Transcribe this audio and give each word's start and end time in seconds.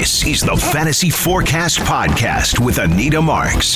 This 0.00 0.24
is 0.26 0.40
the 0.40 0.56
Fantasy 0.56 1.10
Forecast 1.10 1.80
Podcast 1.80 2.58
with 2.58 2.78
Anita 2.78 3.20
Marks. 3.20 3.74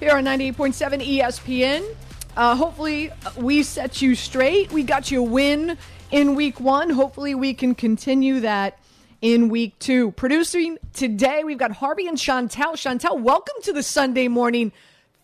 Here 0.00 0.16
on 0.16 0.24
98.7 0.24 1.18
ESPN. 1.18 1.94
Uh, 2.34 2.56
hopefully, 2.56 3.10
we 3.36 3.62
set 3.64 4.00
you 4.00 4.14
straight. 4.14 4.72
We 4.72 4.82
got 4.82 5.10
you 5.10 5.20
a 5.20 5.22
win 5.22 5.76
in 6.10 6.34
week 6.34 6.58
one. 6.58 6.88
Hopefully, 6.88 7.34
we 7.34 7.52
can 7.52 7.74
continue 7.74 8.40
that 8.40 8.78
in 9.20 9.50
week 9.50 9.78
two. 9.78 10.12
Producing 10.12 10.78
today, 10.94 11.44
we've 11.44 11.58
got 11.58 11.72
Harvey 11.72 12.08
and 12.08 12.16
Chantel. 12.16 12.72
Chantel, 12.72 13.20
welcome 13.20 13.56
to 13.64 13.74
the 13.74 13.82
Sunday 13.82 14.28
morning 14.28 14.72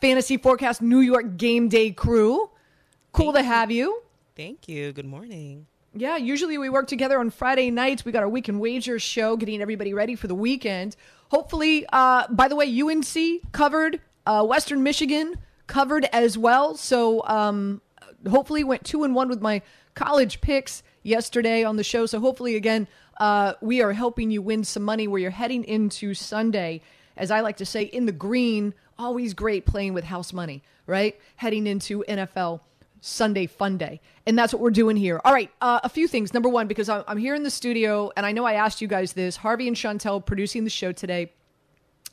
Fantasy 0.02 0.36
Forecast 0.36 0.82
New 0.82 1.00
York 1.00 1.38
Game 1.38 1.70
Day 1.70 1.90
crew. 1.90 2.50
Cool 3.12 3.32
Thank 3.32 3.46
to 3.46 3.50
have 3.50 3.70
you. 3.70 4.02
Thank 4.36 4.68
you. 4.68 4.92
Good 4.92 5.06
morning. 5.06 5.68
Yeah, 5.94 6.16
usually 6.16 6.56
we 6.56 6.68
work 6.68 6.86
together 6.86 7.18
on 7.18 7.30
Friday 7.30 7.70
nights. 7.70 8.04
We 8.04 8.12
got 8.12 8.22
our 8.22 8.28
weekend 8.28 8.60
wagers 8.60 9.02
show, 9.02 9.36
getting 9.36 9.60
everybody 9.60 9.92
ready 9.92 10.14
for 10.14 10.28
the 10.28 10.36
weekend. 10.36 10.94
Hopefully, 11.30 11.84
uh, 11.92 12.28
by 12.30 12.46
the 12.46 12.54
way, 12.54 12.80
UNC 12.80 13.52
covered, 13.52 14.00
uh, 14.24 14.44
Western 14.44 14.84
Michigan 14.84 15.34
covered 15.66 16.04
as 16.12 16.38
well. 16.38 16.76
So 16.76 17.26
um, 17.26 17.80
hopefully, 18.28 18.62
went 18.62 18.84
two 18.84 19.02
and 19.02 19.16
one 19.16 19.28
with 19.28 19.40
my 19.40 19.62
college 19.96 20.40
picks 20.40 20.84
yesterday 21.02 21.64
on 21.64 21.76
the 21.76 21.84
show. 21.84 22.06
So 22.06 22.20
hopefully, 22.20 22.54
again, 22.54 22.86
uh, 23.18 23.54
we 23.60 23.82
are 23.82 23.92
helping 23.92 24.30
you 24.30 24.42
win 24.42 24.62
some 24.62 24.84
money 24.84 25.08
where 25.08 25.20
you're 25.20 25.30
heading 25.32 25.64
into 25.64 26.14
Sunday. 26.14 26.82
As 27.16 27.32
I 27.32 27.40
like 27.40 27.56
to 27.56 27.66
say, 27.66 27.82
in 27.82 28.06
the 28.06 28.12
green, 28.12 28.74
always 28.96 29.34
great 29.34 29.66
playing 29.66 29.94
with 29.94 30.04
house 30.04 30.32
money, 30.32 30.62
right? 30.86 31.18
Heading 31.34 31.66
into 31.66 32.04
NFL 32.08 32.60
Sunday 33.00 33.46
Fun 33.46 33.76
Day. 33.76 34.00
And 34.26 34.38
that's 34.38 34.52
what 34.52 34.62
we're 34.62 34.70
doing 34.70 34.96
here. 34.96 35.20
All 35.24 35.32
right, 35.32 35.50
uh, 35.60 35.80
a 35.82 35.88
few 35.88 36.06
things. 36.06 36.34
Number 36.34 36.48
one, 36.48 36.66
because 36.66 36.88
I'm 36.88 37.16
here 37.16 37.34
in 37.34 37.42
the 37.42 37.50
studio, 37.50 38.10
and 38.16 38.24
I 38.26 38.32
know 38.32 38.44
I 38.44 38.54
asked 38.54 38.80
you 38.80 38.88
guys 38.88 39.12
this 39.12 39.36
Harvey 39.36 39.68
and 39.68 39.76
Chantel 39.76 40.24
producing 40.24 40.64
the 40.64 40.70
show 40.70 40.92
today. 40.92 41.32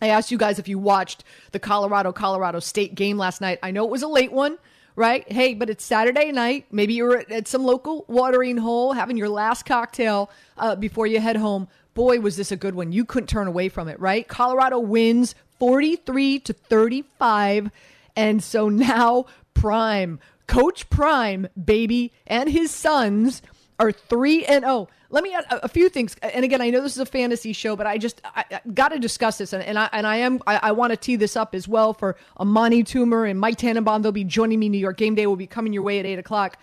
I 0.02 0.10
asked 0.10 0.32
you 0.32 0.38
guys 0.38 0.60
if 0.60 0.68
you 0.68 0.78
watched 0.78 1.24
the 1.52 1.60
Colorado 1.60 2.12
Colorado 2.12 2.60
State 2.60 2.96
game 2.96 3.18
last 3.18 3.42
night. 3.42 3.60
I 3.64 3.72
know 3.72 3.84
it 3.84 3.90
was 3.90 4.04
a 4.04 4.08
late 4.08 4.32
one, 4.32 4.58
right? 4.96 5.30
Hey, 5.32 5.54
but 5.54 5.70
it's 5.70 5.84
Saturday 5.84 6.32
night. 6.32 6.66
Maybe 6.72 6.94
you're 6.94 7.24
at 7.32 7.48
some 7.48 7.64
local 7.64 8.06
watering 8.08 8.58
hole 8.58 8.94
having 8.94 9.18
your 9.18 9.30
last 9.30 9.66
cocktail 9.66 10.30
uh, 10.58 10.76
before 10.76 11.08
you 11.08 11.20
head 11.20 11.36
home. 11.36 11.68
Boy, 11.96 12.20
was 12.20 12.38
this 12.38 12.52
a 12.52 12.56
good 12.56 12.76
one. 12.76 12.92
You 12.92 13.06
couldn't 13.06 13.28
turn 13.28 13.48
away 13.48 13.70
from 13.70 13.88
it, 13.88 14.00
right? 14.00 14.28
Colorado 14.28 14.78
wins 14.78 15.34
43 15.58 16.40
to 16.40 16.54
35. 16.54 17.72
And 18.16 18.44
so 18.44 18.70
now 18.70 19.26
Prime 19.56 20.20
Coach 20.48 20.90
Prime, 20.90 21.48
baby, 21.64 22.14
and 22.26 22.50
his 22.50 22.72
sons 22.72 23.42
are 23.80 23.92
3 23.92 24.46
and 24.46 24.64
0. 24.64 24.88
Let 25.10 25.24
me 25.24 25.34
add 25.34 25.46
a, 25.50 25.66
a, 25.66 25.68
few 25.68 25.88
things. 25.90 26.16
And 26.22 26.44
again, 26.44 26.62
I 26.62 26.70
know 26.70 26.82
this 26.82 26.94
is 26.94 27.00
a 27.00 27.06
fantasy 27.06 27.54
show, 27.54 27.76
but 27.76 27.88
I 27.88 27.98
just 27.98 28.22
I, 28.24 28.44
I 28.52 28.62
got 28.74 28.90
to 28.90 29.00
discuss 29.00 29.38
this. 29.38 29.54
And, 29.54 29.64
and, 29.64 29.78
I 29.78 29.90
and 29.92 30.06
I 30.06 30.18
am 30.18 30.42
I, 30.48 30.60
I 30.64 30.72
want 30.72 30.92
to 30.92 30.98
tee 30.98 31.16
this 31.16 31.36
up 31.36 31.56
as 31.56 31.68
well 31.68 31.94
for 31.94 32.18
Amani 32.40 32.84
Toomer 32.84 33.30
and 33.30 33.40
Mike 33.40 33.58
Tannenbaum. 33.58 34.02
They'll 34.02 34.12
be 34.12 34.24
joining 34.24 34.60
me. 34.60 34.70
New 34.70 34.78
York 34.78 34.98
Game 34.98 35.16
Day 35.16 35.28
will 35.28 35.36
be 35.36 35.48
coming 35.48 35.74
your 35.74 35.84
way 35.84 36.00
at 36.00 36.06
eight 36.06 36.20
o'clock. 36.20 36.58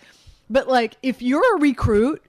But 0.51 0.69
like, 0.69 0.97
if 1.03 1.23
you're 1.23 1.57
a 1.57 1.61
recruit, 1.61 2.23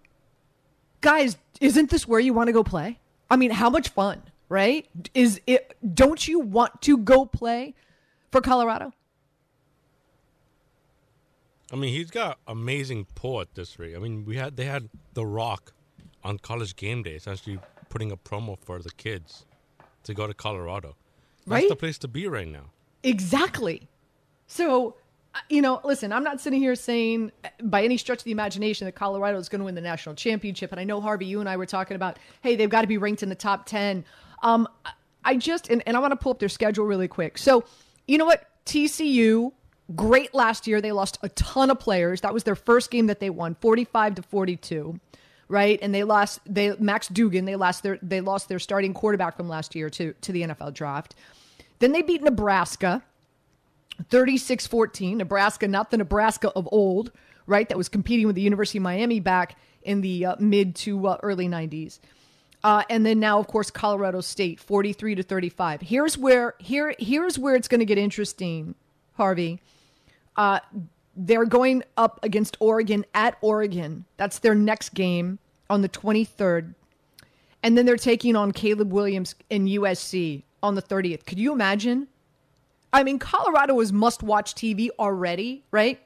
guys, 1.02 1.38
isn't 1.60 1.90
this 1.90 2.08
where 2.08 2.20
you 2.20 2.34
want 2.34 2.48
to 2.48 2.54
go 2.54 2.64
play? 2.64 3.00
I 3.30 3.36
mean, 3.36 3.52
how 3.52 3.70
much 3.70 3.90
fun, 3.90 4.22
right? 4.48 4.88
Is 5.14 5.42
it? 5.48 5.76
Don't 5.94 6.26
you 6.28 6.40
want 6.40 6.82
to 6.84 6.98
go 6.98 7.26
play 7.26 7.76
for 8.32 8.40
Colorado? 8.40 8.94
I 11.72 11.76
mean, 11.76 11.94
he's 11.94 12.12
got 12.12 12.40
amazing 12.48 13.08
pull 13.16 13.42
at 13.42 13.56
this 13.56 13.80
rate. 13.80 13.96
I 13.96 14.00
mean, 14.00 14.26
we 14.26 14.38
had 14.38 14.56
they 14.56 14.66
had 14.66 14.90
The 15.14 15.26
Rock 15.26 15.74
on 16.24 16.38
College 16.40 16.76
Game 16.76 17.04
Day, 17.04 17.16
essentially 17.16 17.60
putting 17.90 18.12
a 18.12 18.18
promo 18.18 18.58
for 18.60 18.80
the 18.80 18.92
kids 18.92 19.46
to 20.04 20.14
go 20.14 20.28
to 20.28 20.34
Colorado. 20.34 20.96
That's 21.48 21.64
right? 21.64 21.70
the 21.70 21.76
place 21.76 21.98
to 22.00 22.08
be 22.08 22.28
right 22.28 22.48
now. 22.48 22.72
Exactly. 23.04 23.88
So, 24.48 24.96
uh, 25.34 25.40
you 25.50 25.62
know, 25.62 25.80
listen, 25.84 26.12
I'm 26.12 26.24
not 26.24 26.42
sitting 26.42 26.60
here 26.60 26.76
saying 26.76 27.32
uh, 27.44 27.50
by 27.64 27.84
any 27.84 27.98
stretch 27.98 28.20
of 28.20 28.24
the 28.26 28.32
imagination 28.32 28.86
that 28.86 28.94
Colorado 28.94 29.38
is 29.38 29.50
going 29.50 29.60
to 29.60 29.66
win 29.66 29.76
the 29.76 29.82
national 29.82 30.16
championship. 30.16 30.72
And 30.72 30.80
I 30.80 30.84
know, 30.84 31.02
Harvey, 31.02 31.26
you 31.26 31.40
and 31.40 31.48
I 31.48 31.58
were 31.58 31.66
talking 31.66 31.96
about, 31.96 32.18
hey, 32.42 32.56
they've 32.56 32.70
got 32.70 32.82
to 32.82 32.88
be 32.88 32.98
ranked 32.98 33.24
in 33.24 33.30
the 33.30 33.36
top 33.36 33.66
10. 33.66 34.06
Um, 34.42 34.68
I 35.24 35.38
just, 35.38 35.70
and, 35.70 35.84
and 35.86 35.98
I 35.98 36.00
want 36.00 36.12
to 36.12 36.18
pull 36.18 36.32
up 36.32 36.40
their 36.40 36.50
schedule 36.50 36.86
really 36.86 37.08
quick. 37.08 37.38
So, 37.38 37.64
you 38.08 38.18
know 38.18 38.26
what? 38.26 38.50
TCU 38.66 39.52
great 39.94 40.34
last 40.34 40.68
year. 40.68 40.82
They 40.82 40.92
lost 40.92 41.20
a 41.22 41.30
ton 41.30 41.70
of 41.70 41.80
players. 41.80 42.22
That 42.22 42.34
was 42.34 42.44
their 42.44 42.56
first 42.56 42.90
game 42.92 43.08
that 43.08 43.20
they 43.20 43.30
won, 43.30 43.56
45 43.56 44.16
to 44.16 44.22
42, 44.22 45.00
right? 45.48 45.78
And 45.82 45.94
they 45.94 46.04
lost 46.04 46.40
they 46.46 46.76
Max 46.78 47.08
Duggan, 47.08 47.46
they 47.46 47.56
lost 47.56 47.84
their 47.84 48.00
they 48.02 48.22
lost 48.22 48.50
their 48.50 48.60
starting 48.60 48.94
quarterback 48.94 49.38
from 49.38 49.50
last 49.50 49.76
year 49.76 49.90
to 49.92 50.14
to 50.14 50.32
the 50.32 50.44
NFL 50.44 50.74
draft. 50.74 51.16
Then 51.80 51.92
they 51.92 52.02
beat 52.02 52.24
Nebraska 52.24 53.04
36-14. 54.10 55.18
Nebraska, 55.18 55.68
not 55.68 55.92
the 55.92 55.98
Nebraska 55.98 56.50
of 56.50 56.68
old, 56.72 57.12
right? 57.48 57.68
That 57.70 57.78
was 57.78 57.90
competing 57.90 58.28
with 58.28 58.36
the 58.36 58.42
University 58.42 58.78
of 58.78 58.84
Miami 58.84 59.20
back 59.20 59.58
in 59.84 60.02
the 60.02 60.26
uh, 60.26 60.36
mid 60.40 60.76
to 60.76 61.08
uh, 61.08 61.18
early 61.24 61.48
90s. 61.48 62.00
Uh, 62.64 62.84
and 62.90 63.06
then 63.06 63.20
now, 63.20 63.40
of 63.40 63.48
course, 63.48 63.70
Colorado 63.70 64.22
State, 64.22 64.60
43 64.60 65.16
to 65.16 65.24
35. 65.24 65.82
Here's 65.82 66.18
where 66.18 66.56
here 66.60 66.96
here's 66.98 67.38
where 67.38 67.56
it's 67.56 67.68
going 67.68 67.80
to 67.80 67.86
get 67.86 67.98
interesting, 68.00 68.74
Harvey 69.16 69.60
uh, 70.36 70.60
they're 71.16 71.46
going 71.46 71.84
up 71.98 72.20
against 72.24 72.58
Oregon 72.60 73.06
at 73.14 73.38
Oregon. 73.42 74.06
That's 74.18 74.40
their 74.40 74.56
next 74.56 74.94
game 74.94 75.40
on 75.70 75.82
the 75.82 75.90
23rd. 75.90 76.74
And 77.64 77.78
then 77.78 77.86
they're 77.86 77.98
taking 77.98 78.36
on 78.36 78.52
Caleb 78.52 78.92
Williams 78.92 79.36
in 79.50 79.66
USC 79.66 80.44
on 80.62 80.76
the 80.76 80.82
30th. 80.82 81.26
Could 81.26 81.40
you 81.40 81.52
imagine? 81.52 82.08
I 82.94 83.04
mean, 83.04 83.18
Colorado 83.18 83.80
is 83.80 83.92
must 83.92 84.24
watch 84.24 84.56
TV 84.56 84.90
already, 85.00 85.64
right? 85.72 86.00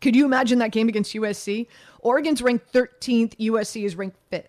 Could 0.00 0.14
you 0.14 0.26
imagine 0.26 0.58
that 0.58 0.72
game 0.72 0.88
against 0.88 1.14
USC? 1.14 1.66
Oregon's 2.00 2.42
ranked 2.42 2.72
13th, 2.72 3.36
USC 3.38 3.84
is 3.84 3.96
ranked 3.96 4.18
5th. 4.30 4.44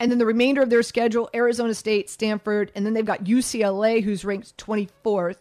And 0.00 0.10
then 0.10 0.18
the 0.18 0.26
remainder 0.26 0.62
of 0.62 0.70
their 0.70 0.82
schedule 0.82 1.30
Arizona 1.32 1.74
State, 1.74 2.10
Stanford, 2.10 2.72
and 2.74 2.84
then 2.84 2.92
they've 2.92 3.04
got 3.04 3.24
UCLA, 3.24 4.02
who's 4.02 4.24
ranked 4.24 4.56
24th. 4.56 5.36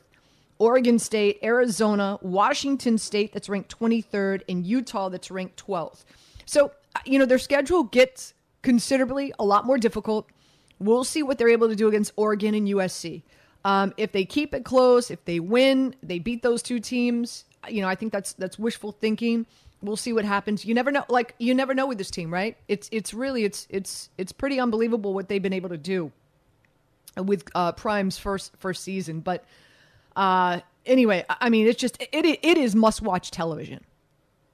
Oregon 0.62 1.00
State, 1.00 1.40
Arizona, 1.42 2.20
Washington 2.22 3.00
State, 3.00 3.34
that's 3.34 3.50
ranked 3.50 3.76
23rd, 3.80 4.44
and 4.48 4.64
Utah, 4.64 5.10
that's 5.10 5.32
ranked 5.32 5.66
12th. 5.66 6.04
So, 6.46 6.72
you 7.04 7.18
know, 7.18 7.26
their 7.26 7.40
schedule 7.40 7.82
gets 7.82 8.36
considerably 8.62 9.34
a 9.40 9.44
lot 9.44 9.66
more 9.66 9.80
difficult. 9.80 10.30
We'll 10.78 11.04
see 11.04 11.24
what 11.24 11.40
they're 11.40 11.50
able 11.50 11.68
to 11.70 11.76
do 11.76 11.88
against 11.88 12.12
Oregon 12.16 12.54
and 12.54 12.68
USC. 12.68 13.24
Um, 13.66 13.92
if 13.98 14.12
they 14.12 14.24
keep 14.24 14.54
it 14.54 14.64
close, 14.64 15.10
if 15.10 15.26
they 15.26 15.40
win, 15.40 15.96
they 16.04 16.20
beat 16.20 16.44
those 16.44 16.62
two 16.62 16.80
teams. 16.80 17.46
You 17.68 17.82
know, 17.82 17.88
I 17.88 17.96
think 17.96 18.12
that's 18.12 18.34
that's 18.34 18.60
wishful 18.60 18.92
thinking. 18.92 19.48
We'll 19.82 19.98
see 19.98 20.14
what 20.14 20.26
happens. 20.26 20.64
You 20.64 20.76
never 20.76 20.92
know. 20.92 21.06
Like 21.10 21.34
you 21.40 21.56
never 21.56 21.74
know 21.74 21.88
with 21.88 21.98
this 21.98 22.12
team, 22.12 22.32
right? 22.32 22.56
It's 22.68 22.88
it's 22.92 23.16
really 23.16 23.46
it's 23.46 23.66
it's 23.70 24.10
it's 24.20 24.32
pretty 24.32 24.60
unbelievable 24.60 25.16
what 25.16 25.28
they've 25.28 25.42
been 25.42 25.54
able 25.54 25.70
to 25.70 25.78
do 25.78 26.12
with 27.18 27.46
uh, 27.56 27.72
Prime's 27.72 28.20
first 28.20 28.52
first 28.58 28.84
season. 28.84 29.22
But 29.22 29.46
uh, 30.16 30.60
anyway, 30.86 31.26
I 31.30 31.50
mean, 31.50 31.68
it's 31.68 31.80
just 31.80 32.02
it 32.02 32.26
it 32.26 32.58
is 32.58 32.76
must 32.76 33.02
watch 33.02 33.32
television, 33.32 33.84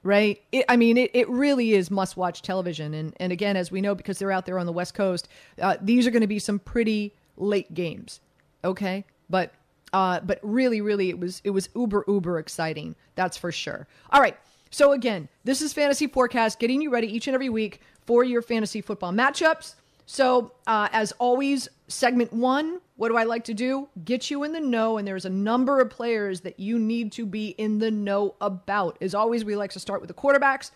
right? 0.02 0.40
It, 0.52 0.64
I 0.68 0.76
mean, 0.76 0.96
it, 0.96 1.10
it 1.14 1.28
really 1.28 1.72
is 1.72 1.90
must 1.90 2.16
watch 2.16 2.42
television. 2.42 2.94
And 2.94 3.14
and 3.20 3.32
again, 3.32 3.56
as 3.56 3.70
we 3.70 3.80
know, 3.80 3.94
because 3.94 4.18
they're 4.18 4.32
out 4.32 4.46
there 4.46 4.58
on 4.58 4.66
the 4.66 4.72
West 4.72 4.94
Coast, 4.94 5.28
uh, 5.60 5.76
these 5.80 6.06
are 6.06 6.10
going 6.10 6.22
to 6.22 6.26
be 6.26 6.38
some 6.38 6.58
pretty 6.58 7.14
late 7.36 7.72
games. 7.74 8.20
Okay, 8.64 9.04
but 9.30 9.52
uh, 9.92 10.20
but 10.20 10.38
really, 10.42 10.80
really, 10.80 11.08
it 11.10 11.18
was 11.18 11.40
it 11.44 11.50
was 11.50 11.68
uber 11.74 12.04
uber 12.08 12.38
exciting. 12.38 12.94
That's 13.14 13.36
for 13.36 13.52
sure. 13.52 13.86
All 14.10 14.20
right. 14.20 14.36
So 14.70 14.92
again, 14.92 15.28
this 15.44 15.62
is 15.62 15.72
fantasy 15.72 16.06
forecast, 16.06 16.58
getting 16.58 16.82
you 16.82 16.90
ready 16.90 17.06
each 17.06 17.26
and 17.26 17.34
every 17.34 17.48
week 17.48 17.80
for 18.04 18.22
your 18.22 18.42
fantasy 18.42 18.82
football 18.82 19.12
matchups. 19.12 19.74
So, 20.04 20.52
uh, 20.66 20.88
as 20.92 21.12
always, 21.12 21.68
segment 21.86 22.32
one, 22.32 22.80
what 22.98 23.10
do 23.10 23.16
I 23.16 23.22
like 23.22 23.44
to 23.44 23.54
do? 23.54 23.88
Get 24.04 24.28
you 24.28 24.42
in 24.42 24.52
the 24.52 24.60
know, 24.60 24.98
and 24.98 25.06
there's 25.06 25.24
a 25.24 25.30
number 25.30 25.80
of 25.80 25.88
players 25.88 26.40
that 26.40 26.58
you 26.58 26.80
need 26.80 27.12
to 27.12 27.24
be 27.24 27.50
in 27.50 27.78
the 27.78 27.92
know 27.92 28.34
about. 28.40 28.98
As 29.00 29.14
always, 29.14 29.44
we 29.44 29.54
like 29.54 29.70
to 29.70 29.78
start 29.78 30.00
with 30.00 30.08
the 30.08 30.14
quarterbacks. 30.14 30.72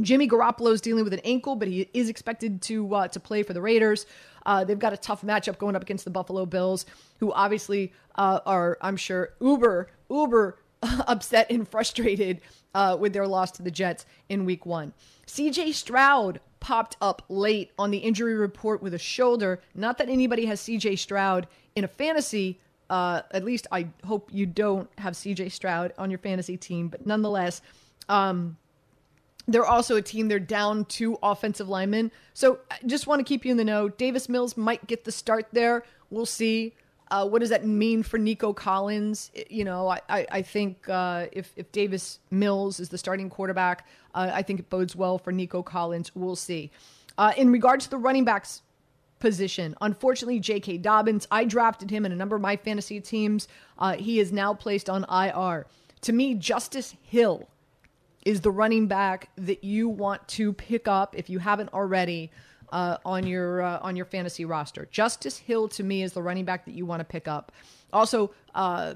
Jimmy 0.00 0.26
Garoppolo 0.26 0.72
is 0.72 0.80
dealing 0.80 1.04
with 1.04 1.12
an 1.12 1.20
ankle, 1.20 1.54
but 1.54 1.68
he 1.68 1.88
is 1.94 2.08
expected 2.08 2.60
to 2.62 2.92
uh, 2.92 3.08
to 3.08 3.20
play 3.20 3.44
for 3.44 3.52
the 3.52 3.60
Raiders. 3.60 4.04
Uh, 4.44 4.64
they've 4.64 4.80
got 4.80 4.92
a 4.92 4.96
tough 4.96 5.22
matchup 5.22 5.58
going 5.58 5.76
up 5.76 5.82
against 5.82 6.04
the 6.04 6.10
Buffalo 6.10 6.44
Bills, 6.44 6.86
who 7.20 7.32
obviously 7.32 7.92
uh, 8.16 8.40
are, 8.44 8.76
I'm 8.80 8.96
sure, 8.96 9.34
uber 9.40 9.90
uber 10.10 10.58
upset 10.82 11.52
and 11.52 11.68
frustrated 11.68 12.40
uh, 12.74 12.96
with 12.98 13.12
their 13.12 13.28
loss 13.28 13.52
to 13.52 13.62
the 13.62 13.70
Jets 13.70 14.06
in 14.28 14.44
Week 14.44 14.66
One. 14.66 14.92
C.J. 15.26 15.70
Stroud 15.70 16.40
popped 16.62 16.96
up 17.00 17.24
late 17.28 17.72
on 17.76 17.90
the 17.90 17.98
injury 17.98 18.34
report 18.34 18.80
with 18.80 18.94
a 18.94 18.98
shoulder. 18.98 19.60
Not 19.74 19.98
that 19.98 20.08
anybody 20.08 20.46
has 20.46 20.60
CJ 20.60 20.96
Stroud 20.96 21.48
in 21.74 21.82
a 21.82 21.88
fantasy. 21.88 22.60
Uh, 22.88 23.22
at 23.32 23.44
least 23.44 23.66
I 23.72 23.88
hope 24.06 24.30
you 24.32 24.46
don't 24.46 24.88
have 24.98 25.14
CJ 25.14 25.50
Stroud 25.50 25.92
on 25.98 26.08
your 26.08 26.20
fantasy 26.20 26.56
team, 26.56 26.86
but 26.86 27.04
nonetheless, 27.04 27.62
um, 28.08 28.56
they're 29.48 29.66
also 29.66 29.96
a 29.96 30.02
team 30.02 30.28
they're 30.28 30.38
down 30.38 30.84
two 30.84 31.18
offensive 31.20 31.68
linemen. 31.68 32.12
So 32.32 32.60
just 32.86 33.08
want 33.08 33.18
to 33.18 33.24
keep 33.24 33.44
you 33.44 33.50
in 33.50 33.56
the 33.56 33.64
know. 33.64 33.88
Davis 33.88 34.28
Mills 34.28 34.56
might 34.56 34.86
get 34.86 35.02
the 35.02 35.10
start 35.10 35.48
there. 35.50 35.84
We'll 36.10 36.26
see. 36.26 36.74
Uh, 37.12 37.26
what 37.26 37.40
does 37.40 37.50
that 37.50 37.66
mean 37.66 38.02
for 38.02 38.16
Nico 38.16 38.54
Collins? 38.54 39.30
You 39.50 39.64
know, 39.64 39.86
I, 39.86 40.00
I, 40.08 40.26
I 40.30 40.42
think 40.42 40.88
uh, 40.88 41.26
if, 41.30 41.52
if 41.56 41.70
Davis 41.70 42.20
Mills 42.30 42.80
is 42.80 42.88
the 42.88 42.96
starting 42.96 43.28
quarterback, 43.28 43.86
uh, 44.14 44.30
I 44.32 44.40
think 44.40 44.60
it 44.60 44.70
bodes 44.70 44.96
well 44.96 45.18
for 45.18 45.30
Nico 45.30 45.62
Collins. 45.62 46.10
We'll 46.14 46.36
see. 46.36 46.70
Uh, 47.18 47.34
in 47.36 47.52
regards 47.52 47.84
to 47.84 47.90
the 47.90 47.98
running 47.98 48.24
backs 48.24 48.62
position, 49.18 49.76
unfortunately, 49.82 50.40
J.K. 50.40 50.78
Dobbins, 50.78 51.28
I 51.30 51.44
drafted 51.44 51.90
him 51.90 52.06
in 52.06 52.12
a 52.12 52.16
number 52.16 52.34
of 52.34 52.40
my 52.40 52.56
fantasy 52.56 52.98
teams. 52.98 53.46
Uh, 53.78 53.92
he 53.92 54.18
is 54.18 54.32
now 54.32 54.54
placed 54.54 54.88
on 54.88 55.04
IR. 55.04 55.66
To 56.00 56.12
me, 56.14 56.32
Justice 56.32 56.96
Hill 57.02 57.46
is 58.24 58.40
the 58.40 58.50
running 58.50 58.86
back 58.86 59.28
that 59.36 59.62
you 59.62 59.86
want 59.86 60.26
to 60.28 60.54
pick 60.54 60.88
up 60.88 61.14
if 61.14 61.28
you 61.28 61.40
haven't 61.40 61.74
already 61.74 62.30
uh, 62.72 62.96
on 63.04 63.26
your 63.26 63.62
uh, 63.62 63.78
on 63.82 63.94
your 63.94 64.06
fantasy 64.06 64.44
roster. 64.44 64.88
Justice 64.90 65.38
Hill 65.38 65.68
to 65.68 65.84
me 65.84 66.02
is 66.02 66.14
the 66.14 66.22
running 66.22 66.44
back 66.44 66.64
that 66.64 66.74
you 66.74 66.84
want 66.84 67.00
to 67.00 67.04
pick 67.04 67.28
up. 67.28 67.52
Also, 67.92 68.32
uh, 68.54 68.94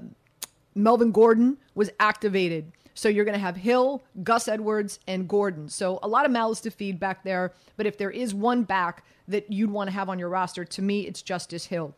Melvin 0.75 1.11
Gordon 1.11 1.57
was 1.75 1.89
activated. 1.99 2.71
So 2.95 3.09
you're 3.09 3.25
going 3.25 3.33
to 3.33 3.39
have 3.39 3.55
Hill, 3.55 4.01
Gus 4.23 4.47
Edwards, 4.47 4.99
and 5.07 5.27
Gordon. 5.27 5.69
So 5.69 5.99
a 6.01 6.07
lot 6.07 6.25
of 6.25 6.31
mouths 6.31 6.59
to 6.61 6.71
feed 6.71 6.99
back 6.99 7.23
there. 7.23 7.53
But 7.77 7.85
if 7.85 7.95
there 7.99 8.09
is 8.09 8.33
one 8.33 8.63
back 8.63 9.05
that 9.27 9.51
you'd 9.51 9.69
want 9.69 9.87
to 9.87 9.93
have 9.93 10.09
on 10.09 10.17
your 10.17 10.29
roster, 10.29 10.65
to 10.65 10.81
me, 10.81 11.01
it's 11.01 11.21
Justice 11.21 11.67
Hill. 11.67 11.93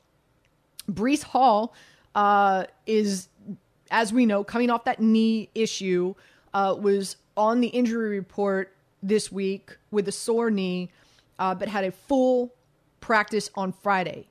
Breece 0.91 1.23
Hall 1.23 1.73
uh, 2.15 2.65
is, 2.85 3.29
as 3.91 4.11
we 4.11 4.25
know, 4.25 4.43
coming 4.43 4.69
off 4.69 4.83
that 4.83 4.99
knee 4.99 5.49
issue, 5.55 6.15
uh, 6.53 6.75
was 6.77 7.15
on 7.37 7.61
the 7.61 7.67
injury 7.67 8.09
report 8.09 8.75
this 9.01 9.31
week 9.31 9.77
with 9.91 10.05
a 10.09 10.11
sore 10.11 10.51
knee, 10.51 10.89
uh, 11.39 11.55
but 11.55 11.67
had 11.67 11.83
a 11.85 11.91
full 11.91 12.53
practice 12.99 13.49
on 13.55 13.71
Friday. 13.71 14.27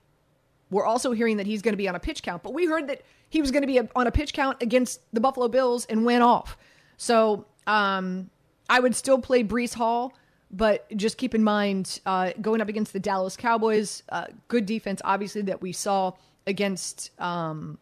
We're 0.71 0.85
also 0.85 1.13
hearing 1.13 1.39
that 1.39 1.47
he's 1.47 1.63
going 1.63 1.73
to 1.73 1.79
be 1.79 1.89
on 1.89 1.95
a 1.95 2.01
pitch 2.01 2.23
count, 2.23 2.43
but 2.43 2.53
we 2.53 2.67
heard 2.67 2.87
that 2.89 3.03
he 3.31 3.41
was 3.41 3.51
going 3.51 3.63
to 3.63 3.67
be 3.67 3.81
on 3.81 4.07
a 4.07 4.13
pitch 4.13 4.33
count 4.33 4.63
against 4.63 5.01
the 5.13 5.21
Buffalo 5.21 5.49
Bills 5.49 5.87
and 5.87 6.05
went 6.05 6.23
off. 6.23 6.57
So 6.97 7.47
um, 7.67 8.31
I 8.69 8.81
would 8.81 8.95
still 8.95 9.19
play 9.19 9.43
Breece 9.43 9.75
Hall, 9.75 10.13
but 10.51 10.87
just 10.97 11.19
keep 11.19 11.35
in 11.35 11.43
mind 11.43 12.01
uh, 12.07 12.33
going 12.41 12.61
up 12.61 12.69
against 12.69 12.93
the 12.93 13.01
Dallas 13.01 13.37
Cowboys, 13.37 14.03
uh, 14.11 14.27
good 14.49 14.67
defense, 14.67 15.01
obviously, 15.05 15.43
that 15.43 15.61
we 15.63 15.73
saw 15.73 16.13
against 16.47 17.11
um, 17.21 17.79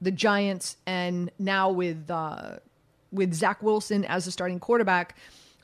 the 0.00 0.10
Giants, 0.10 0.76
and 0.86 1.30
now 1.38 1.70
with 1.70 2.10
uh, 2.10 2.56
with 3.10 3.32
Zach 3.34 3.62
Wilson 3.62 4.04
as 4.06 4.24
the 4.24 4.30
starting 4.30 4.58
quarterback. 4.58 5.16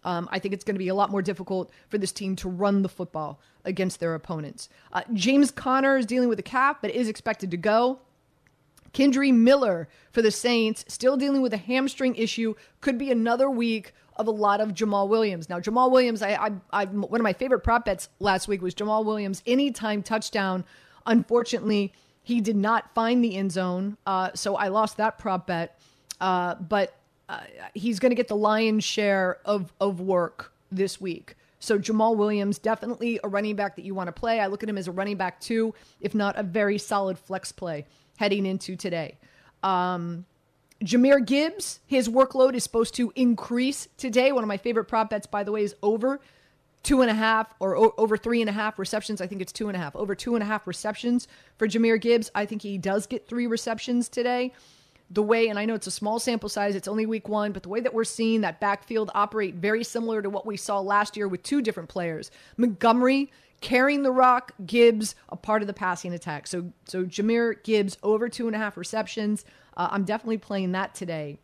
Um, 0.09 0.27
I 0.33 0.39
think 0.39 0.55
it's 0.55 0.65
going 0.65 0.75
to 0.75 0.79
be 0.79 0.89
a 0.89 0.95
lot 0.95 1.11
more 1.11 1.21
difficult 1.21 1.71
for 1.91 1.99
this 1.99 2.13
team 2.13 2.35
to 2.37 2.49
run 2.49 2.81
the 2.81 2.89
football 2.89 3.41
against 3.67 4.01
their 4.01 4.15
opponents. 4.15 4.71
Uh, 4.91 5.03
James 5.13 5.51
Conner 5.51 5.99
is 5.99 6.07
dealing 6.07 6.31
with 6.31 6.39
a 6.39 6.43
calf, 6.43 6.79
but 6.81 6.91
is 6.91 7.09
expected 7.09 7.51
to 7.51 7.59
go. 7.59 7.99
Kendre 8.95 9.35
Miller 9.35 9.87
for 10.11 10.23
the 10.23 10.31
Saints, 10.31 10.83
still 10.89 11.19
dealing 11.19 11.43
with 11.43 11.53
a 11.53 11.59
hamstring 11.59 12.15
issue, 12.15 12.55
could 12.81 12.97
be 12.97 13.11
another 13.11 13.51
week 13.51 13.93
of 14.17 14.27
a 14.27 14.31
lot 14.31 14.63
of 14.63 14.71
Jamaal 14.71 15.09
Williams. 15.11 15.51
Now, 15.51 15.61
Jamaal 15.61 15.91
Williams, 15.91 16.23
I, 16.23 16.31
I, 16.31 16.53
I, 16.73 16.85
one 16.87 17.21
of 17.21 17.23
my 17.23 17.35
favorite 17.35 17.61
prop 17.61 17.85
bets 17.85 18.09
last 18.19 18.49
week 18.49 18.63
was 18.63 18.75
Jamaal 18.75 19.05
Williams 19.05 19.43
anytime 19.47 20.03
touchdown. 20.03 20.65
Unfortunately, 21.05 21.93
he 22.23 22.41
did 22.41 22.57
not 22.57 22.95
find 22.95 23.23
the 23.23 23.37
end 23.37 23.53
zone, 23.53 23.99
uh, 24.07 24.31
so 24.33 24.57
I 24.57 24.69
lost 24.69 24.97
that 24.97 25.19
prop 25.19 25.47
bet. 25.47 25.79
Uh, 26.19 26.55
but 26.55 26.98
uh, 27.29 27.41
he's 27.75 27.99
going 27.99 28.11
to 28.11 28.17
get 28.17 28.29
the 28.29 28.37
lion's 28.37 28.85
share 28.85 29.39
of 29.45 29.73
of 29.81 30.01
work 30.01 30.53
this 30.71 31.01
week. 31.01 31.37
So 31.61 31.79
Jamaal 31.79 32.17
Williams, 32.17 32.59
definitely 32.59 33.19
a 33.25 33.29
running 33.29 33.57
back 33.57 33.77
that 33.77 33.85
you 33.85 33.95
want 33.95 34.09
to 34.09 34.13
play. 34.13 34.41
I 34.41 34.47
look 34.47 34.63
at 34.63 34.69
him 34.69 34.79
as 34.79 34.87
a 34.87 34.93
running 34.93 35.17
back 35.17 35.41
too, 35.41 35.75
if 36.01 36.15
not 36.15 36.39
a 36.39 36.43
very 36.43 36.79
solid 36.79 37.19
flex 37.19 37.51
play 37.51 37.85
heading 38.17 38.47
into 38.47 38.77
today. 38.77 39.19
Um, 39.63 40.25
Jahmyr 40.85 41.25
Gibbs, 41.25 41.81
his 41.87 42.09
workload 42.09 42.55
is 42.55 42.63
supposed 42.63 42.95
to 42.95 43.13
increase 43.17 43.89
today. 43.97 44.31
One 44.31 44.45
of 44.45 44.49
my 44.49 44.57
favorite 44.57 44.85
prop 44.85 45.11
bets, 45.11 45.27
by 45.27 45.43
the 45.43 45.51
way, 45.51 45.63
is 45.63 45.75
over 45.83 46.21
two 46.85 47.03
and 47.03 47.11
a 47.11 47.15
half 47.15 47.53
or 47.59 47.77
o- 47.77 47.95
over 47.99 48.17
three 48.17 48.41
and 48.41 48.49
a 48.49 48.53
half 48.53 48.79
receptions. 48.79 49.21
I 49.21 49.27
think 49.27 49.43
it's 49.43 49.53
two 49.53 49.69
and 49.69 49.77
a 49.77 49.81
half. 49.81 49.97
Over 49.97 50.15
two 50.15 50.37
and 50.37 50.43
a 50.43 50.47
half 50.47 50.67
receptions 50.69 51.27
for 51.57 51.67
Jahmyr 51.67 52.01
Gibbs. 52.01 52.31
I 52.35 52.47
think 52.47 52.63
he 52.63 52.79
does 52.79 53.07
get 53.07 53.27
three 53.27 53.49
receptions 53.49 54.09
today. 54.09 54.53
The 55.11 55.23
way, 55.23 55.49
and 55.49 55.59
I 55.59 55.65
know 55.65 55.75
it's 55.75 55.87
a 55.87 55.91
small 55.91 56.19
sample 56.19 56.51
size, 56.51 56.75
it's 56.75 56.89
only 56.89 57.07
week 57.07 57.29
one, 57.29 57.53
but 57.53 57.63
the 57.63 57.71
way 57.71 57.81
that 57.81 57.95
we're 57.95 58.05
seeing 58.05 58.43
that 58.43 58.61
backfield 58.61 59.11
operate 59.15 59.55
very 59.55 59.83
similar 59.83 60.21
to 60.21 60.29
what 60.29 60.45
we 60.45 60.57
saw 60.59 60.81
last 60.81 61.17
year 61.17 61.27
with 61.29 61.43
two 61.43 61.63
different 61.63 61.89
players. 61.89 62.31
Montgomery 62.59 63.33
carrying 63.61 64.03
the 64.03 64.13
rock, 64.13 64.53
Gibbs 64.67 65.15
a 65.31 65.37
part 65.37 65.63
of 65.63 65.67
the 65.67 65.75
passing 65.75 66.13
attack. 66.13 66.47
So 66.47 66.73
so 66.85 67.05
Jahmyr 67.05 67.63
Gibbs 67.63 67.97
over 68.03 68.29
two 68.29 68.47
and 68.47 68.55
a 68.55 68.59
half 68.59 68.77
receptions. 68.77 69.45
Uh, 69.77 69.89
I'm 69.91 70.05
definitely 70.05 70.39
playing 70.39 70.73
that 70.73 70.95
today. 70.95 71.39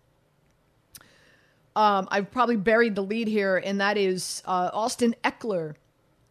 Um, 1.76 2.06
I've 2.10 2.30
probably 2.30 2.56
buried 2.56 2.94
the 2.94 3.02
lead 3.02 3.26
here, 3.26 3.56
and 3.56 3.80
that 3.80 3.96
is 3.96 4.42
uh, 4.46 4.70
Austin 4.72 5.14
Ekeler 5.24 5.74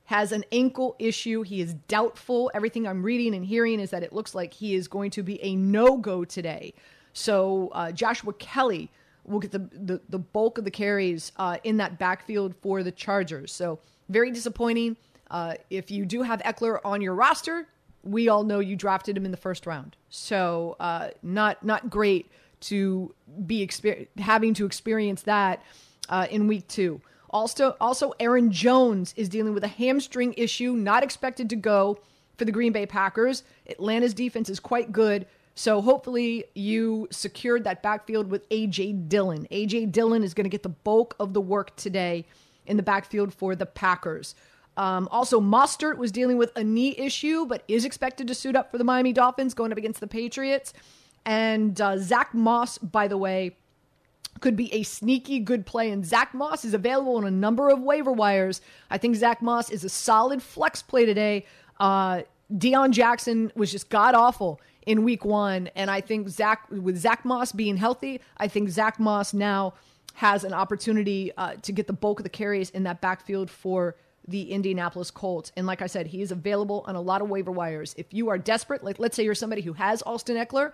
has 0.06 0.32
an 0.32 0.46
ankle 0.52 0.96
issue. 1.00 1.42
He 1.42 1.60
is 1.60 1.74
doubtful. 1.88 2.52
Everything 2.54 2.88
I'm 2.88 3.04
reading 3.04 3.34
and 3.36 3.46
hearing 3.46 3.80
is 3.80 3.90
that 3.90 4.04
it 4.04 4.14
looks 4.14 4.36
like 4.36 4.54
he 4.54 4.76
is 4.76 4.88
going 4.88 5.12
to 5.12 5.24
be 5.24 5.44
a 5.44 5.56
no 5.56 5.98
go 5.98 6.24
today. 6.24 6.74
So 7.14 7.70
uh, 7.74 7.92
Joshua 7.92 8.34
Kelly 8.34 8.92
will 9.26 9.40
get 9.40 9.52
the, 9.52 9.60
the, 9.60 10.02
the 10.10 10.20
bulk 10.20 10.58
of 10.58 10.66
the 10.66 10.72
carries 10.72 11.32
uh, 11.38 11.58
in 11.64 11.78
that 11.78 11.98
backfield 11.98 12.56
for 12.62 12.84
the 12.84 12.92
Chargers. 12.92 13.52
So 13.52 13.80
very 14.10 14.32
disappointing. 14.32 14.98
Uh, 15.32 15.56
if 15.70 15.90
you 15.90 16.06
do 16.06 16.24
have 16.24 16.42
Ekeler 16.42 16.80
on 16.84 17.02
your 17.02 17.16
roster, 17.16 17.68
we 18.04 18.28
all 18.28 18.44
know 18.44 18.60
you 18.60 18.76
drafted 18.76 19.16
him 19.16 19.26
in 19.26 19.32
the 19.32 19.38
first 19.38 19.66
round. 19.66 19.96
So 20.10 20.76
uh, 20.80 21.10
not 21.22 21.64
not 21.64 21.90
great 21.90 22.30
to 22.62 23.14
be 23.46 23.66
exper- 23.66 24.08
having 24.18 24.54
to 24.56 24.66
experience 24.66 25.22
that 25.24 25.64
uh, 26.10 26.28
in 26.30 26.48
week 26.48 26.68
two. 26.68 27.02
Also, 27.30 27.76
also 27.82 28.14
Aaron 28.20 28.52
Jones 28.52 29.14
is 29.18 29.28
dealing 29.28 29.54
with 29.54 29.64
a 29.64 29.70
hamstring 29.70 30.34
issue, 30.38 30.74
not 30.74 31.02
expected 31.02 31.50
to 31.50 31.56
go 31.56 31.98
for 32.38 32.46
the 32.46 32.52
Green 32.52 32.72
Bay 32.72 32.86
Packers. 32.86 33.44
Atlanta's 33.68 34.14
defense 34.14 34.50
is 34.50 34.60
quite 34.60 34.92
good. 34.92 35.26
So 35.56 35.82
hopefully 35.82 36.46
you 36.56 37.08
secured 37.12 37.64
that 37.66 37.84
backfield 37.84 38.30
with 38.30 38.48
AJ 38.50 39.08
Dillon. 39.08 39.48
AJ 39.52 39.92
Dillon 39.92 40.24
is 40.24 40.34
going 40.34 40.46
to 40.46 40.50
get 40.50 40.64
the 40.64 40.70
bulk 40.70 41.16
of 41.20 41.34
the 41.34 41.42
work 41.42 41.76
today 41.76 42.26
in 42.66 42.78
the 42.78 42.84
backfield 42.84 43.34
for 43.34 43.56
the 43.56 43.66
Packers. 43.66 44.36
Um, 44.76 45.08
also, 45.12 45.40
Mostert 45.40 45.98
was 45.98 46.12
dealing 46.12 46.38
with 46.38 46.52
a 46.56 46.64
knee 46.64 46.96
issue, 46.98 47.46
but 47.46 47.64
is 47.68 47.86
expected 47.86 48.28
to 48.28 48.34
suit 48.34 48.56
up 48.56 48.72
for 48.72 48.80
the 48.80 48.84
Miami 48.84 49.14
Dolphins 49.14 49.54
going 49.54 49.72
up 49.72 49.78
against 49.78 50.00
the 50.00 50.08
Patriots. 50.08 50.74
And 51.26 51.80
uh, 51.80 51.98
Zach 52.00 52.34
Moss, 52.34 52.80
by 52.80 53.08
the 53.08 53.18
way, 53.18 53.56
could 54.40 54.56
be 54.56 54.74
a 54.74 54.82
sneaky 54.82 55.40
good 55.40 55.68
play. 55.68 55.92
And 55.92 56.04
Zach 56.04 56.34
Moss 56.34 56.66
is 56.66 56.74
available 56.74 57.18
on 57.18 57.26
a 57.26 57.32
number 57.32 57.70
of 57.70 57.82
waiver 57.82 58.12
wires. 58.12 58.62
I 58.90 58.98
think 58.98 59.16
Zach 59.16 59.44
Moss 59.44 59.70
is 59.70 59.84
a 59.84 59.90
solid 59.90 60.42
flex 60.42 60.82
play 60.82 61.06
today. 61.06 61.46
Uh, 61.80 62.24
Deon 62.52 62.92
Jackson 62.92 63.52
was 63.56 63.72
just 63.72 63.90
god 63.90 64.16
awful 64.16 64.60
in 64.86 65.04
week 65.04 65.26
one. 65.26 65.68
And 65.76 65.90
I 65.90 66.02
think 66.02 66.30
Zach, 66.30 66.66
with 66.70 66.98
Zach 66.98 67.26
Moss 67.26 67.52
being 67.52 67.78
healthy, 67.78 68.22
I 68.38 68.48
think 68.48 68.70
Zach 68.70 69.00
Moss 69.00 69.34
now 69.34 69.74
has 70.16 70.44
an 70.44 70.54
opportunity 70.54 71.32
uh, 71.38 71.56
to 71.62 71.72
get 71.72 71.88
the 71.88 71.94
bulk 71.94 72.20
of 72.20 72.24
the 72.24 72.30
carries 72.30 72.70
in 72.70 72.84
that 72.84 73.02
backfield 73.02 73.50
for 73.50 73.96
the 74.28 74.52
Indianapolis 74.52 75.12
Colts. 75.12 75.52
And 75.58 75.68
like 75.68 75.82
I 75.82 75.88
said, 75.88 76.08
he 76.08 76.22
is 76.22 76.32
available 76.32 76.84
on 76.88 76.96
a 76.96 77.02
lot 77.02 77.22
of 77.22 77.30
waiver 77.30 77.52
wires. 77.52 77.94
If 77.98 78.14
you 78.14 78.30
are 78.30 78.38
desperate, 78.38 78.84
like 78.84 79.00
let's 79.00 79.16
say 79.16 79.24
you're 79.24 79.36
somebody 79.36 79.62
who 79.62 79.74
has 79.74 80.02
Austin 80.04 80.38
Ekeler 80.38 80.72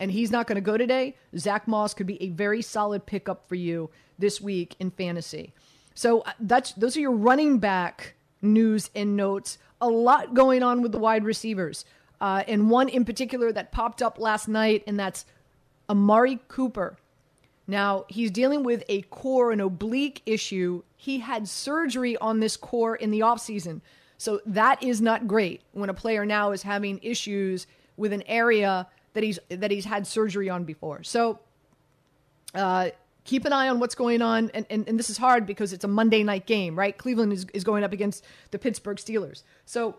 and 0.00 0.10
he's 0.10 0.30
not 0.30 0.46
going 0.46 0.56
to 0.56 0.62
go 0.62 0.76
today, 0.76 1.16
Zach 1.36 1.66
Moss 1.66 1.94
could 1.94 2.06
be 2.06 2.22
a 2.22 2.28
very 2.30 2.60
solid 2.60 3.06
pickup 3.06 3.48
for 3.48 3.54
you 3.54 3.90
this 4.18 4.40
week 4.40 4.76
in 4.78 4.90
fantasy. 4.90 5.52
So 5.94 6.20
uh, 6.20 6.32
that's 6.40 6.72
those 6.72 6.96
are 6.96 7.00
your 7.00 7.12
running 7.12 7.58
back 7.58 8.14
news 8.40 8.90
and 8.94 9.16
notes. 9.16 9.58
A 9.80 9.88
lot 9.88 10.34
going 10.34 10.62
on 10.62 10.82
with 10.82 10.92
the 10.92 10.98
wide 10.98 11.24
receivers. 11.24 11.84
Uh, 12.22 12.44
and 12.46 12.70
one 12.70 12.88
in 12.88 13.04
particular 13.04 13.50
that 13.52 13.72
popped 13.72 14.00
up 14.00 14.16
last 14.16 14.46
night, 14.46 14.84
and 14.86 14.98
that's 14.98 15.26
Amari 15.90 16.38
Cooper. 16.46 16.96
Now, 17.66 18.04
he's 18.08 18.30
dealing 18.30 18.62
with 18.62 18.84
a 18.88 19.02
core 19.02 19.50
and 19.50 19.60
oblique 19.60 20.22
issue. 20.24 20.84
He 20.96 21.18
had 21.18 21.48
surgery 21.48 22.16
on 22.16 22.38
this 22.38 22.56
core 22.56 22.94
in 22.94 23.10
the 23.10 23.20
offseason. 23.20 23.80
So 24.18 24.40
that 24.46 24.80
is 24.84 25.00
not 25.00 25.26
great 25.26 25.62
when 25.72 25.90
a 25.90 25.94
player 25.94 26.24
now 26.24 26.52
is 26.52 26.62
having 26.62 27.00
issues 27.02 27.66
with 27.96 28.12
an 28.12 28.22
area 28.28 28.86
that 29.14 29.24
he's 29.24 29.40
that 29.48 29.72
he's 29.72 29.84
had 29.84 30.06
surgery 30.06 30.48
on 30.48 30.62
before. 30.62 31.02
So 31.02 31.40
uh, 32.54 32.90
keep 33.24 33.44
an 33.46 33.52
eye 33.52 33.68
on 33.68 33.80
what's 33.80 33.96
going 33.96 34.22
on. 34.22 34.48
And, 34.54 34.64
and, 34.70 34.88
and 34.88 34.96
this 34.96 35.10
is 35.10 35.18
hard 35.18 35.44
because 35.44 35.72
it's 35.72 35.82
a 35.82 35.88
Monday 35.88 36.22
night 36.22 36.46
game, 36.46 36.78
right? 36.78 36.96
Cleveland 36.96 37.32
is, 37.32 37.46
is 37.52 37.64
going 37.64 37.82
up 37.82 37.92
against 37.92 38.24
the 38.52 38.60
Pittsburgh 38.60 38.98
Steelers. 38.98 39.42
So 39.66 39.96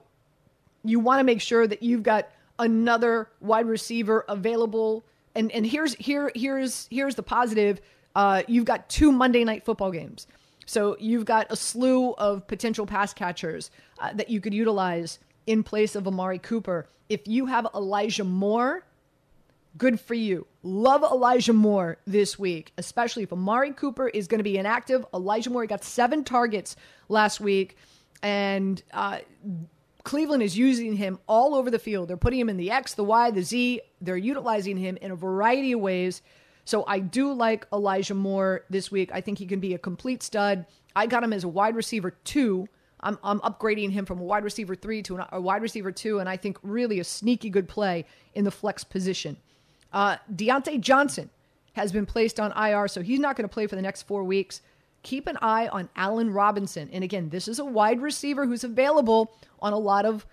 you 0.83 0.99
want 0.99 1.19
to 1.19 1.23
make 1.23 1.41
sure 1.41 1.67
that 1.67 1.83
you've 1.83 2.03
got 2.03 2.29
another 2.59 3.29
wide 3.39 3.65
receiver 3.67 4.25
available. 4.27 5.03
And 5.35 5.51
and 5.51 5.65
here's 5.65 5.95
here 5.95 6.31
here's 6.35 6.87
here's 6.91 7.15
the 7.15 7.23
positive. 7.23 7.81
Uh, 8.15 8.43
you've 8.47 8.65
got 8.65 8.89
two 8.89 9.11
Monday 9.11 9.43
night 9.43 9.65
football 9.65 9.91
games. 9.91 10.27
So 10.65 10.95
you've 10.99 11.25
got 11.25 11.51
a 11.51 11.55
slew 11.55 12.13
of 12.13 12.47
potential 12.47 12.85
pass 12.85 13.13
catchers 13.13 13.71
uh, 13.99 14.13
that 14.13 14.29
you 14.29 14.39
could 14.39 14.53
utilize 14.53 15.19
in 15.45 15.63
place 15.63 15.95
of 15.95 16.07
Amari 16.07 16.39
Cooper. 16.39 16.87
If 17.09 17.27
you 17.27 17.47
have 17.47 17.67
Elijah 17.75 18.23
Moore, 18.23 18.85
good 19.77 19.99
for 19.99 20.13
you. 20.13 20.47
Love 20.61 21.03
Elijah 21.03 21.53
Moore 21.53 21.97
this 22.07 22.39
week, 22.39 22.71
especially 22.77 23.23
if 23.23 23.33
Amari 23.33 23.71
Cooper 23.71 24.07
is 24.07 24.27
going 24.27 24.39
to 24.39 24.43
be 24.43 24.57
inactive. 24.57 25.05
Elijah 25.13 25.49
Moore 25.49 25.65
got 25.65 25.83
seven 25.83 26.23
targets 26.23 26.75
last 27.09 27.41
week, 27.41 27.75
and 28.21 28.81
uh, 28.93 29.19
Cleveland 30.03 30.43
is 30.43 30.57
using 30.57 30.95
him 30.95 31.19
all 31.27 31.55
over 31.55 31.71
the 31.71 31.79
field. 31.79 32.09
They're 32.09 32.17
putting 32.17 32.39
him 32.39 32.49
in 32.49 32.57
the 32.57 32.71
X, 32.71 32.93
the 32.93 33.03
Y, 33.03 33.31
the 33.31 33.41
Z. 33.41 33.81
They're 34.01 34.17
utilizing 34.17 34.77
him 34.77 34.97
in 34.97 35.11
a 35.11 35.15
variety 35.15 35.71
of 35.71 35.79
ways. 35.79 36.21
So 36.65 36.83
I 36.87 36.99
do 36.99 37.33
like 37.33 37.67
Elijah 37.73 38.13
Moore 38.13 38.65
this 38.69 38.91
week. 38.91 39.11
I 39.13 39.21
think 39.21 39.37
he 39.37 39.45
can 39.45 39.59
be 39.59 39.73
a 39.73 39.77
complete 39.77 40.21
stud. 40.21 40.65
I 40.95 41.07
got 41.07 41.23
him 41.23 41.33
as 41.33 41.43
a 41.43 41.47
wide 41.47 41.75
receiver 41.75 42.11
two. 42.23 42.67
I'm, 42.99 43.17
I'm 43.23 43.39
upgrading 43.41 43.91
him 43.91 44.05
from 44.05 44.19
a 44.19 44.23
wide 44.23 44.43
receiver 44.43 44.75
three 44.75 45.01
to 45.03 45.25
a 45.33 45.39
wide 45.39 45.61
receiver 45.61 45.91
two, 45.91 46.19
and 46.19 46.29
I 46.29 46.37
think 46.37 46.57
really 46.63 46.99
a 46.99 47.03
sneaky 47.03 47.49
good 47.49 47.67
play 47.67 48.05
in 48.33 48.45
the 48.45 48.51
flex 48.51 48.83
position. 48.83 49.37
Uh, 49.91 50.17
Diontae 50.33 50.79
Johnson 50.79 51.29
has 51.73 51.91
been 51.91 52.05
placed 52.05 52.39
on 52.39 52.51
IR, 52.51 52.87
so 52.87 53.01
he's 53.01 53.19
not 53.19 53.35
going 53.35 53.47
to 53.47 53.53
play 53.53 53.67
for 53.67 53.75
the 53.75 53.81
next 53.81 54.03
four 54.03 54.23
weeks. 54.23 54.61
Keep 55.03 55.27
an 55.27 55.37
eye 55.41 55.67
on 55.67 55.89
Allen 55.95 56.31
Robinson. 56.31 56.89
And 56.91 57.03
again, 57.03 57.29
this 57.29 57.47
is 57.47 57.59
a 57.59 57.65
wide 57.65 58.01
receiver 58.01 58.45
who's 58.45 58.63
available 58.63 59.35
on 59.59 59.73
a 59.73 59.77
lot 59.77 60.05
of 60.05 60.25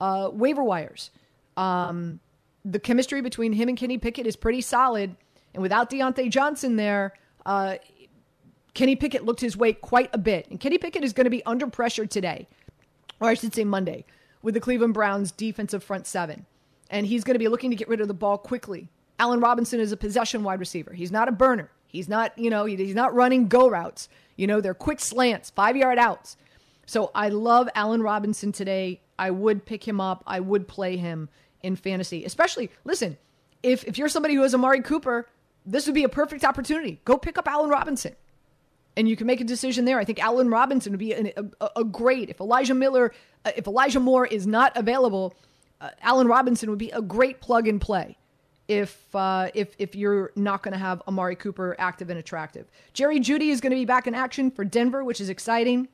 uh, 0.00 0.30
waiver 0.32 0.62
wires. 0.62 1.10
Um, 1.56 2.20
the 2.64 2.78
chemistry 2.78 3.22
between 3.22 3.52
him 3.52 3.68
and 3.68 3.78
Kenny 3.78 3.98
Pickett 3.98 4.26
is 4.26 4.36
pretty 4.36 4.60
solid. 4.60 5.16
And 5.54 5.62
without 5.62 5.90
Diontae 5.90 6.30
Johnson 6.30 6.76
there, 6.76 7.14
uh, 7.46 7.76
Kenny 8.74 8.94
Pickett 8.94 9.24
looked 9.24 9.40
his 9.40 9.56
way 9.56 9.72
quite 9.72 10.10
a 10.12 10.18
bit. 10.18 10.48
And 10.50 10.60
Kenny 10.60 10.78
Pickett 10.78 11.02
is 11.02 11.12
going 11.12 11.24
to 11.24 11.30
be 11.30 11.44
under 11.44 11.66
pressure 11.66 12.06
today, 12.06 12.46
or 13.20 13.28
I 13.28 13.34
should 13.34 13.54
say 13.54 13.64
Monday, 13.64 14.04
with 14.42 14.54
the 14.54 14.60
Cleveland 14.60 14.94
Browns 14.94 15.32
defensive 15.32 15.82
front 15.82 16.06
seven. 16.06 16.46
And 16.90 17.06
he's 17.06 17.24
going 17.24 17.34
to 17.34 17.38
be 17.40 17.48
looking 17.48 17.70
to 17.70 17.76
get 17.76 17.88
rid 17.88 18.00
of 18.00 18.08
the 18.08 18.14
ball 18.14 18.38
quickly. 18.38 18.88
Allen 19.18 19.40
Robinson 19.40 19.80
is 19.80 19.92
a 19.92 19.96
possession 19.96 20.42
wide 20.42 20.60
receiver. 20.60 20.92
He's 20.92 21.12
not 21.12 21.28
a 21.28 21.32
burner. 21.32 21.70
He's 21.90 22.08
not, 22.08 22.38
you 22.38 22.50
know, 22.50 22.64
he's 22.64 22.94
not 22.94 23.14
running 23.14 23.48
go 23.48 23.68
routes. 23.68 24.08
You 24.36 24.46
know, 24.46 24.60
they're 24.60 24.74
quick 24.74 25.00
slants, 25.00 25.50
five 25.50 25.76
yard 25.76 25.98
outs. 25.98 26.36
So 26.86 27.10
I 27.14 27.28
love 27.28 27.68
Allen 27.74 28.02
Robinson 28.02 28.52
today. 28.52 29.00
I 29.18 29.30
would 29.30 29.66
pick 29.66 29.86
him 29.86 30.00
up. 30.00 30.22
I 30.26 30.40
would 30.40 30.66
play 30.66 30.96
him 30.96 31.28
in 31.62 31.76
fantasy, 31.76 32.24
especially, 32.24 32.70
listen, 32.84 33.18
if, 33.62 33.84
if 33.84 33.98
you're 33.98 34.08
somebody 34.08 34.34
who 34.34 34.42
has 34.42 34.54
Amari 34.54 34.82
Cooper, 34.82 35.28
this 35.66 35.86
would 35.86 35.94
be 35.94 36.04
a 36.04 36.08
perfect 36.08 36.44
opportunity. 36.44 37.00
Go 37.04 37.18
pick 37.18 37.36
up 37.36 37.46
Allen 37.46 37.70
Robinson. 37.70 38.16
And 38.96 39.08
you 39.08 39.16
can 39.16 39.26
make 39.26 39.40
a 39.40 39.44
decision 39.44 39.84
there. 39.84 39.98
I 39.98 40.04
think 40.04 40.22
Allen 40.22 40.48
Robinson 40.48 40.92
would 40.92 40.98
be 40.98 41.12
a, 41.12 41.32
a, 41.60 41.70
a 41.76 41.84
great, 41.84 42.30
if 42.30 42.40
Elijah 42.40 42.74
Miller, 42.74 43.12
uh, 43.44 43.52
if 43.56 43.66
Elijah 43.66 44.00
Moore 44.00 44.26
is 44.26 44.46
not 44.46 44.76
available, 44.76 45.34
uh, 45.80 45.90
Allen 46.02 46.26
Robinson 46.26 46.70
would 46.70 46.78
be 46.78 46.90
a 46.90 47.02
great 47.02 47.40
plug 47.40 47.68
and 47.68 47.80
play 47.80 48.16
if 48.70 49.04
uh, 49.16 49.50
if 49.52 49.74
if 49.80 49.96
you're 49.96 50.30
not 50.36 50.62
going 50.62 50.72
to 50.72 50.78
have 50.78 51.02
Amari 51.08 51.34
Cooper 51.34 51.74
active 51.80 52.08
and 52.08 52.20
attractive. 52.20 52.70
Jerry 52.92 53.18
Jeudy 53.18 53.48
is 53.50 53.60
going 53.60 53.72
to 53.72 53.76
be 53.76 53.84
back 53.84 54.06
in 54.06 54.14
action 54.14 54.48
for 54.48 54.64
Denver, 54.64 55.02
which 55.02 55.20
is 55.20 55.28
exciting. 55.28 55.88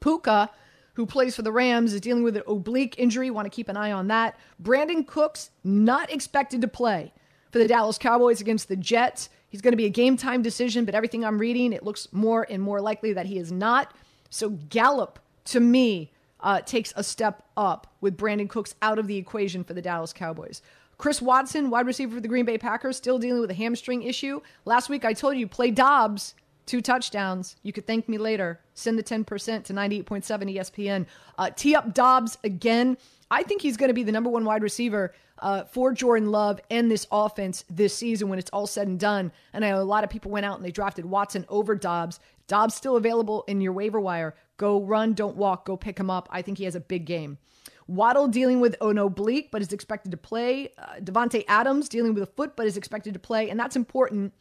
Puka, 0.00 0.48
who 0.94 1.04
plays 1.04 1.36
for 1.36 1.42
the 1.42 1.52
Rams, 1.52 1.92
is 1.92 2.00
dealing 2.00 2.22
with 2.22 2.38
an 2.38 2.42
oblique 2.48 2.94
injury. 2.96 3.30
Want 3.30 3.44
to 3.44 3.50
keep 3.50 3.68
an 3.68 3.76
eye 3.76 3.92
on 3.92 4.08
that. 4.08 4.38
Brandin 4.62 5.06
Cooks 5.06 5.50
not 5.62 6.10
expected 6.10 6.62
to 6.62 6.68
play 6.68 7.12
for 7.52 7.58
the 7.58 7.68
Dallas 7.68 7.98
Cowboys 7.98 8.40
against 8.40 8.68
the 8.68 8.76
Jets. 8.76 9.28
He's 9.50 9.60
going 9.60 9.72
to 9.72 9.76
be 9.76 9.84
a 9.84 9.90
game 9.90 10.16
time 10.16 10.40
decision, 10.40 10.86
but 10.86 10.94
everything 10.94 11.22
I'm 11.22 11.38
reading, 11.38 11.74
it 11.74 11.84
looks 11.84 12.08
more 12.12 12.46
and 12.48 12.62
more 12.62 12.80
likely 12.80 13.12
that 13.12 13.26
he 13.26 13.38
is 13.38 13.52
not. 13.52 13.92
So 14.30 14.48
Gallup, 14.70 15.18
to 15.46 15.60
me, 15.60 16.12
uh, 16.40 16.62
takes 16.62 16.94
a 16.96 17.04
step 17.04 17.42
up 17.58 17.86
with 18.00 18.16
Brandin 18.16 18.48
Cooks 18.48 18.74
out 18.80 18.98
of 18.98 19.06
the 19.06 19.16
equation 19.16 19.64
for 19.64 19.74
the 19.74 19.82
Dallas 19.82 20.14
Cowboys. 20.14 20.62
Chris 21.04 21.20
Watson, 21.20 21.68
wide 21.68 21.86
receiver 21.86 22.14
for 22.14 22.20
the 22.22 22.28
Green 22.28 22.46
Bay 22.46 22.56
Packers, 22.56 22.96
still 22.96 23.18
dealing 23.18 23.42
with 23.42 23.50
a 23.50 23.54
hamstring 23.54 24.04
issue. 24.04 24.40
Last 24.64 24.88
week 24.88 25.04
I 25.04 25.12
told 25.12 25.36
you 25.36 25.46
play 25.46 25.70
Doubs, 25.70 26.34
two 26.64 26.80
touchdowns. 26.80 27.56
You 27.62 27.74
could 27.74 27.86
thank 27.86 28.08
me 28.08 28.16
later. 28.16 28.58
Send 28.72 28.98
the 28.98 29.02
10% 29.02 29.26
to 29.64 29.74
98.7 29.74 30.06
ESPN. 30.06 31.04
Uh, 31.36 31.50
tee 31.54 31.74
up 31.74 31.92
Doubs 31.92 32.38
again. 32.42 32.96
I 33.30 33.42
think 33.42 33.60
he's 33.60 33.76
going 33.76 33.88
to 33.88 33.94
be 33.94 34.02
the 34.02 34.12
number 34.12 34.30
one 34.30 34.46
wide 34.46 34.62
receiver 34.62 35.12
uh, 35.40 35.64
for 35.64 35.92
Jordan 35.92 36.30
Love 36.30 36.58
and 36.70 36.90
this 36.90 37.06
offense 37.12 37.66
this 37.68 37.94
season 37.94 38.30
when 38.30 38.38
it's 38.38 38.48
all 38.48 38.66
said 38.66 38.88
and 38.88 38.98
done. 38.98 39.30
And 39.52 39.62
I 39.62 39.72
know 39.72 39.82
a 39.82 39.84
lot 39.84 40.04
of 40.04 40.10
people 40.10 40.30
went 40.30 40.46
out 40.46 40.56
and 40.56 40.64
they 40.64 40.70
drafted 40.70 41.04
Watson 41.04 41.44
over 41.50 41.74
Doubs. 41.74 42.18
Doubs 42.46 42.74
still 42.74 42.96
available 42.96 43.44
in 43.46 43.60
your 43.60 43.74
waiver 43.74 44.00
wire. 44.00 44.34
Go 44.56 44.80
run, 44.80 45.12
don't 45.12 45.36
walk, 45.36 45.66
go 45.66 45.76
pick 45.76 46.00
him 46.00 46.08
up. 46.08 46.30
I 46.32 46.40
think 46.40 46.56
he 46.56 46.64
has 46.64 46.76
a 46.76 46.80
big 46.80 47.04
game. 47.04 47.36
Waddle 47.86 48.28
dealing 48.28 48.60
with 48.60 48.76
an 48.80 48.98
oblique, 48.98 49.50
but 49.50 49.62
is 49.62 49.72
expected 49.72 50.10
to 50.10 50.16
play. 50.16 50.72
Uh, 50.78 51.00
Davante 51.00 51.44
Adams 51.48 51.88
dealing 51.88 52.14
with 52.14 52.22
a 52.22 52.26
foot, 52.26 52.56
but 52.56 52.66
is 52.66 52.76
expected 52.76 53.12
to 53.14 53.20
play. 53.20 53.50
And 53.50 53.60
that's 53.60 53.76
important 53.76 54.32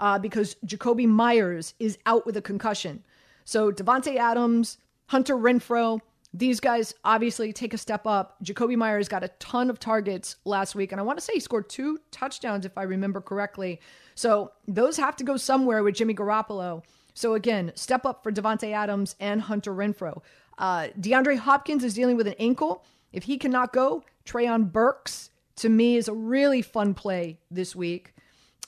uh, 0.00 0.18
because 0.18 0.56
Jakobi 0.66 1.06
Meyers 1.06 1.74
is 1.78 1.98
out 2.06 2.26
with 2.26 2.36
a 2.36 2.42
concussion. 2.42 3.04
So 3.44 3.70
Davante 3.70 4.16
Adams, 4.16 4.78
Hunter 5.06 5.36
Renfrow, 5.36 6.00
these 6.34 6.60
guys 6.60 6.94
obviously 7.04 7.52
take 7.52 7.72
a 7.72 7.78
step 7.78 8.06
up. 8.06 8.36
Jakobi 8.44 8.76
Meyers 8.76 9.08
got 9.08 9.24
a 9.24 9.28
ton 9.38 9.70
of 9.70 9.80
targets 9.80 10.36
last 10.44 10.74
week, 10.74 10.92
and 10.92 11.00
I 11.00 11.04
want 11.04 11.18
to 11.18 11.24
say 11.24 11.32
he 11.34 11.40
scored 11.40 11.70
two 11.70 11.98
touchdowns, 12.10 12.66
if 12.66 12.76
I 12.76 12.82
remember 12.82 13.20
correctly. 13.20 13.80
So 14.14 14.52
those 14.66 14.96
have 14.98 15.16
to 15.16 15.24
go 15.24 15.36
somewhere 15.36 15.82
with 15.82 15.94
Jimmy 15.94 16.14
Garoppolo. 16.14 16.82
So 17.14 17.34
again, 17.34 17.72
step 17.74 18.04
up 18.04 18.22
for 18.22 18.30
Davante 18.30 18.72
Adams 18.72 19.16
and 19.18 19.40
Hunter 19.40 19.74
Renfrow. 19.74 20.20
Uh, 20.58 20.88
DeAndre 21.00 21.38
Hopkins 21.38 21.84
is 21.84 21.94
dealing 21.94 22.16
with 22.16 22.26
an 22.26 22.34
ankle. 22.38 22.84
If 23.12 23.24
he 23.24 23.38
cannot 23.38 23.72
go, 23.72 24.04
Treylon 24.26 24.70
Burks 24.70 25.30
to 25.56 25.68
me 25.68 25.96
is 25.96 26.08
a 26.08 26.12
really 26.12 26.62
fun 26.62 26.94
play 26.94 27.38
this 27.50 27.74
week. 27.74 28.14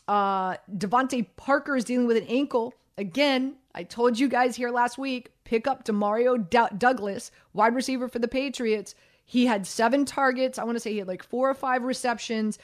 Uh, 0.08 0.56
DeVante 0.76 1.26
Parker 1.36 1.76
is 1.76 1.84
dealing 1.84 2.06
with 2.06 2.16
an 2.16 2.26
ankle. 2.26 2.74
Again, 2.96 3.56
I 3.74 3.84
told 3.84 4.18
you 4.18 4.28
guys 4.28 4.56
here 4.56 4.70
last 4.70 4.98
week, 4.98 5.30
pick 5.44 5.66
up 5.66 5.84
Demario 5.84 6.48
D- 6.50 6.76
Douglas, 6.76 7.30
wide 7.52 7.74
receiver 7.74 8.08
for 8.08 8.18
the 8.18 8.28
Patriots. 8.28 8.94
He 9.24 9.46
had 9.46 9.66
seven 9.66 10.04
targets. 10.04 10.58
I 10.58 10.64
want 10.64 10.76
to 10.76 10.80
say 10.80 10.92
he 10.92 10.98
had 10.98 11.08
like 11.08 11.22
four 11.22 11.48
or 11.48 11.54
five 11.54 11.84
receptions. 11.84 12.58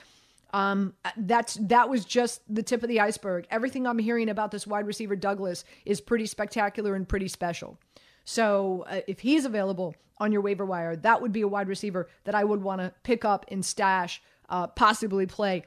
Um, 0.52 0.94
that's 1.16 1.54
that 1.54 1.88
was 1.88 2.04
just 2.04 2.42
the 2.52 2.62
tip 2.62 2.82
of 2.82 2.88
the 2.88 3.00
iceberg. 3.00 3.46
Everything 3.50 3.86
I'm 3.86 3.98
hearing 3.98 4.28
about 4.28 4.50
this 4.50 4.66
wide 4.66 4.86
receiver 4.86 5.14
Douglas 5.14 5.64
is 5.84 6.00
pretty 6.00 6.26
spectacular 6.26 6.94
and 6.94 7.08
pretty 7.08 7.28
special. 7.28 7.78
So 8.26 8.84
uh, 8.88 9.00
if 9.06 9.20
he's 9.20 9.44
available 9.44 9.94
on 10.18 10.32
your 10.32 10.42
waiver 10.42 10.66
wire, 10.66 10.96
that 10.96 11.22
would 11.22 11.32
be 11.32 11.42
a 11.42 11.48
wide 11.48 11.68
receiver 11.68 12.08
that 12.24 12.34
I 12.34 12.44
would 12.44 12.60
want 12.60 12.80
to 12.80 12.92
pick 13.04 13.24
up 13.24 13.46
and 13.48 13.64
stash, 13.64 14.20
uh, 14.50 14.66
possibly 14.66 15.26
play. 15.26 15.62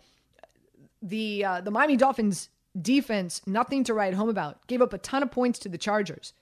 The 1.02 1.46
uh, 1.46 1.62
the 1.62 1.72
Miami 1.72 1.96
Dolphins 1.96 2.50
defense, 2.80 3.42
nothing 3.48 3.86
to 3.86 3.94
write 3.94 4.14
home 4.14 4.28
about. 4.28 4.68
Gave 4.68 4.82
up 4.82 4.92
a 4.92 4.98
ton 4.98 5.24
of 5.24 5.32
points 5.32 5.58
to 5.60 5.70
the 5.70 5.78
Chargers. 5.78 6.34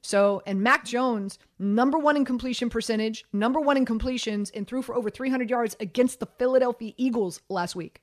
So, 0.00 0.42
and 0.46 0.60
Mac 0.60 0.84
Jones, 0.84 1.38
number 1.58 1.98
one 1.98 2.16
in 2.16 2.24
completion 2.24 2.70
percentage, 2.70 3.24
number 3.32 3.58
one 3.58 3.76
in 3.76 3.84
completions, 3.84 4.50
and 4.50 4.66
threw 4.66 4.82
for 4.82 4.94
over 4.94 5.10
300 5.10 5.50
yards 5.50 5.76
against 5.80 6.20
the 6.20 6.26
Philadelphia 6.26 6.92
Eagles 6.96 7.40
last 7.48 7.74
week. 7.74 8.00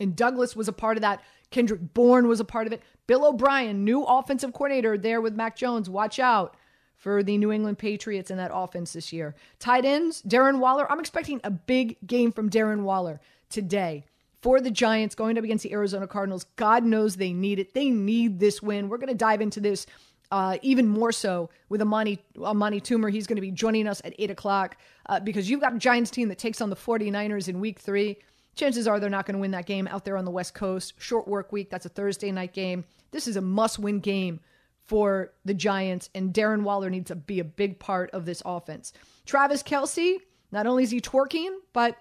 And 0.00 0.14
Douglas 0.14 0.54
was 0.54 0.68
a 0.68 0.72
part 0.72 0.96
of 0.96 1.02
that. 1.02 1.22
Kendrick 1.50 1.94
Bourne 1.94 2.28
was 2.28 2.40
a 2.40 2.44
part 2.44 2.66
of 2.66 2.72
it. 2.72 2.82
Bill 3.06 3.26
O'Brien, 3.26 3.84
new 3.84 4.04
offensive 4.04 4.52
coordinator 4.52 4.98
there 4.98 5.20
with 5.20 5.34
Mac 5.34 5.56
Jones. 5.56 5.88
Watch 5.88 6.18
out 6.18 6.56
for 6.96 7.22
the 7.22 7.38
New 7.38 7.52
England 7.52 7.78
Patriots 7.78 8.30
in 8.30 8.36
that 8.36 8.50
offense 8.52 8.92
this 8.92 9.12
year. 9.12 9.34
Tight 9.58 9.84
ends, 9.84 10.22
Darren 10.22 10.58
Waller. 10.58 10.90
I'm 10.90 11.00
expecting 11.00 11.40
a 11.42 11.50
big 11.50 11.96
game 12.06 12.32
from 12.32 12.50
Darren 12.50 12.82
Waller 12.82 13.20
today 13.48 14.04
for 14.42 14.60
the 14.60 14.70
Giants 14.70 15.14
going 15.14 15.38
up 15.38 15.44
against 15.44 15.62
the 15.62 15.72
Arizona 15.72 16.06
Cardinals. 16.06 16.44
God 16.56 16.84
knows 16.84 17.16
they 17.16 17.32
need 17.32 17.58
it. 17.58 17.74
They 17.74 17.90
need 17.90 18.40
this 18.40 18.62
win. 18.62 18.88
We're 18.88 18.98
going 18.98 19.08
to 19.08 19.14
dive 19.14 19.40
into 19.40 19.60
this 19.60 19.86
uh, 20.30 20.58
even 20.62 20.86
more 20.86 21.12
so 21.12 21.48
with 21.68 21.80
Amani, 21.80 22.18
Amani 22.38 22.80
Toomer. 22.80 23.10
He's 23.10 23.26
going 23.26 23.36
to 23.36 23.42
be 23.42 23.50
joining 23.50 23.88
us 23.88 24.02
at 24.04 24.14
8 24.18 24.30
o'clock 24.30 24.76
uh, 25.06 25.20
because 25.20 25.48
you've 25.48 25.60
got 25.60 25.74
a 25.74 25.78
Giants 25.78 26.10
team 26.10 26.28
that 26.28 26.38
takes 26.38 26.60
on 26.60 26.70
the 26.70 26.76
49ers 26.76 27.48
in 27.48 27.60
week 27.60 27.78
three. 27.78 28.18
Chances 28.58 28.88
are 28.88 28.98
they're 28.98 29.08
not 29.08 29.24
going 29.24 29.36
to 29.36 29.40
win 29.40 29.52
that 29.52 29.66
game 29.66 29.86
out 29.86 30.04
there 30.04 30.16
on 30.16 30.24
the 30.24 30.32
West 30.32 30.52
Coast. 30.52 30.94
Short 30.98 31.28
work 31.28 31.52
week. 31.52 31.70
That's 31.70 31.86
a 31.86 31.88
Thursday 31.88 32.32
night 32.32 32.52
game. 32.52 32.84
This 33.12 33.28
is 33.28 33.36
a 33.36 33.40
must 33.40 33.78
win 33.78 34.00
game 34.00 34.40
for 34.84 35.32
the 35.44 35.54
Giants, 35.54 36.10
and 36.12 36.34
Darren 36.34 36.62
Waller 36.62 36.90
needs 36.90 37.08
to 37.08 37.14
be 37.14 37.38
a 37.38 37.44
big 37.44 37.78
part 37.78 38.10
of 38.10 38.24
this 38.24 38.42
offense. 38.44 38.92
Travis 39.26 39.62
Kelce, 39.62 40.16
not 40.50 40.66
only 40.66 40.82
is 40.82 40.90
he 40.90 41.00
twerking, 41.00 41.50
but 41.72 41.98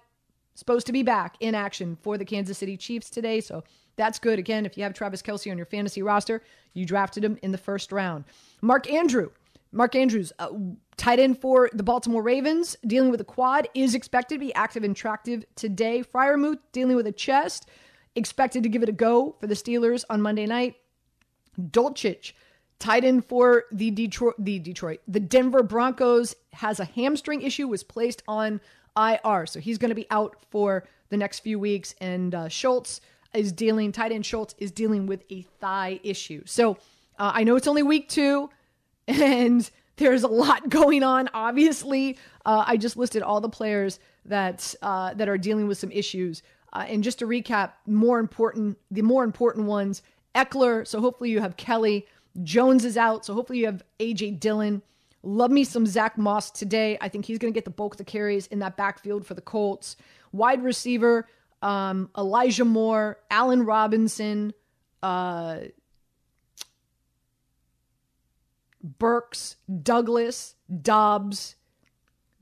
supposed 0.56 0.88
to 0.88 0.94
be 0.94 1.04
back 1.04 1.36
in 1.42 1.54
action 1.54 1.96
for 2.02 2.18
the 2.18 2.26
Kansas 2.26 2.58
City 2.58 2.76
Chiefs 2.76 3.12
today. 3.12 3.40
So 3.40 3.64
that's 3.96 4.18
good. 4.18 4.40
Again, 4.40 4.66
if 4.66 4.78
you 4.78 4.84
have 4.84 4.94
Travis 4.94 5.22
Kelce 5.22 5.52
on 5.52 5.58
your 5.58 5.68
fantasy 5.68 6.02
roster, 6.02 6.42
you 6.74 6.88
drafted 6.88 7.24
him 7.24 7.38
in 7.44 7.52
the 7.52 7.58
first 7.60 7.92
round. 7.92 8.24
Mark 8.62 8.92
Andrew, 8.92 9.30
Mark 9.72 9.96
Andrews, 9.96 10.32
uh, 10.40 10.50
tight 10.96 11.20
end 11.20 11.40
for 11.40 11.70
the 11.74 11.84
Baltimore 11.84 12.24
Ravens, 12.24 12.76
dealing 12.86 13.12
with 13.12 13.22
a 13.22 13.26
quad, 13.26 13.68
is 13.74 13.96
expected 13.96 14.36
to 14.36 14.40
be 14.40 14.54
active 14.54 14.84
and 14.84 14.96
attractive 14.96 15.46
today. 15.56 16.04
Freiermuth 16.04 16.60
dealing 16.72 16.96
with 16.96 17.08
a 17.08 17.12
chest, 17.12 17.68
expected 18.16 18.64
to 18.64 18.70
give 18.70 18.84
it 18.84 18.90
a 18.90 18.94
go 18.94 19.36
for 19.40 19.48
the 19.48 19.56
Steelers 19.56 20.04
on 20.10 20.22
Monday 20.22 20.46
night. 20.46 20.76
Dulcich 21.60 22.34
Tight 22.80 23.04
end 23.04 23.26
for 23.26 23.66
the 23.72 23.90
Detroit, 23.90 24.36
the 24.38 24.60
Detroit, 24.60 25.00
the 25.08 25.20
Denver 25.20 25.64
Broncos 25.64 26.36
has 26.54 26.80
a 26.80 26.86
hamstring 26.86 27.42
issue. 27.42 27.68
Was 27.68 27.84
placed 27.84 28.22
on 28.28 28.62
IR, 28.96 29.48
so 29.48 29.60
he's 29.60 29.80
going 29.80 29.90
to 29.90 29.96
be 29.96 30.06
out 30.12 30.36
for 30.52 30.88
the 31.10 31.18
next 31.18 31.40
few 31.40 31.58
weeks. 31.58 31.96
And 32.00 32.36
uh, 32.36 32.50
Schultz 32.50 33.02
is 33.34 33.52
dealing. 33.52 33.92
Tight 33.92 34.12
end 34.12 34.28
Schultz 34.28 34.54
is 34.60 34.72
dealing 34.72 35.08
with 35.08 35.24
a 35.32 35.42
thigh 35.60 36.00
issue. 36.04 36.44
So 36.46 36.74
uh, 37.18 37.32
I 37.34 37.44
know 37.44 37.56
it's 37.56 37.68
only 37.68 37.82
week 37.82 38.10
two, 38.10 38.52
and 39.08 39.70
there's 39.98 40.24
a 40.24 40.28
lot 40.28 40.70
going 40.70 41.04
on. 41.04 41.30
Obviously, 41.34 42.18
uh, 42.46 42.64
I 42.66 42.78
just 42.78 42.98
listed 42.98 43.24
all 43.24 43.42
the 43.42 43.50
players 43.50 44.00
that 44.26 44.74
uh, 44.82 45.14
that 45.16 45.28
are 45.28 45.38
dealing 45.38 45.68
with 45.68 45.78
some 45.78 45.92
issues. 45.92 46.44
Uh, 46.74 46.86
and 46.88 47.04
just 47.04 47.20
to 47.20 47.26
recap, 47.26 47.72
more 47.86 48.20
important, 48.20 48.78
the 48.92 49.02
more 49.02 49.24
important 49.24 49.66
ones: 49.66 50.02
Ekeler. 50.36 50.86
So 50.88 51.02
hopefully 51.02 51.30
you 51.30 51.40
have 51.42 51.58
Kelly. 51.58 52.06
Jones 52.44 52.86
is 52.86 52.98
out, 52.98 53.26
so 53.26 53.34
hopefully 53.34 53.60
you 53.60 53.66
have 53.66 53.82
AJ 54.00 54.40
Dillon. 54.40 54.84
Love 55.24 55.50
me 55.50 55.64
some 55.64 55.88
Zach 55.88 56.18
Moss 56.18 56.52
today. 56.52 56.98
I 57.02 57.10
think 57.10 57.26
he's 57.26 57.40
going 57.40 57.52
to 57.52 57.58
get 57.58 57.66
the 57.66 57.72
bulk 57.72 57.96
of 57.96 57.98
the 57.98 58.04
carries 58.04 58.46
in 58.48 58.60
that 58.60 58.78
backfield 58.78 59.26
for 59.26 59.34
the 59.34 59.42
Colts. 59.42 59.96
Wide 60.32 60.64
receiver, 60.64 61.28
um, 61.64 62.12
Elijah 62.16 62.64
Moore, 62.64 63.18
Allen 63.32 63.66
Robinson, 63.66 64.54
uh, 65.02 65.60
Burks, 68.84 69.56
Douglas, 69.84 70.56
Doubs. 70.82 71.56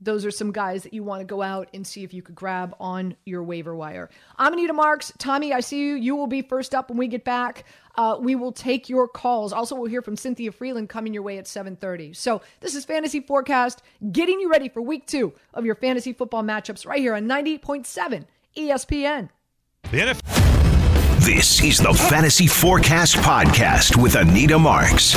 Those 0.00 0.26
are 0.26 0.30
some 0.30 0.52
guys 0.52 0.82
that 0.82 0.92
you 0.92 1.02
want 1.02 1.20
to 1.20 1.24
go 1.24 1.40
out 1.40 1.70
and 1.72 1.86
see 1.86 2.04
if 2.04 2.12
you 2.12 2.20
could 2.20 2.34
grab 2.34 2.76
on 2.78 3.16
your 3.24 3.42
waiver 3.42 3.74
wire. 3.74 4.10
I'm 4.36 4.52
Anita 4.52 4.74
Marks. 4.74 5.12
Tommy, 5.16 5.54
I 5.54 5.60
see 5.60 5.80
you. 5.80 5.94
You 5.94 6.14
will 6.14 6.26
be 6.26 6.42
first 6.42 6.74
up 6.74 6.90
when 6.90 6.98
we 6.98 7.08
get 7.08 7.24
back. 7.24 7.64
Uh, 7.94 8.18
we 8.20 8.34
will 8.34 8.52
take 8.52 8.90
your 8.90 9.08
calls. 9.08 9.54
Also, 9.54 9.74
we'll 9.74 9.88
hear 9.88 10.02
from 10.02 10.16
Cynthia 10.16 10.52
Frelund 10.52 10.90
coming 10.90 11.14
your 11.14 11.22
way 11.22 11.38
at 11.38 11.46
7:30. 11.46 12.14
So 12.14 12.42
this 12.60 12.74
is 12.74 12.84
Fantasy 12.84 13.20
Forecast, 13.20 13.82
getting 14.12 14.38
you 14.38 14.50
ready 14.50 14.68
for 14.68 14.82
Week 14.82 15.06
Two 15.06 15.32
of 15.54 15.64
your 15.64 15.74
fantasy 15.74 16.12
football 16.12 16.42
matchups 16.42 16.86
right 16.86 17.00
here 17.00 17.14
on 17.14 17.26
90.7 17.26 18.26
ESPN. 18.54 19.30
The 19.90 20.00
NFL. 20.00 20.46
This 21.24 21.64
is 21.64 21.78
the 21.78 21.92
Fantasy 21.92 22.46
Forecast 22.46 23.16
podcast 23.16 24.00
with 24.00 24.14
Anita 24.14 24.58
Marks. 24.58 25.16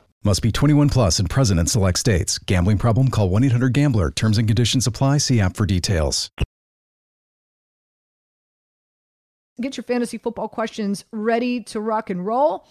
Must 0.23 0.43
be 0.43 0.51
21 0.51 0.89
plus 0.89 1.17
and 1.17 1.27
present 1.27 1.59
in 1.59 1.65
select 1.65 1.97
states. 1.97 2.37
Gambling 2.37 2.77
problem? 2.77 3.09
Call 3.09 3.29
1 3.29 3.43
800 3.45 3.73
Gambler. 3.73 4.11
Terms 4.11 4.37
and 4.37 4.47
conditions 4.47 4.85
apply. 4.85 5.17
See 5.17 5.39
app 5.39 5.55
for 5.55 5.65
details. 5.65 6.29
Get 9.59 9.77
your 9.77 9.83
fantasy 9.83 10.19
football 10.19 10.47
questions 10.47 11.05
ready 11.11 11.61
to 11.63 11.79
rock 11.79 12.11
and 12.11 12.23
roll. 12.23 12.67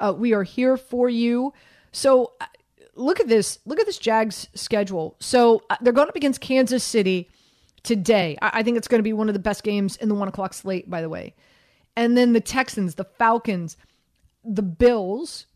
Uh, 0.00 0.14
we 0.16 0.32
are 0.32 0.42
here 0.42 0.78
for 0.78 1.10
you. 1.10 1.52
So 1.92 2.32
uh, 2.40 2.46
look 2.94 3.20
at 3.20 3.28
this. 3.28 3.58
Look 3.66 3.78
at 3.78 3.86
this 3.86 3.98
Jags 3.98 4.48
schedule. 4.54 5.16
So 5.20 5.62
uh, 5.68 5.76
they're 5.82 5.92
going 5.92 6.08
up 6.08 6.16
against 6.16 6.40
Kansas 6.40 6.82
City 6.82 7.28
today. 7.82 8.38
I, 8.40 8.60
I 8.60 8.62
think 8.62 8.78
it's 8.78 8.88
going 8.88 8.98
to 9.00 9.04
be 9.04 9.12
one 9.12 9.28
of 9.28 9.34
the 9.34 9.40
best 9.40 9.62
games 9.62 9.96
in 9.96 10.08
the 10.08 10.14
one 10.14 10.28
o'clock 10.28 10.54
slate, 10.54 10.88
by 10.88 11.02
the 11.02 11.10
way. 11.10 11.34
And 11.96 12.16
then 12.16 12.32
the 12.32 12.40
Texans, 12.40 12.94
the 12.94 13.04
Falcons, 13.04 13.76
the 14.42 14.62
Bills, 14.62 15.46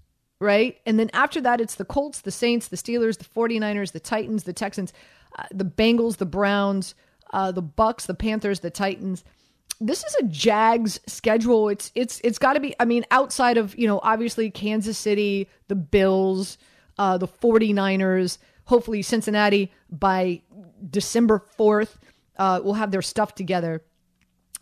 right? 0.41 0.79
And 0.87 0.99
then 0.99 1.11
after 1.13 1.41
that, 1.41 1.61
it's 1.61 1.75
the 1.75 1.85
Colts, 1.85 2.21
the 2.21 2.31
Saints, 2.31 2.69
the 2.69 2.77
Steelers, 2.77 3.19
the 3.19 3.25
49ers, 3.25 3.93
the 3.93 4.01
Titans, 4.01 4.45
the 4.45 4.53
Texans, 4.53 4.93
uh, 5.39 5.45
the 5.51 5.65
Bengals, 5.65 6.17
the 6.17 6.27
Browns, 6.27 6.95
uh, 7.33 7.53
the 7.53 7.63
Bucks, 7.63 8.07
the 8.07 8.15
Panthers, 8.15 8.61
the 8.61 8.71
Titans. 8.71 9.25
This 9.81 10.03
is 10.05 10.15
a 10.21 10.25
Jags 10.25 11.01
schedule. 11.07 11.69
It's 11.69 11.93
it's 11.95 12.21
it's 12.25 12.39
got 12.39 12.55
to 12.55 12.61
be. 12.61 12.75
I 12.81 12.85
mean, 12.85 13.05
outside 13.11 13.59
of 13.59 13.79
you 13.79 13.87
know, 13.87 14.01
obviously 14.03 14.51
Kansas 14.51 14.99
City, 14.99 15.49
the 15.69 15.77
Bills, 15.77 16.59
uh, 16.99 17.17
the 17.19 17.29
49ers, 17.29 18.39
hopefully 18.65 19.03
Cincinnati 19.03 19.73
by 19.91 20.43
December 20.91 21.43
4th 21.59 21.97
uh, 22.39 22.61
will 22.63 22.75
have 22.75 22.91
their 22.91 23.03
stuff 23.03 23.35
together. 23.35 23.83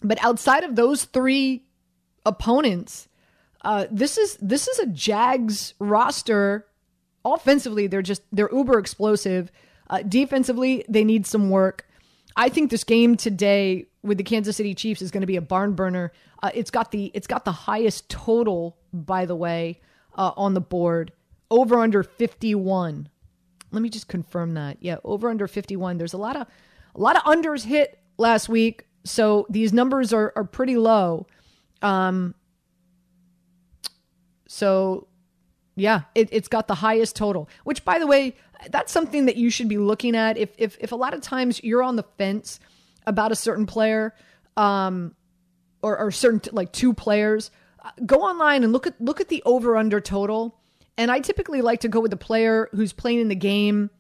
But 0.03 0.23
outside 0.23 0.65
of 0.65 0.77
those 0.77 1.05
three 1.05 1.65
opponents, 2.25 3.09
uh, 3.67 3.87
this 3.91 4.17
is 4.17 4.37
this 4.37 4.69
is 4.69 4.79
a 4.79 4.87
Jags 4.87 5.75
roster. 5.81 6.67
Offensively, 7.25 7.89
they're 7.89 8.01
just 8.01 8.23
they're 8.31 8.49
uber 8.53 8.79
explosive. 8.79 9.51
Uh, 9.91 10.03
defensively, 10.03 10.85
they 10.89 11.03
need 11.03 11.27
some 11.27 11.51
work. 11.51 11.85
I 12.37 12.49
think 12.49 12.71
this 12.71 12.85
game 12.85 13.17
today 13.17 13.87
with 14.05 14.19
the 14.19 14.25
Kansas 14.25 14.57
City 14.57 14.73
Chiefs 14.73 15.03
is 15.03 15.11
going 15.11 15.23
to 15.23 15.27
be 15.27 15.35
a 15.35 15.43
barn 15.43 15.73
burner. 15.73 16.13
Uh, 16.45 16.53
it's 16.55 16.71
got 16.71 16.93
the 16.93 17.11
it's 17.13 17.27
got 17.27 17.45
the 17.45 17.51
highest 17.51 18.09
total, 18.09 18.77
by 18.93 19.27
the 19.27 19.35
way, 19.35 19.81
uh, 20.15 20.31
on 20.37 20.55
the 20.55 20.61
board. 20.61 21.11
Over 21.51 21.81
under 21.81 22.05
fifty 22.05 22.55
one. 22.55 23.09
Let 23.73 23.83
me 23.83 23.89
just 23.89 24.07
confirm 24.07 24.55
that. 24.55 24.77
Yeah, 24.81 24.99
over 25.03 25.29
under 25.29 25.49
fifty 25.49 25.75
one. 25.75 25.99
There's 25.99 26.13
a 26.13 26.19
lot 26.19 26.37
of 26.37 26.47
a 26.95 27.01
lot 27.01 27.17
of 27.17 27.23
unders 27.25 27.65
hit 27.65 27.99
last 28.17 28.49
week, 28.49 28.87
so 29.03 29.45
these 29.51 29.73
numbers 29.73 30.13
are 30.13 30.33
are 30.37 30.45
pretty 30.45 30.77
low. 30.77 31.27
Um, 31.83 32.37
so 34.47 35.07
yeah, 35.77 36.03
it, 36.15 36.29
it's 36.33 36.49
got 36.49 36.69
the 36.69 36.75
highest 36.75 37.17
total, 37.17 37.49
which 37.65 37.85
by 37.85 37.99
the 37.99 38.07
way, 38.07 38.35
that's 38.71 38.91
something 38.91 39.27
that 39.27 39.37
you 39.37 39.51
should 39.51 39.69
be 39.69 39.79
looking 39.79 40.17
at. 40.17 40.39
If 40.39 40.51
if 40.59 40.77
if 40.81 40.93
a 40.93 40.97
lot 40.97 41.15
of 41.15 41.21
times 41.21 41.63
you're 41.63 41.83
on 41.83 41.97
the 41.97 42.05
fence 42.17 42.59
about 43.07 43.31
a 43.31 43.37
certain 43.37 43.67
player, 43.67 44.15
um, 44.57 45.15
or, 45.83 45.99
or 45.99 46.11
certain 46.11 46.41
like 46.53 46.73
two 46.73 46.93
players, 46.95 47.51
uh, 47.85 47.91
go 48.05 48.17
online 48.17 48.65
and 48.65 48.73
look 48.73 48.87
at 48.87 49.01
look 49.01 49.21
at 49.21 49.29
the 49.29 49.43
over 49.45 49.77
under 49.77 50.01
total. 50.01 50.59
And 50.99 51.11
I 51.11 51.21
typically 51.21 51.61
like 51.61 51.81
to 51.81 51.89
go 51.89 52.01
with 52.01 52.11
the 52.11 52.17
player 52.17 52.71
who's 52.73 52.95
playing 52.95 53.21
in 53.21 53.29
the 53.29 53.35
game 53.35 53.91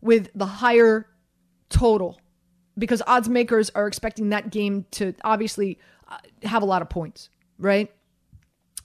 with 0.00 0.30
the 0.34 0.46
higher 0.46 1.06
total 1.68 2.18
because 2.78 3.02
odds 3.06 3.28
makers 3.28 3.70
are 3.74 3.86
expecting 3.86 4.30
that 4.30 4.50
game 4.50 4.86
to 4.92 5.14
obviously 5.22 5.78
uh, 6.08 6.16
have 6.44 6.62
a 6.62 6.66
lot 6.66 6.80
of 6.80 6.88
points, 6.88 7.28
right? 7.58 7.92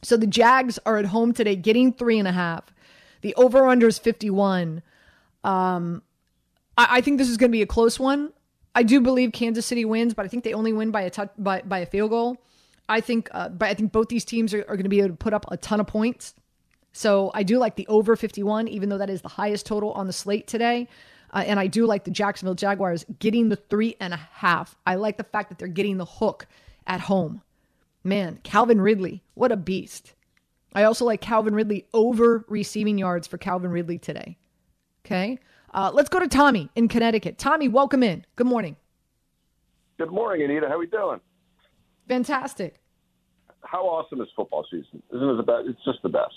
So 0.02 0.18
the 0.18 0.28
Jags 0.28 0.80
are 0.86 0.98
at 0.98 1.06
home 1.06 1.34
today, 1.34 1.56
getting 1.56 1.94
three 1.94 2.18
and 2.18 2.28
a 2.28 2.32
half. 2.32 2.74
The 3.22 3.36
over 3.36 3.68
under 3.68 3.88
is 3.88 4.00
51. 4.00 4.82
Um, 5.44 6.02
I, 6.78 6.88
I 6.98 7.02
think 7.02 7.18
this 7.18 7.30
is 7.30 7.38
going 7.38 7.52
to 7.52 7.56
be 7.56 7.62
a 7.62 7.68
close 7.68 8.00
one. 8.00 8.34
I 8.74 8.84
do 8.84 9.02
believe 9.02 9.32
Kansas 9.32 9.66
City 9.66 9.86
wins, 9.86 10.14
but 10.14 10.26
I 10.26 10.28
think 10.28 10.44
they 10.44 10.54
only 10.54 10.74
win 10.74 10.92
by 10.92 11.02
a 11.02 11.10
touch, 11.10 11.30
by, 11.38 11.62
by 11.62 11.80
a 11.80 11.86
field 11.86 12.10
goal. 12.10 12.38
I 12.90 13.02
think, 13.02 13.30
uh, 13.32 13.50
but 13.50 13.70
I 13.70 13.74
think 13.74 13.92
both 13.92 14.08
these 14.08 14.26
teams 14.26 14.54
are, 14.54 14.62
are 14.62 14.76
going 14.76 14.84
to 14.84 14.90
be 14.90 15.00
able 15.00 15.10
to 15.10 15.16
put 15.16 15.34
up 15.34 15.46
a 15.52 15.58
ton 15.58 15.80
of 15.80 15.88
points. 15.88 16.34
So 16.94 17.32
I 17.34 17.44
do 17.44 17.58
like 17.58 17.76
the 17.76 17.88
over 17.88 18.16
51, 18.16 18.68
even 18.68 18.90
though 18.90 18.98
that 18.98 19.10
is 19.10 19.22
the 19.22 19.30
highest 19.30 19.66
total 19.66 19.92
on 19.94 20.08
the 20.08 20.14
slate 20.14 20.48
today. 20.48 20.88
Uh, 21.34 21.44
and 21.46 21.60
I 21.60 21.68
do 21.68 21.86
like 21.86 22.04
the 22.04 22.12
Jacksonville 22.12 22.56
Jaguars 22.56 23.06
getting 23.20 23.50
the 23.50 23.56
three 23.56 23.96
and 24.00 24.14
a 24.14 24.18
half. 24.18 24.76
I 24.86 24.96
like 24.96 25.18
the 25.18 25.24
fact 25.24 25.50
that 25.50 25.58
they're 25.58 25.70
getting 25.70 25.98
the 25.98 26.06
hook 26.06 26.48
at 26.86 27.02
home. 27.02 27.42
Man, 28.04 28.40
Calvin 28.44 28.82
Ridley, 28.82 29.24
what 29.36 29.52
a 29.52 29.58
beast. 29.58 30.14
I 30.74 30.84
also 30.84 31.06
like 31.06 31.22
Calvin 31.22 31.54
Ridley 31.54 31.86
over 31.94 32.46
receiving 32.48 32.98
yards 32.98 33.28
for 33.28 33.38
Calvin 33.38 33.72
Ridley 33.72 33.98
today. 33.98 34.38
Okay. 35.06 35.38
Uh, 35.74 35.92
let's 35.94 36.10
go 36.10 36.20
to 36.20 36.28
Tommy 36.28 36.70
in 36.76 36.88
Connecticut. 36.88 37.38
Tommy, 37.38 37.68
welcome 37.68 38.04
in. 38.04 38.26
Good 38.36 38.48
morning. 38.48 38.76
Good 39.98 40.12
morning, 40.12 40.44
Anita. 40.44 40.68
How 40.68 40.76
are 40.76 40.80
we 40.80 40.88
doing? 40.88 41.20
Fantastic. 42.08 42.82
how 43.64 43.84
awesome 43.86 44.22
is 44.22 44.28
football 44.36 44.66
season? 44.70 45.02
Isn't 45.14 45.30
it 45.30 45.36
the 45.38 45.44
best? 45.44 45.68
It's 45.68 45.84
just 45.86 46.02
the 46.02 46.10
best. 46.10 46.34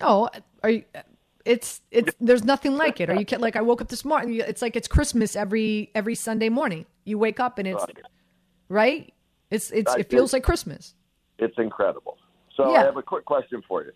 Oh, 0.00 0.28
are 0.62 0.70
you? 0.70 0.84
It's 1.44 1.82
it's 1.90 2.14
there's 2.20 2.42
nothing 2.44 2.76
like 2.76 3.00
it. 3.00 3.10
Are 3.10 3.14
you 3.14 3.26
like 3.38 3.54
I 3.54 3.60
woke 3.62 3.80
up 3.80 3.88
this 3.88 4.04
morning? 4.04 4.40
It's 4.40 4.62
like 4.62 4.76
it's 4.76 4.88
Christmas 4.88 5.36
every 5.36 5.90
every 5.94 6.14
Sunday 6.14 6.48
morning. 6.48 6.86
You 7.04 7.18
wake 7.18 7.38
up 7.38 7.58
and 7.58 7.68
it's 7.68 7.84
right. 8.68 9.12
It's 9.50 9.70
it's 9.70 9.92
I 9.92 9.98
it 10.00 10.10
feels 10.10 10.32
like 10.32 10.42
Christmas. 10.42 10.94
It's 11.38 11.56
incredible. 11.58 12.18
So 12.56 12.72
Yeah. 12.72 12.82
I 12.82 12.84
have 12.84 12.96
a 12.96 13.02
quick 13.02 13.24
question 13.24 13.62
for 13.66 13.84
you. 13.84 13.92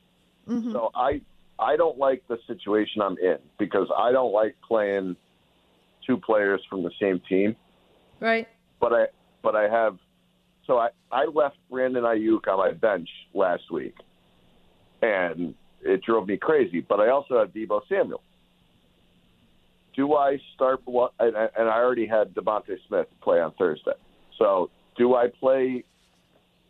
Mm-hmm. 0.49 0.73
So 0.73 0.91
I 0.95 1.21
I 1.59 1.77
don't 1.77 1.99
like 1.99 2.23
the 2.29 2.39
situation 2.47 3.03
I'm 3.03 3.17
in 3.19 3.39
because 3.59 3.89
I 3.97 4.13
don't 4.13 4.33
like 4.33 4.57
playing 4.67 5.17
two 6.07 6.17
players 6.19 6.61
from 6.69 6.83
the 6.83 6.91
same 7.01 7.21
team. 7.29 7.57
Right. 8.21 8.49
But 8.81 8.93
I 8.93 9.07
but 9.43 9.55
I 9.57 9.69
have 9.69 9.99
so 10.67 10.79
I 10.79 10.91
I 11.11 11.25
left 11.27 11.57
Brandon 11.71 12.05
Aiyuk 12.05 12.47
on 12.49 12.59
my 12.59 12.73
bench 12.73 13.09
last 13.35 13.71
week, 13.71 13.95
and 15.03 15.55
it 15.83 16.03
drove 16.03 16.27
me 16.29 16.37
crazy. 16.37 16.81
But 16.81 17.01
I 17.01 17.09
also 17.11 17.39
have 17.39 17.51
Deebo 17.53 17.81
Samuel. 17.89 18.23
Do 19.95 20.15
I 20.15 20.39
start? 20.55 20.81
what- 20.85 21.13
And 21.19 21.37
I 21.37 21.49
and 21.57 21.69
I 21.69 21.79
already 21.79 22.07
had 22.07 22.35
DeVonta 22.35 22.77
Smith 22.87 23.07
play 23.21 23.41
on 23.41 23.53
Thursday. 23.53 23.95
So 24.39 24.71
do 24.99 25.15
I 25.15 25.29
play 25.29 25.85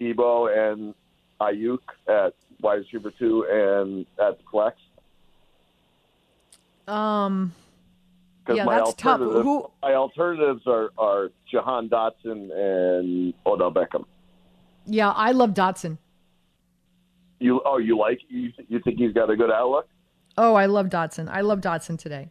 Ebo 0.00 0.46
and 0.46 0.94
Aiyuk 1.40 1.80
at 2.08 2.34
wide 2.60 2.74
receiver 2.80 3.10
two 3.18 3.44
and 3.50 4.06
at 4.24 4.38
the 4.38 4.44
flex? 4.50 4.76
Um. 6.86 7.52
Yeah, 8.48 8.64
my 8.64 8.76
that's 8.78 8.94
tough. 8.94 9.20
alternatives, 9.20 9.44
Who- 9.44 9.70
my 9.82 9.94
alternatives 9.94 10.62
are 10.66 10.90
are 10.96 11.30
Jahan 11.50 11.88
Dotson 11.90 12.50
and 12.50 13.34
Odell 13.44 13.70
Beckham. 13.70 14.04
Yeah, 14.86 15.10
I 15.10 15.32
love 15.32 15.50
Dotson. 15.50 15.98
You 17.40 17.60
oh 17.66 17.76
you 17.76 17.98
like 17.98 18.20
you 18.28 18.50
you 18.68 18.80
think 18.80 18.98
he's 18.98 19.12
got 19.12 19.28
a 19.28 19.36
good 19.36 19.50
outlook? 19.50 19.86
Oh, 20.38 20.54
I 20.54 20.64
love 20.66 20.86
Dotson. 20.88 21.28
I 21.28 21.42
love 21.42 21.60
Dotson 21.60 21.98
today. 21.98 22.30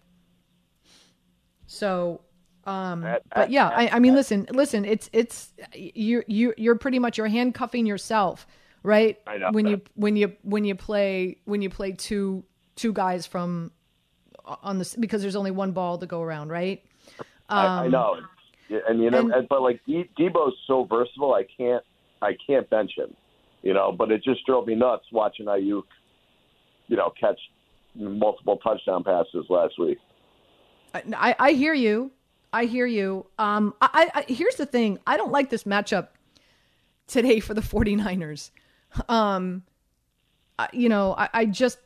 So, 1.68 2.22
um, 2.68 3.04
At- 3.06 3.24
but 3.34 3.50
yeah, 3.50 3.68
at- 3.70 3.78
I, 3.78 3.88
I 3.94 4.00
mean, 4.00 4.14
listen, 4.14 4.48
listen. 4.52 4.86
It's 4.86 5.10
it's 5.14 5.54
you 5.74 6.24
you 6.28 6.54
you're 6.58 6.76
pretty 6.76 7.00
much 7.00 7.18
you're 7.18 7.28
handcuffing 7.28 7.86
yourself, 7.86 8.46
right? 8.84 9.18
I 9.26 9.38
know. 9.38 9.52
When 9.52 9.68
you 9.68 9.82
when 9.96 10.16
you 10.16 10.34
when 10.44 10.66
you 10.66 10.76
play 10.76 11.38
when 11.46 11.62
you 11.62 11.70
play 11.70 11.94
two 11.94 12.44
two 12.76 12.94
guys 12.94 13.26
from 13.26 13.72
on 14.46 14.78
this 14.78 14.96
because 14.96 15.22
there's 15.22 15.36
only 15.36 15.52
one 15.52 15.72
ball 15.72 15.98
to 15.98 16.06
go 16.06 16.22
around, 16.22 16.50
right? 16.50 16.84
I, 17.50 17.86
I 17.86 17.88
know, 17.88 18.18
Yeah, 18.70 18.80
and 18.90 19.02
you 19.02 19.10
know, 19.10 19.20
Um, 19.20 19.26
and- 19.28 19.34
and, 19.36 19.50
but 19.50 19.62
like 19.62 19.80
De- 19.86 20.10
Deebo's 20.20 20.54
so 20.68 20.84
versatile, 20.84 21.34
I 21.34 21.46
can't 21.58 21.84
I 22.22 22.36
can't 22.46 22.70
bench 22.70 22.92
him, 22.98 23.14
you 23.62 23.74
know. 23.74 23.92
But 23.94 24.12
it 24.12 24.24
just 24.24 24.46
drove 24.46 24.68
me 24.68 24.76
nuts 24.76 25.06
watching 25.14 25.46
Aiyuk, 25.46 25.84
you 26.88 26.98
know, 26.98 27.12
catch 27.20 27.40
multiple 27.96 28.58
touchdown 28.58 29.04
passes 29.04 29.46
last 29.50 29.80
week. 29.80 29.98
I, 30.94 31.36
I 31.40 31.52
hear 31.54 31.74
you. 31.74 32.12
I 32.54 32.66
hear 32.66 32.86
you. 32.86 33.26
Um, 33.38 33.74
I, 33.82 34.10
I, 34.14 34.26
here's 34.32 34.56
the 34.56 34.66
thing. 34.66 35.00
I 35.06 35.18
don't 35.18 35.32
like 35.32 35.50
this 35.50 35.64
matchup 35.64 36.08
today 37.08 37.40
for 37.40 37.54
the 37.54 37.62
49ers. 37.62 38.52
Um, 39.10 39.64
I- 40.58 40.70
you 40.74 40.90
know, 40.90 41.14
I, 41.18 41.30
I 41.34 41.46
just 41.46 41.78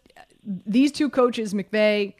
these 0.44 0.92
two 0.92 1.10
coaches, 1.10 1.54
McVay 1.54 2.14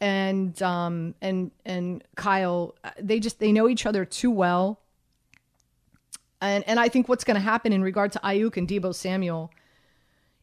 and 0.00 0.60
um 0.62 1.14
and 1.22 1.50
and 1.64 2.02
Kyle, 2.16 2.74
they 3.00 3.20
just 3.20 3.38
they 3.38 3.52
know 3.52 3.68
each 3.68 3.86
other 3.86 4.04
too 4.04 4.30
well. 4.30 4.80
And 6.40 6.64
and 6.66 6.78
I 6.80 6.88
think 6.88 7.08
what's 7.08 7.24
going 7.24 7.36
to 7.36 7.40
happen 7.40 7.72
in 7.72 7.82
regard 7.82 8.12
to 8.12 8.18
Aiyuk 8.18 8.56
and 8.56 8.68
Deebo 8.68 8.94
Samuel 8.94 9.50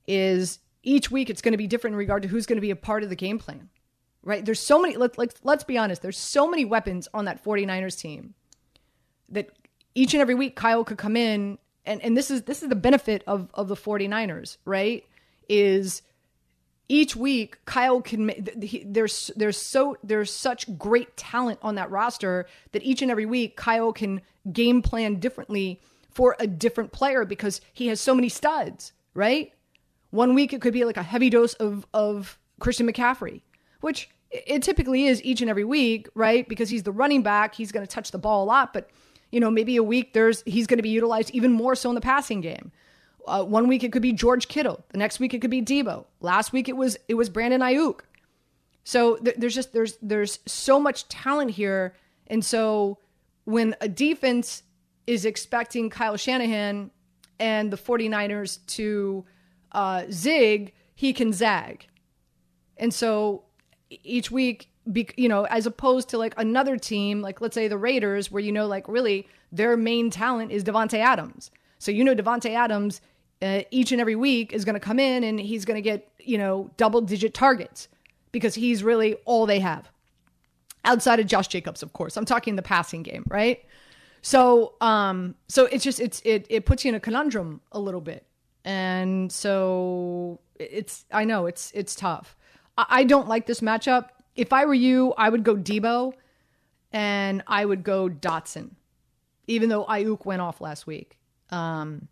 is 0.08 0.60
each 0.84 1.12
week 1.12 1.30
it's 1.30 1.42
going 1.42 1.52
to 1.52 1.58
be 1.58 1.68
different 1.68 1.94
in 1.94 1.98
regard 2.00 2.24
to 2.24 2.28
who's 2.30 2.46
going 2.46 2.58
to 2.58 2.62
be 2.62 2.72
a 2.72 2.76
part 2.76 3.04
of 3.04 3.10
the 3.10 3.16
game 3.16 3.38
plan 3.38 3.70
right? 4.24 4.44
There's 4.46 4.60
so 4.60 4.82
many, 4.82 4.98
let, 4.98 5.18
like, 5.18 5.34
let's 5.44 5.64
be 5.64 5.78
honest, 5.78 6.02
there's 6.02 6.18
so 6.18 6.50
many 6.50 6.66
weapons 6.66 7.08
on 7.14 7.26
that 7.26 7.44
49ers 7.44 8.00
team 8.00 8.34
that 9.30 9.50
each 9.96 10.14
and 10.14 10.22
every 10.22 10.36
week 10.36 10.56
Kyle 10.56 10.84
could 10.84 10.98
come 10.98 11.16
in 11.16 11.58
and, 11.86 12.02
and 12.02 12.16
this 12.16 12.30
is 12.30 12.44
this 12.44 12.62
is 12.62 12.70
the 12.70 12.76
benefit 12.76 13.24
of, 13.26 13.50
of 13.54 13.68
the 13.68 13.76
49ers, 13.76 14.58
right? 14.66 15.04
Is 15.50 16.02
each 16.88 17.16
week 17.16 17.58
Kyle 17.66 18.02
can 18.02 18.30
he, 18.62 18.84
there's 18.86 19.32
there's 19.36 19.58
so 19.58 19.98
there's 20.04 20.32
such 20.32 20.78
great 20.78 21.16
talent 21.18 21.60
on 21.62 21.76
that 21.76 21.90
roster 21.90 22.46
that 22.72 22.84
each 22.84 23.02
and 23.02 23.10
every 23.10 23.26
week 23.26 23.56
Kyle 23.56 23.94
can 23.94 24.22
game 24.52 24.82
plan 24.82 25.16
differently 25.16 25.82
for 26.10 26.36
a 26.40 26.48
different 26.48 26.92
player 26.92 27.26
because 27.26 27.62
he 27.74 27.88
has 27.88 28.00
so 28.00 28.14
many 28.14 28.30
studs, 28.30 28.92
right? 29.14 29.54
One 30.10 30.36
week 30.36 30.54
it 30.54 30.62
could 30.62 30.74
be 30.74 30.84
like 30.86 30.98
a 30.98 31.04
heavy 31.04 31.30
dose 31.30 31.54
of 31.56 31.86
of 31.94 32.38
Christian 32.60 32.88
McCaffrey, 32.88 33.42
which 33.82 34.10
it 34.32 34.64
typically 34.64 35.08
is 35.08 35.24
each 35.24 35.42
and 35.42 35.50
every 35.50 35.66
week, 35.66 36.08
right? 36.16 36.48
Because 36.48 36.70
he's 36.70 36.84
the 36.84 36.92
running 36.92 37.22
back, 37.22 37.54
he's 37.54 37.72
going 37.72 37.86
to 37.86 37.94
touch 37.94 38.12
the 38.12 38.18
ball 38.18 38.44
a 38.44 38.46
lot, 38.46 38.74
but 38.74 38.90
you 39.32 39.40
know, 39.40 39.52
maybe 39.52 39.78
a 39.78 39.84
week 39.84 40.14
there's 40.14 40.44
he's 40.46 40.68
going 40.68 40.78
to 40.78 40.84
be 40.84 40.90
utilized 40.90 41.32
even 41.32 41.52
more 41.52 41.76
so 41.76 41.90
in 41.90 41.96
the 41.96 42.02
passing 42.02 42.42
game. 42.42 42.72
Uh, 43.28 43.44
one 43.44 43.68
week 43.68 43.84
it 43.84 43.92
could 43.92 44.02
be 44.02 44.14
George 44.14 44.48
Kittle, 44.48 44.84
the 44.90 44.98
next 44.98 45.20
week 45.20 45.34
it 45.34 45.42
could 45.42 45.52
be 45.52 45.62
Deebo. 45.62 46.06
Last 46.22 46.54
week 46.54 46.68
it 46.70 46.76
was 46.76 46.98
it 47.08 47.16
was 47.16 47.30
Brandon 47.30 47.62
Aiyuk. 47.62 48.02
So 48.84 49.18
th- 49.18 49.36
there's 49.38 49.56
just 49.56 49.74
there's 49.74 49.98
there's 50.02 50.40
so 50.46 50.80
much 50.80 51.08
talent 51.08 51.52
here, 51.52 51.94
and 52.28 52.44
so 52.44 52.98
when 53.46 53.76
a 53.82 53.88
defense 53.88 54.64
is 55.08 55.26
expecting 55.26 55.90
Kyle 55.90 56.18
Shanahan 56.18 56.92
and 57.40 57.72
the 57.72 57.78
49ers 57.78 58.60
to 58.68 59.26
uh, 59.72 60.04
zig, 60.12 60.74
he 60.96 61.14
can 61.14 61.34
zag. 61.34 61.88
And 62.78 62.94
so 62.94 63.44
each 64.04 64.32
week, 64.32 64.70
be, 64.92 65.08
you 65.18 65.30
know, 65.30 65.46
as 65.46 65.66
opposed 65.66 66.10
to 66.10 66.18
like 66.18 66.34
another 66.38 66.78
team, 66.78 67.22
like 67.22 67.42
let's 67.42 67.56
say 67.56 67.68
the 67.68 67.78
Raiders, 67.78 68.32
where 68.32 68.42
you 68.42 68.52
know, 68.52 68.68
like 68.68 68.88
really 68.88 69.28
their 69.52 69.78
main 69.78 70.10
talent 70.10 70.52
is 70.52 70.64
Davante 70.64 70.98
Adams. 71.00 71.52
So 71.80 71.92
you 71.92 72.04
know, 72.04 72.16
Davante 72.16 72.52
Adams 72.52 73.02
uh, 73.42 73.62
each 73.72 73.92
and 73.92 74.00
every 74.00 74.16
week 74.16 74.54
is 74.54 74.66
going 74.66 74.76
to 74.76 74.80
come 74.80 75.00
in 75.00 75.24
and 75.24 75.40
he's 75.40 75.66
going 75.66 75.76
to 75.76 75.82
get 75.82 76.12
you 76.20 76.38
know 76.38 76.70
double 76.78 77.02
digit 77.02 77.34
targets 77.34 77.88
because 78.32 78.56
he's 78.56 78.84
really 78.84 79.16
all 79.26 79.46
they 79.46 79.60
have 79.60 79.90
outside 80.86 81.20
of 81.20 81.28
Josh 81.28 81.48
Jacobs, 81.48 81.84
of 81.84 81.94
course. 81.94 82.18
I'm 82.18 82.26
talking 82.26 82.56
the 82.56 82.62
passing 82.62 83.04
game, 83.04 83.24
right? 83.28 83.64
So, 84.22 84.76
um, 84.82 85.36
so 85.48 85.66
it's 85.66 85.84
just 85.84 86.00
it's 86.00 86.22
it 86.24 86.46
it 86.50 86.66
puts 86.66 86.86
you 86.86 86.90
in 86.90 86.96
a 86.96 87.00
conundrum 87.00 87.62
a 87.72 87.80
little 87.80 88.02
bit, 88.02 88.26
and 88.64 89.32
so 89.32 90.40
it's 90.60 91.06
I 91.12 91.26
know 91.26 91.48
it's 91.48 91.72
it's 91.74 91.96
tough. 91.96 92.36
I, 92.90 93.04
don't 93.04 93.28
like 93.28 93.46
this 93.46 93.62
matchup. 93.62 94.10
If 94.36 94.54
I 94.54 94.66
were 94.66 94.74
you, 94.74 95.14
I 95.18 95.30
would 95.30 95.44
go 95.44 95.56
Deebo, 95.56 96.14
and 96.92 97.44
I 97.48 97.66
would 97.66 97.84
go 97.84 98.10
Dotson, 98.10 98.72
even 99.48 99.70
though 99.70 99.86
Aiyuk 99.86 100.26
went 100.26 100.42
off 100.42 100.62
last 100.62 100.88
week. 100.88 101.18
Um, 101.50 102.08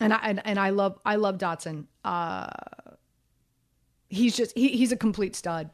and 0.00 0.12
I 0.12 0.18
and, 0.22 0.42
and 0.44 0.58
I 0.58 0.70
love 0.70 0.98
I 1.04 1.16
love 1.16 1.38
Dotson. 1.38 1.86
Uh, 2.04 2.48
he's 4.08 4.36
just 4.36 4.56
he, 4.56 4.68
he's 4.68 4.92
a 4.92 4.96
complete 4.96 5.34
stud, 5.34 5.70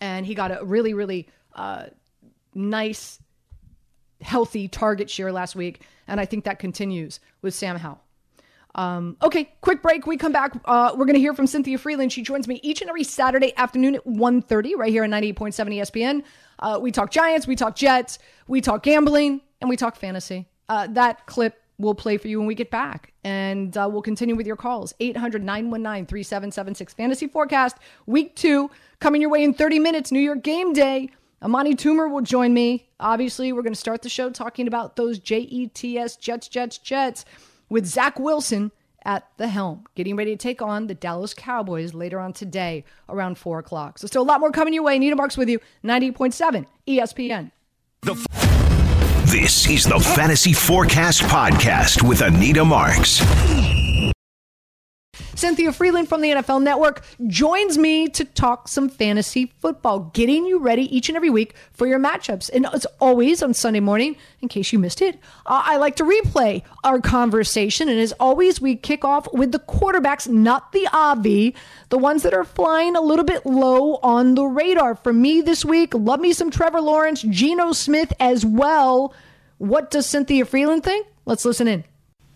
and 0.00 0.26
he 0.26 0.34
got 0.34 0.50
a 0.50 0.64
really 0.64 0.94
really 0.94 1.28
uh, 1.54 1.86
nice 2.54 3.20
healthy 4.20 4.68
target 4.68 5.10
share 5.10 5.32
last 5.32 5.54
week, 5.54 5.82
and 6.06 6.20
I 6.20 6.24
think 6.24 6.44
that 6.44 6.58
continues 6.58 7.20
with 7.40 7.54
Sam 7.54 7.76
Howell. 7.76 8.02
Um, 8.74 9.16
okay, 9.22 9.52
quick 9.60 9.82
break. 9.82 10.06
We 10.06 10.16
come 10.16 10.32
back. 10.32 10.52
Uh, 10.64 10.92
we're 10.92 11.04
going 11.04 11.14
to 11.14 11.20
hear 11.20 11.34
from 11.34 11.46
Cynthia 11.46 11.78
Frelund. 11.78 12.10
She 12.10 12.22
joins 12.22 12.48
me 12.48 12.58
each 12.62 12.80
and 12.80 12.88
every 12.88 13.04
Saturday 13.04 13.52
afternoon 13.56 13.96
at 13.96 14.06
1.30 14.06 14.76
right 14.76 14.90
here 14.90 15.04
on 15.04 15.10
98.7 15.10 15.54
ESPN. 15.76 16.22
Uh, 16.58 16.78
we 16.80 16.90
talk 16.90 17.10
Giants, 17.10 17.46
we 17.46 17.56
talk 17.56 17.76
Jets, 17.76 18.18
we 18.46 18.60
talk 18.60 18.82
gambling, 18.82 19.40
and 19.60 19.68
we 19.68 19.76
talk 19.76 19.96
fantasy. 19.96 20.46
Uh, 20.68 20.86
that 20.90 21.26
clip 21.26 21.60
will 21.78 21.94
play 21.94 22.16
for 22.16 22.28
you 22.28 22.38
when 22.38 22.46
we 22.46 22.54
get 22.54 22.70
back. 22.70 23.12
And 23.24 23.76
uh, 23.76 23.88
we'll 23.90 24.02
continue 24.02 24.36
with 24.36 24.46
your 24.46 24.56
calls. 24.56 24.94
800 25.00 25.42
919 25.42 26.06
3776 26.06 26.94
Fantasy 26.94 27.26
Forecast, 27.26 27.76
week 28.06 28.36
two, 28.36 28.70
coming 29.00 29.20
your 29.20 29.30
way 29.30 29.42
in 29.42 29.52
30 29.52 29.80
minutes, 29.80 30.12
New 30.12 30.20
York 30.20 30.42
game 30.42 30.72
day. 30.72 31.10
Amani 31.42 31.74
Toomer 31.74 32.08
will 32.08 32.20
join 32.20 32.54
me. 32.54 32.88
Obviously, 33.00 33.52
we're 33.52 33.62
going 33.62 33.72
to 33.72 33.78
start 33.78 34.02
the 34.02 34.08
show 34.08 34.30
talking 34.30 34.68
about 34.68 34.94
those 34.94 35.18
JETS 35.18 36.16
Jets, 36.20 36.46
Jets, 36.46 36.78
Jets 36.78 37.24
with 37.72 37.86
Zach 37.86 38.20
Wilson 38.20 38.70
at 39.04 39.26
the 39.38 39.48
helm, 39.48 39.84
getting 39.94 40.14
ready 40.14 40.32
to 40.32 40.36
take 40.36 40.62
on 40.62 40.86
the 40.86 40.94
Dallas 40.94 41.34
Cowboys 41.34 41.94
later 41.94 42.20
on 42.20 42.32
today 42.32 42.84
around 43.08 43.38
4 43.38 43.58
o'clock. 43.58 43.98
So, 43.98 44.06
still 44.06 44.22
a 44.22 44.24
lot 44.24 44.40
more 44.40 44.52
coming 44.52 44.74
your 44.74 44.84
way. 44.84 44.98
Nina 44.98 45.16
Marks 45.16 45.36
with 45.36 45.48
you, 45.48 45.58
98.7 45.82 46.66
ESPN. 46.86 47.50
This 49.24 49.68
is 49.68 49.84
the 49.84 49.98
Fantasy 49.98 50.52
Forecast 50.52 51.22
Podcast 51.22 52.06
with 52.06 52.20
Anita 52.20 52.64
Marks. 52.64 53.22
Cynthia 55.34 55.70
Frelund 55.70 56.08
from 56.08 56.20
the 56.20 56.30
NFL 56.30 56.62
Network 56.62 57.04
joins 57.26 57.76
me 57.76 58.08
to 58.08 58.24
talk 58.24 58.68
some 58.68 58.88
fantasy 58.88 59.52
football, 59.58 60.10
getting 60.14 60.46
you 60.46 60.58
ready 60.58 60.84
each 60.94 61.08
and 61.08 61.16
every 61.16 61.30
week 61.30 61.54
for 61.72 61.86
your 61.86 61.98
matchups. 61.98 62.48
And 62.52 62.66
as 62.66 62.86
always 63.00 63.42
on 63.42 63.52
Sunday 63.52 63.80
morning, 63.80 64.16
in 64.40 64.48
case 64.48 64.72
you 64.72 64.78
missed 64.78 65.02
it, 65.02 65.16
uh, 65.46 65.62
I 65.66 65.76
like 65.76 65.96
to 65.96 66.04
replay 66.04 66.62
our 66.84 67.00
conversation. 67.00 67.88
And 67.88 68.00
as 68.00 68.12
always, 68.20 68.60
we 68.60 68.76
kick 68.76 69.04
off 69.04 69.26
with 69.32 69.52
the 69.52 69.58
quarterbacks, 69.58 70.28
not 70.28 70.72
the 70.72 70.88
Avi, 70.92 71.54
the 71.90 71.98
ones 71.98 72.22
that 72.22 72.34
are 72.34 72.44
flying 72.44 72.96
a 72.96 73.00
little 73.00 73.24
bit 73.24 73.44
low 73.44 73.96
on 73.96 74.34
the 74.34 74.44
radar. 74.44 74.94
For 74.94 75.12
me 75.12 75.40
this 75.40 75.64
week, 75.64 75.92
love 75.94 76.20
me 76.20 76.32
some 76.32 76.50
Trevor 76.50 76.80
Lawrence, 76.80 77.22
Geno 77.22 77.72
Smith 77.72 78.12
as 78.18 78.46
well. 78.46 79.12
What 79.58 79.90
does 79.90 80.06
Cynthia 80.06 80.46
Frelund 80.46 80.84
think? 80.84 81.06
Let's 81.26 81.44
listen 81.44 81.68
in. 81.68 81.84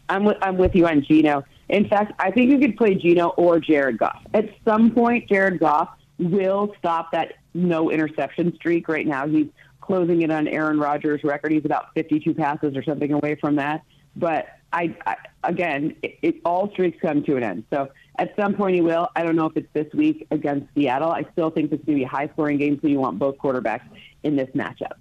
I'm 0.09 0.25
with, 0.25 0.37
I'm 0.43 0.57
with 0.57 0.75
you 0.75 0.87
on 0.87 1.03
Geno. 1.03 1.45
In 1.69 1.89
fact, 1.89 2.13
I 2.19 2.31
think 2.31 2.51
you 2.51 2.59
could 2.59 2.77
play 2.77 2.95
Geno 2.95 3.29
or 3.31 3.59
Jared 3.59 3.99
Goff. 3.99 4.23
At 4.35 4.51
some 4.65 4.91
point, 4.93 5.29
Jared 5.29 5.59
Goff 5.59 5.89
will 6.19 6.75
stop 6.79 7.13
that 7.13 7.35
no 7.55 7.91
interception 7.91 8.55
streak. 8.55 8.89
Right 8.89 9.07
now, 9.07 9.27
he's 9.27 9.49
closing 9.81 10.23
it 10.23 10.31
on 10.31 10.49
Aaron 10.49 10.79
Rodgers' 10.79 11.23
record. 11.25 11.53
He's 11.53 11.65
about 11.65 11.95
52 11.95 12.35
passes 12.35 12.77
or 12.77 12.83
something 12.83 13.13
away 13.13 13.37
from 13.37 13.57
that. 13.57 13.83
But 14.15 14.47
I, 14.73 14.97
I 15.07 15.17
again, 15.45 15.97
it, 16.03 16.19
it, 16.23 16.37
all 16.45 16.71
streaks 16.71 16.99
come 17.01 17.23
to 17.25 17.37
an 17.37 17.43
end. 17.43 17.65
So 17.73 17.91
at 18.19 18.35
some 18.37 18.55
point 18.55 18.75
he 18.75 18.81
will. 18.81 19.09
I 19.15 19.23
don't 19.23 19.37
know 19.37 19.47
if 19.47 19.57
it's 19.57 19.69
this 19.73 19.93
week 19.95 20.27
against 20.31 20.67
Seattle. 20.75 21.11
I 21.11 21.25
still 21.33 21.51
think 21.51 21.71
this 21.71 21.81
is 21.81 21.87
going 21.87 21.99
to 21.99 22.01
be 22.01 22.05
a 22.05 22.09
high 22.09 22.29
scoring 22.29 22.59
game, 22.59 22.79
so 22.81 22.89
you 22.89 22.99
want 22.99 23.19
both 23.19 23.37
quarterbacks 23.39 23.87
in 24.23 24.37
this 24.37 24.49
matchup. 24.55 24.93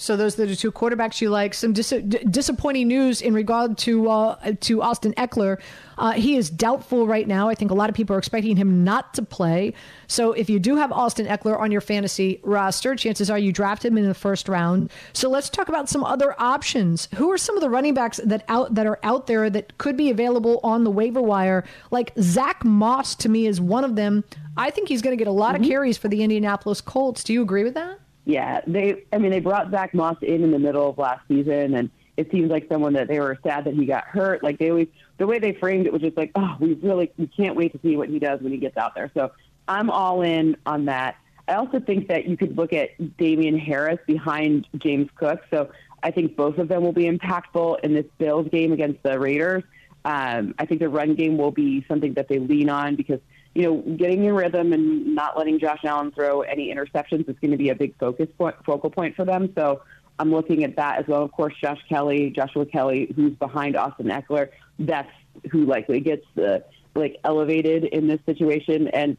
So 0.00 0.16
those 0.16 0.40
are 0.40 0.46
the 0.46 0.56
two 0.56 0.72
quarterbacks 0.72 1.20
you 1.20 1.28
like. 1.28 1.52
Some 1.52 1.74
dis- 1.74 1.90
d- 1.90 2.24
disappointing 2.30 2.88
news 2.88 3.20
in 3.20 3.34
regard 3.34 3.76
to 3.78 4.08
uh, 4.08 4.54
to 4.62 4.80
Austin 4.80 5.12
Ekeler. 5.18 5.60
Uh, 5.98 6.12
he 6.12 6.36
is 6.36 6.48
doubtful 6.48 7.06
right 7.06 7.28
now. 7.28 7.50
I 7.50 7.54
think 7.54 7.70
a 7.70 7.74
lot 7.74 7.90
of 7.90 7.94
people 7.94 8.16
are 8.16 8.18
expecting 8.18 8.56
him 8.56 8.82
not 8.82 9.12
to 9.14 9.22
play. 9.22 9.74
So 10.06 10.32
if 10.32 10.48
you 10.48 10.58
do 10.58 10.76
have 10.76 10.90
Austin 10.90 11.26
Ekeler 11.26 11.60
on 11.60 11.70
your 11.70 11.82
fantasy 11.82 12.40
roster, 12.42 12.96
chances 12.96 13.28
are 13.28 13.38
you 13.38 13.52
draft 13.52 13.84
him 13.84 13.98
in 13.98 14.08
the 14.08 14.14
first 14.14 14.48
round. 14.48 14.90
So 15.12 15.28
let's 15.28 15.50
talk 15.50 15.68
about 15.68 15.90
some 15.90 16.02
other 16.02 16.34
options. 16.40 17.06
Who 17.16 17.30
are 17.30 17.36
some 17.36 17.54
of 17.54 17.60
the 17.60 17.68
running 17.68 17.92
backs 17.92 18.18
that 18.24 18.42
out 18.48 18.74
that 18.76 18.86
are 18.86 18.98
out 19.02 19.26
there 19.26 19.50
that 19.50 19.76
could 19.76 19.98
be 19.98 20.08
available 20.08 20.60
on 20.62 20.84
the 20.84 20.90
waiver 20.90 21.20
wire? 21.20 21.62
Like 21.90 22.14
Zach 22.18 22.64
Moss 22.64 23.14
to 23.16 23.28
me 23.28 23.46
is 23.46 23.60
one 23.60 23.84
of 23.84 23.96
them. 23.96 24.24
I 24.56 24.70
think 24.70 24.88
he's 24.88 25.02
going 25.02 25.12
to 25.12 25.22
get 25.22 25.28
a 25.28 25.32
lot 25.32 25.54
mm-hmm. 25.54 25.64
of 25.64 25.68
carries 25.68 25.98
for 25.98 26.08
the 26.08 26.22
Indianapolis 26.22 26.80
Colts. 26.80 27.22
Do 27.22 27.34
you 27.34 27.42
agree 27.42 27.64
with 27.64 27.74
that? 27.74 27.98
Yeah, 28.30 28.60
they. 28.64 29.02
I 29.12 29.18
mean, 29.18 29.32
they 29.32 29.40
brought 29.40 29.72
Zach 29.72 29.92
Moss 29.92 30.16
in 30.22 30.44
in 30.44 30.52
the 30.52 30.58
middle 30.60 30.88
of 30.88 30.98
last 30.98 31.26
season, 31.26 31.74
and 31.74 31.90
it 32.16 32.30
seems 32.30 32.48
like 32.48 32.68
someone 32.68 32.92
that 32.92 33.08
they 33.08 33.18
were 33.18 33.36
sad 33.42 33.64
that 33.64 33.74
he 33.74 33.86
got 33.86 34.04
hurt. 34.04 34.44
Like 34.44 34.58
they 34.58 34.70
always, 34.70 34.86
the 35.18 35.26
way 35.26 35.40
they 35.40 35.52
framed 35.52 35.86
it 35.86 35.92
was 35.92 36.00
just 36.00 36.16
like, 36.16 36.30
oh, 36.36 36.56
we 36.60 36.74
really, 36.74 37.10
we 37.18 37.26
can't 37.26 37.56
wait 37.56 37.72
to 37.72 37.80
see 37.82 37.96
what 37.96 38.08
he 38.08 38.20
does 38.20 38.40
when 38.40 38.52
he 38.52 38.58
gets 38.58 38.76
out 38.76 38.94
there. 38.94 39.10
So 39.14 39.32
I'm 39.66 39.90
all 39.90 40.22
in 40.22 40.56
on 40.64 40.84
that. 40.84 41.16
I 41.48 41.54
also 41.54 41.80
think 41.80 42.06
that 42.06 42.26
you 42.26 42.36
could 42.36 42.56
look 42.56 42.72
at 42.72 43.16
Damien 43.16 43.58
Harris 43.58 43.98
behind 44.06 44.68
James 44.76 45.08
Cook. 45.16 45.40
So 45.50 45.72
I 46.04 46.12
think 46.12 46.36
both 46.36 46.58
of 46.58 46.68
them 46.68 46.84
will 46.84 46.92
be 46.92 47.10
impactful 47.10 47.80
in 47.80 47.94
this 47.94 48.06
Bills 48.18 48.46
game 48.52 48.72
against 48.72 49.02
the 49.02 49.18
Raiders. 49.18 49.64
Um, 50.04 50.54
I 50.56 50.66
think 50.66 50.80
the 50.80 50.88
run 50.88 51.16
game 51.16 51.36
will 51.36 51.50
be 51.50 51.84
something 51.88 52.14
that 52.14 52.28
they 52.28 52.38
lean 52.38 52.70
on 52.70 52.94
because 52.94 53.18
you 53.54 53.62
know, 53.62 53.96
getting 53.96 54.24
in 54.24 54.34
rhythm 54.34 54.72
and 54.72 55.14
not 55.14 55.36
letting 55.36 55.58
Josh 55.58 55.80
Allen 55.84 56.12
throw 56.12 56.42
any 56.42 56.72
interceptions 56.72 57.28
is 57.28 57.36
going 57.40 57.50
to 57.50 57.56
be 57.56 57.70
a 57.70 57.74
big 57.74 57.96
focus 57.98 58.28
point, 58.38 58.54
focal 58.64 58.90
point 58.90 59.16
for 59.16 59.24
them. 59.24 59.52
So 59.56 59.82
I'm 60.18 60.30
looking 60.30 60.64
at 60.64 60.76
that 60.76 60.98
as 60.98 61.06
well. 61.08 61.22
Of 61.22 61.32
course, 61.32 61.54
Josh 61.60 61.80
Kelly, 61.88 62.30
Joshua 62.30 62.66
Kelly, 62.66 63.12
who's 63.16 63.34
behind 63.34 63.76
Austin 63.76 64.06
Ekeler, 64.06 64.50
that's 64.78 65.10
who 65.50 65.64
likely 65.64 66.00
gets 66.00 66.24
the 66.34 66.64
like 66.94 67.18
elevated 67.24 67.84
in 67.84 68.06
this 68.06 68.20
situation. 68.26 68.88
And 68.88 69.16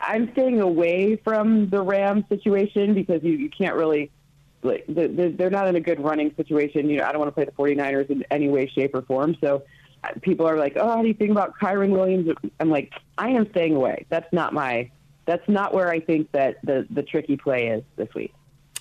I'm 0.00 0.30
staying 0.32 0.60
away 0.60 1.16
from 1.16 1.70
the 1.70 1.82
Rams 1.82 2.24
situation 2.28 2.94
because 2.94 3.22
you, 3.22 3.32
you 3.32 3.50
can't 3.50 3.74
really 3.74 4.10
like 4.62 4.84
they're 4.88 5.50
not 5.50 5.68
in 5.68 5.76
a 5.76 5.80
good 5.80 6.00
running 6.00 6.34
situation. 6.36 6.88
You 6.88 6.98
know, 6.98 7.04
I 7.04 7.12
don't 7.12 7.20
want 7.20 7.28
to 7.28 7.34
play 7.34 7.44
the 7.44 7.52
49ers 7.52 8.10
in 8.10 8.24
any 8.30 8.48
way, 8.48 8.66
shape, 8.66 8.94
or 8.94 9.02
form. 9.02 9.36
So 9.42 9.62
people 10.22 10.46
are 10.46 10.56
like, 10.56 10.74
"Oh, 10.76 10.88
how 10.88 11.02
do 11.02 11.08
you 11.08 11.14
think 11.14 11.30
about 11.30 11.58
Kyren 11.58 11.90
Williams?" 11.90 12.28
I'm 12.60 12.70
like, 12.70 12.92
I 13.18 13.30
am 13.30 13.48
staying 13.50 13.76
away. 13.76 14.06
That's 14.08 14.30
not 14.32 14.52
my. 14.52 14.90
That's 15.26 15.48
not 15.48 15.72
where 15.72 15.90
I 15.90 16.00
think 16.00 16.30
that 16.32 16.56
the 16.64 16.86
the 16.90 17.02
tricky 17.02 17.36
play 17.36 17.68
is 17.68 17.82
this 17.96 18.12
week. 18.14 18.34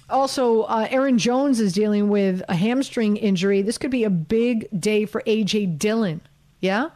Also, 0.10 0.64
uh, 0.64 0.88
Aaron 0.90 1.18
Jones 1.18 1.60
is 1.60 1.74
dealing 1.74 2.10
with 2.10 2.44
a 2.50 2.56
hamstring 2.56 3.18
injury. 3.18 3.62
This 3.62 3.78
could 3.78 3.92
be 3.92 4.04
a 4.04 4.10
big 4.10 4.68
day 4.80 5.06
for 5.06 5.22
AJ 5.26 5.80
Dillon. 5.80 6.22
Yeah. 6.60 6.90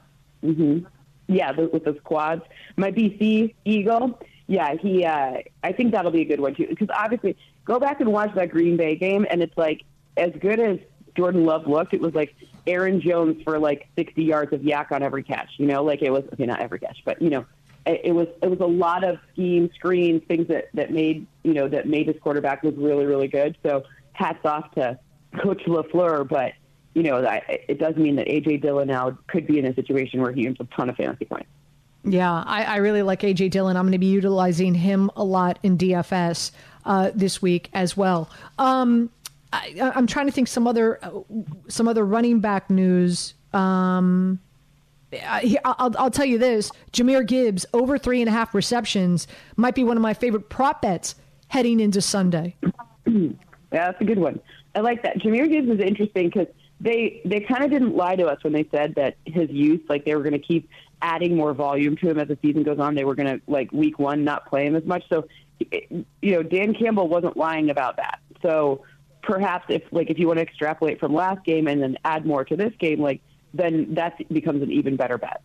Mm-hmm. 0.44 0.86
Yeah, 1.28 1.52
with 1.52 1.84
the 1.84 1.96
squads. 2.00 2.44
My 2.76 2.92
BC 2.92 3.54
Eagle. 3.66 4.20
Yeah, 4.48 4.76
he. 4.76 5.06
Uh, 5.06 5.38
I 5.64 5.72
think 5.72 5.92
that'll 5.92 6.12
be 6.12 6.22
a 6.22 6.26
good 6.26 6.40
one 6.40 6.56
too. 6.56 6.68
Because 6.68 6.90
obviously, 6.96 7.38
go 7.66 7.80
back 7.80 8.00
and 8.00 8.12
watch 8.12 8.34
that 8.36 8.50
Green 8.50 8.78
Bay 8.78 8.96
game, 8.96 9.26
and 9.30 9.42
it's 9.42 9.58
like 9.58 9.84
as 10.16 10.32
good 10.40 10.60
as 10.60 10.80
Jordan 11.16 11.46
Love 11.46 11.68
looked, 11.68 11.94
it 11.94 12.02
was 12.02 12.14
like 12.14 12.36
Aaron 12.68 13.02
Jones 13.02 13.42
for 13.44 13.60
like 13.60 13.88
60 13.96 14.24
yards 14.24 14.54
of 14.54 14.62
YAC 14.62 14.92
on 14.92 15.04
every 15.04 15.24
catch. 15.24 15.50
You 15.58 15.68
know, 15.68 15.84
like 15.84 16.02
it 16.02 16.12
was 16.12 16.24
okay, 16.34 16.46
not 16.46 16.60
every 16.60 16.80
catch, 16.80 17.00
but 17.06 17.22
you 17.22 17.30
know, 17.30 17.46
it, 17.86 18.02
it 18.06 18.12
was 18.12 18.28
it 18.42 18.50
was 18.50 18.60
a 18.60 18.66
lot 18.66 19.04
of 19.04 19.18
scheme, 19.34 19.70
screens, 19.76 20.22
things 20.28 20.48
that 20.48 20.70
that 20.74 20.92
made 20.92 21.26
you 21.44 21.54
know 21.54 21.68
that 21.68 21.88
made 21.88 22.08
this 22.08 22.18
quarterback 22.22 22.64
look 22.64 22.76
really 22.78 23.06
really 23.06 23.28
good. 23.28 23.58
So 23.64 23.84
hats 24.14 24.46
off 24.46 24.72
to 24.76 25.00
Coach 25.42 25.64
Lafleur, 25.66 26.28
but 26.28 26.54
you 26.94 27.04
know, 27.04 27.18
it 27.48 27.78
does 27.78 27.96
mean 27.96 28.16
that 28.16 28.26
AJ 28.26 28.64
Dillon 28.64 28.88
now 28.88 29.16
could 29.28 29.46
be 29.46 29.60
in 29.60 29.66
a 29.66 29.74
situation 29.76 30.20
where 30.20 30.32
he 30.32 30.48
earns 30.48 30.58
a 30.60 30.64
ton 30.76 30.90
of 30.90 30.96
fantasy 30.96 31.26
points. 31.26 31.48
Yeah, 32.04 32.44
I, 32.46 32.64
I 32.64 32.76
really 32.78 33.04
like 33.04 33.22
AJ 33.22 33.52
Dillon. 33.52 33.78
I'm 33.78 33.84
going 33.84 33.92
to 33.92 34.00
be 34.00 34.08
utilizing 34.08 34.74
him 34.74 35.12
a 35.16 35.24
lot 35.24 35.60
in 35.62 35.78
DFS 35.78 36.52
uh, 36.86 37.12
this 37.14 37.40
week 37.40 37.70
as 37.74 37.96
well. 37.96 38.32
Um, 38.58 39.12
I, 39.54 39.92
am 39.96 40.08
trying 40.08 40.26
to 40.26 40.32
think 40.32 40.48
some 40.48 40.68
other 40.68 41.00
uh, 41.04 41.22
some 41.68 41.88
other 41.88 42.06
running 42.06 42.40
back 42.40 42.70
news. 42.70 43.34
Um, 43.54 44.40
I, 45.14 45.58
I'll, 45.64 45.96
I'll 45.98 46.12
tell 46.12 46.26
you 46.26 46.38
this: 46.38 46.72
Jahmyr 46.92 47.26
Gibbs 47.26 47.66
over 47.74 47.98
three 47.98 48.22
and 48.22 48.30
a 48.30 48.32
half 48.32 48.54
receptions 48.54 49.28
might 49.56 49.76
be 49.76 49.84
one 49.84 49.98
of 49.98 50.04
my 50.04 50.14
favorite 50.14 50.50
prop 50.50 50.82
bets 50.82 51.16
heading 51.48 51.80
into 51.80 52.02
Sunday. 52.02 52.56
yeah, 53.06 53.32
that's 53.72 54.02
a 54.02 54.06
good 54.06 54.20
one. 54.20 54.40
I 54.76 54.82
like 54.82 55.02
that. 55.04 55.18
Jahmyr 55.20 55.50
Gibbs 55.50 55.70
is 55.70 55.80
interesting 55.80 56.30
because 56.30 56.48
they 56.80 57.22
they 57.26 57.40
kind 57.40 57.64
of 57.64 57.72
didn't 57.72 57.96
lie 57.96 58.16
to 58.16 58.26
us 58.26 58.44
when 58.44 58.54
they 58.54 58.68
said 58.72 58.96
that 58.96 59.16
his 59.26 59.50
youth, 59.50 59.82
like 59.90 60.06
they 60.06 60.16
were 60.16 60.24
going 60.24 60.34
to 60.34 60.40
keep 60.40 60.70
adding 61.02 61.36
more 61.36 61.54
volume 61.54 61.96
to 61.98 62.10
him 62.10 62.20
as 62.20 62.28
the 62.28 62.38
season 62.42 62.64
goes 62.64 62.80
on. 62.80 62.96
They 62.96 63.06
were 63.06 63.16
going 63.16 63.38
to 63.38 63.42
like 63.48 63.72
week 63.72 64.00
one 64.00 64.24
not 64.24 64.48
play 64.48 64.66
him 64.66 64.76
as 64.76 64.86
much. 64.86 65.04
So, 65.10 65.28
you 65.72 66.06
know, 66.22 66.44
Dan 66.44 66.74
Campbell 66.74 67.08
wasn't 67.08 67.38
lying 67.38 67.70
about 67.70 67.98
that. 67.98 68.20
So 68.42 68.84
perhaps 69.22 69.66
if 69.70 69.84
like 69.92 70.10
if 70.10 70.20
you 70.20 70.28
want 70.28 70.38
to 70.38 70.44
extrapolate 70.44 71.00
from 71.00 71.14
last 71.14 71.44
game 71.44 71.68
and 71.68 71.82
then 71.82 71.98
add 72.06 72.26
more 72.26 72.46
to 72.46 72.56
this 72.56 72.74
game, 72.80 73.02
like 73.02 73.22
then 73.54 73.94
that 73.96 74.16
becomes 74.32 74.62
an 74.62 74.72
even 74.72 74.96
better 74.96 75.18
bet. 75.18 75.42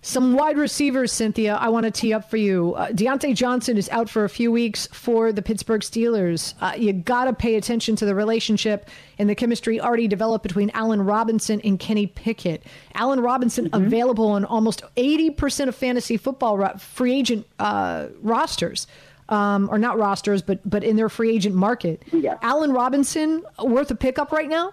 Some 0.00 0.34
wide 0.34 0.56
receivers, 0.56 1.10
Cynthia, 1.10 1.56
I 1.56 1.70
want 1.70 1.84
to 1.84 1.90
tee 1.90 2.12
up 2.12 2.30
for 2.30 2.36
you. 2.36 2.74
Uh, 2.74 2.88
Diontae 2.90 3.34
Johnson 3.34 3.76
is 3.76 3.88
out 3.88 4.08
for 4.08 4.24
a 4.24 4.28
few 4.28 4.52
weeks 4.52 4.86
for 4.92 5.32
the 5.32 5.42
Pittsburgh 5.42 5.80
Steelers. 5.80 6.54
Uh, 6.60 6.72
you 6.76 6.92
got 6.92 7.24
to 7.24 7.32
pay 7.32 7.56
attention 7.56 7.96
to 7.96 8.06
the 8.06 8.14
relationship 8.14 8.88
and 9.18 9.28
the 9.28 9.34
chemistry 9.34 9.80
already 9.80 10.06
developed 10.06 10.44
between 10.44 10.70
Allen 10.70 11.02
Robinson 11.02 11.60
and 11.62 11.80
Kenny 11.80 12.06
Pickett. 12.06 12.62
Allen 12.94 13.20
Robinson 13.20 13.68
mm-hmm. 13.68 13.86
available 13.86 14.28
on 14.28 14.44
almost 14.44 14.82
80% 14.96 15.66
of 15.66 15.74
fantasy 15.74 16.16
football 16.16 16.56
ro- 16.56 16.76
free 16.78 17.14
agent 17.14 17.44
uh, 17.58 18.06
rosters 18.22 18.86
um, 19.28 19.68
or 19.70 19.78
not 19.78 19.98
rosters, 19.98 20.42
but 20.42 20.60
but 20.68 20.84
in 20.84 20.96
their 20.96 21.08
free 21.08 21.34
agent 21.34 21.54
market. 21.54 22.02
Yeah. 22.12 22.38
Allen 22.42 22.72
Robinson 22.72 23.44
worth 23.62 23.90
a 23.90 23.94
pickup 23.94 24.32
right 24.32 24.48
now? 24.48 24.72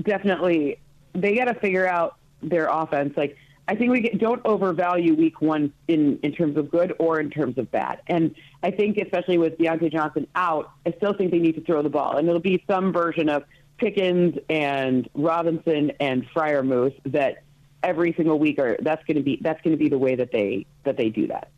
Definitely. 0.00 0.80
They 1.14 1.36
got 1.36 1.46
to 1.46 1.54
figure 1.54 1.86
out 1.86 2.16
their 2.42 2.68
offense. 2.68 3.16
Like 3.16 3.36
I 3.68 3.74
think 3.74 3.90
we 3.90 4.00
get, 4.00 4.18
don't 4.18 4.44
overvalue 4.44 5.14
week 5.14 5.40
one 5.40 5.72
in 5.88 6.18
in 6.22 6.32
terms 6.32 6.56
of 6.56 6.70
good 6.70 6.94
or 6.98 7.20
in 7.20 7.30
terms 7.30 7.58
of 7.58 7.70
bad. 7.70 8.00
And 8.06 8.34
I 8.62 8.70
think 8.70 8.98
especially 8.98 9.38
with 9.38 9.58
Diontae 9.58 9.92
Johnson 9.92 10.26
out, 10.34 10.70
I 10.84 10.92
still 10.92 11.14
think 11.14 11.30
they 11.30 11.38
need 11.38 11.56
to 11.56 11.62
throw 11.62 11.82
the 11.82 11.90
ball, 11.90 12.16
and 12.16 12.28
it'll 12.28 12.40
be 12.40 12.62
some 12.68 12.92
version 12.92 13.28
of 13.28 13.44
Pickens 13.78 14.36
and 14.48 15.08
Robinson 15.14 15.92
and 16.00 16.26
Freiermuth 16.34 16.94
that 17.06 17.42
every 17.82 18.12
single 18.14 18.38
week 18.38 18.58
are 18.58 18.76
that's 18.80 19.04
going 19.04 19.16
to 19.16 19.22
be 19.22 19.38
that's 19.42 19.60
going 19.62 19.76
to 19.76 19.82
be 19.82 19.88
the 19.88 19.98
way 19.98 20.14
that 20.14 20.32
they 20.32 20.66
that 20.84 20.96
they 20.96 21.08
do 21.08 21.26
that. 21.28 21.50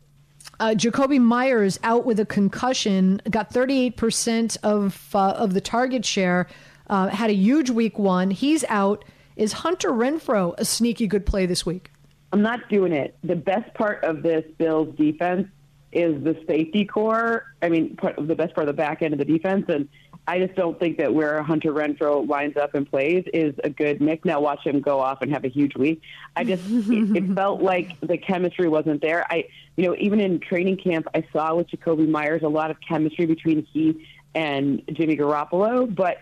Uh, 0.59 0.71
Jakobi 0.71 1.21
Meyers 1.21 1.79
out 1.83 2.05
with 2.05 2.19
a 2.19 2.25
concussion, 2.25 3.21
got 3.29 3.51
38% 3.51 4.57
of 4.61 5.15
uh, 5.15 5.29
of 5.31 5.53
the 5.53 5.61
target 5.61 6.03
share, 6.05 6.47
uh, 6.89 7.07
had 7.07 7.29
a 7.29 7.33
huge 7.33 7.69
week 7.69 7.97
one. 7.97 8.31
He's 8.31 8.65
out. 8.65 9.05
Is 9.37 9.53
Hunter 9.53 9.91
Renfrow 9.91 10.53
a 10.57 10.65
sneaky 10.65 11.07
good 11.07 11.25
play 11.25 11.45
this 11.45 11.65
week? 11.65 11.91
I'm 12.33 12.41
not 12.41 12.67
doing 12.69 12.91
it. 12.91 13.17
The 13.23 13.35
best 13.35 13.73
part 13.73 14.03
of 14.03 14.21
this 14.21 14.43
Bills 14.57 14.93
defense 14.97 15.47
is 15.91 16.21
the 16.23 16.37
safety 16.45 16.85
corps. 16.85 17.45
I 17.61 17.69
mean, 17.69 17.97
the 18.17 18.35
best 18.35 18.53
part 18.53 18.67
of 18.67 18.75
the 18.75 18.77
back 18.77 19.01
end 19.01 19.13
of 19.13 19.19
the 19.19 19.25
defense, 19.25 19.65
and 19.69 19.87
I 20.29 20.37
just 20.37 20.53
don't 20.53 20.79
think 20.79 20.99
that 20.99 21.11
where 21.11 21.41
Hunter 21.41 21.73
Renfrow 21.73 22.29
lines 22.29 22.55
up 22.55 22.75
and 22.75 22.87
plays 22.87 23.23
is 23.33 23.55
a 23.63 23.69
good 23.71 23.99
mix. 23.99 24.25
Now 24.25 24.39
watch 24.39 24.63
him 24.63 24.79
go 24.79 24.99
off 24.99 25.23
and 25.23 25.33
have 25.33 25.43
a 25.43 25.47
huge 25.47 25.75
week. 25.75 26.03
I 26.35 26.43
just 26.43 26.61
it, 26.69 27.17
it 27.17 27.33
felt 27.35 27.63
like 27.63 27.99
the 28.01 28.15
chemistry 28.15 28.69
wasn't 28.69 29.01
there. 29.01 29.25
I 29.31 29.45
you 29.75 29.87
know 29.87 29.95
even 29.97 30.19
in 30.19 30.39
training 30.39 30.77
camp 30.77 31.07
I 31.15 31.23
saw 31.33 31.55
with 31.55 31.71
Jakobi 31.71 32.07
Meyers 32.07 32.43
a 32.43 32.47
lot 32.47 32.69
of 32.69 32.77
chemistry 32.79 33.25
between 33.25 33.65
he 33.73 34.05
and 34.35 34.83
Jimmy 34.93 35.17
Garoppolo, 35.17 35.93
but 35.93 36.19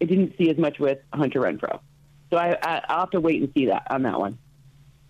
I 0.00 0.04
didn't 0.04 0.34
see 0.38 0.50
as 0.50 0.56
much 0.56 0.78
with 0.78 1.00
Hunter 1.12 1.40
Renfrow. 1.40 1.80
So 2.30 2.36
I, 2.36 2.56
I 2.62 2.84
I'll 2.88 3.00
have 3.00 3.10
to 3.10 3.20
wait 3.20 3.42
and 3.42 3.52
see 3.54 3.66
that 3.66 3.88
on 3.90 4.04
that 4.04 4.20
one. 4.20 4.38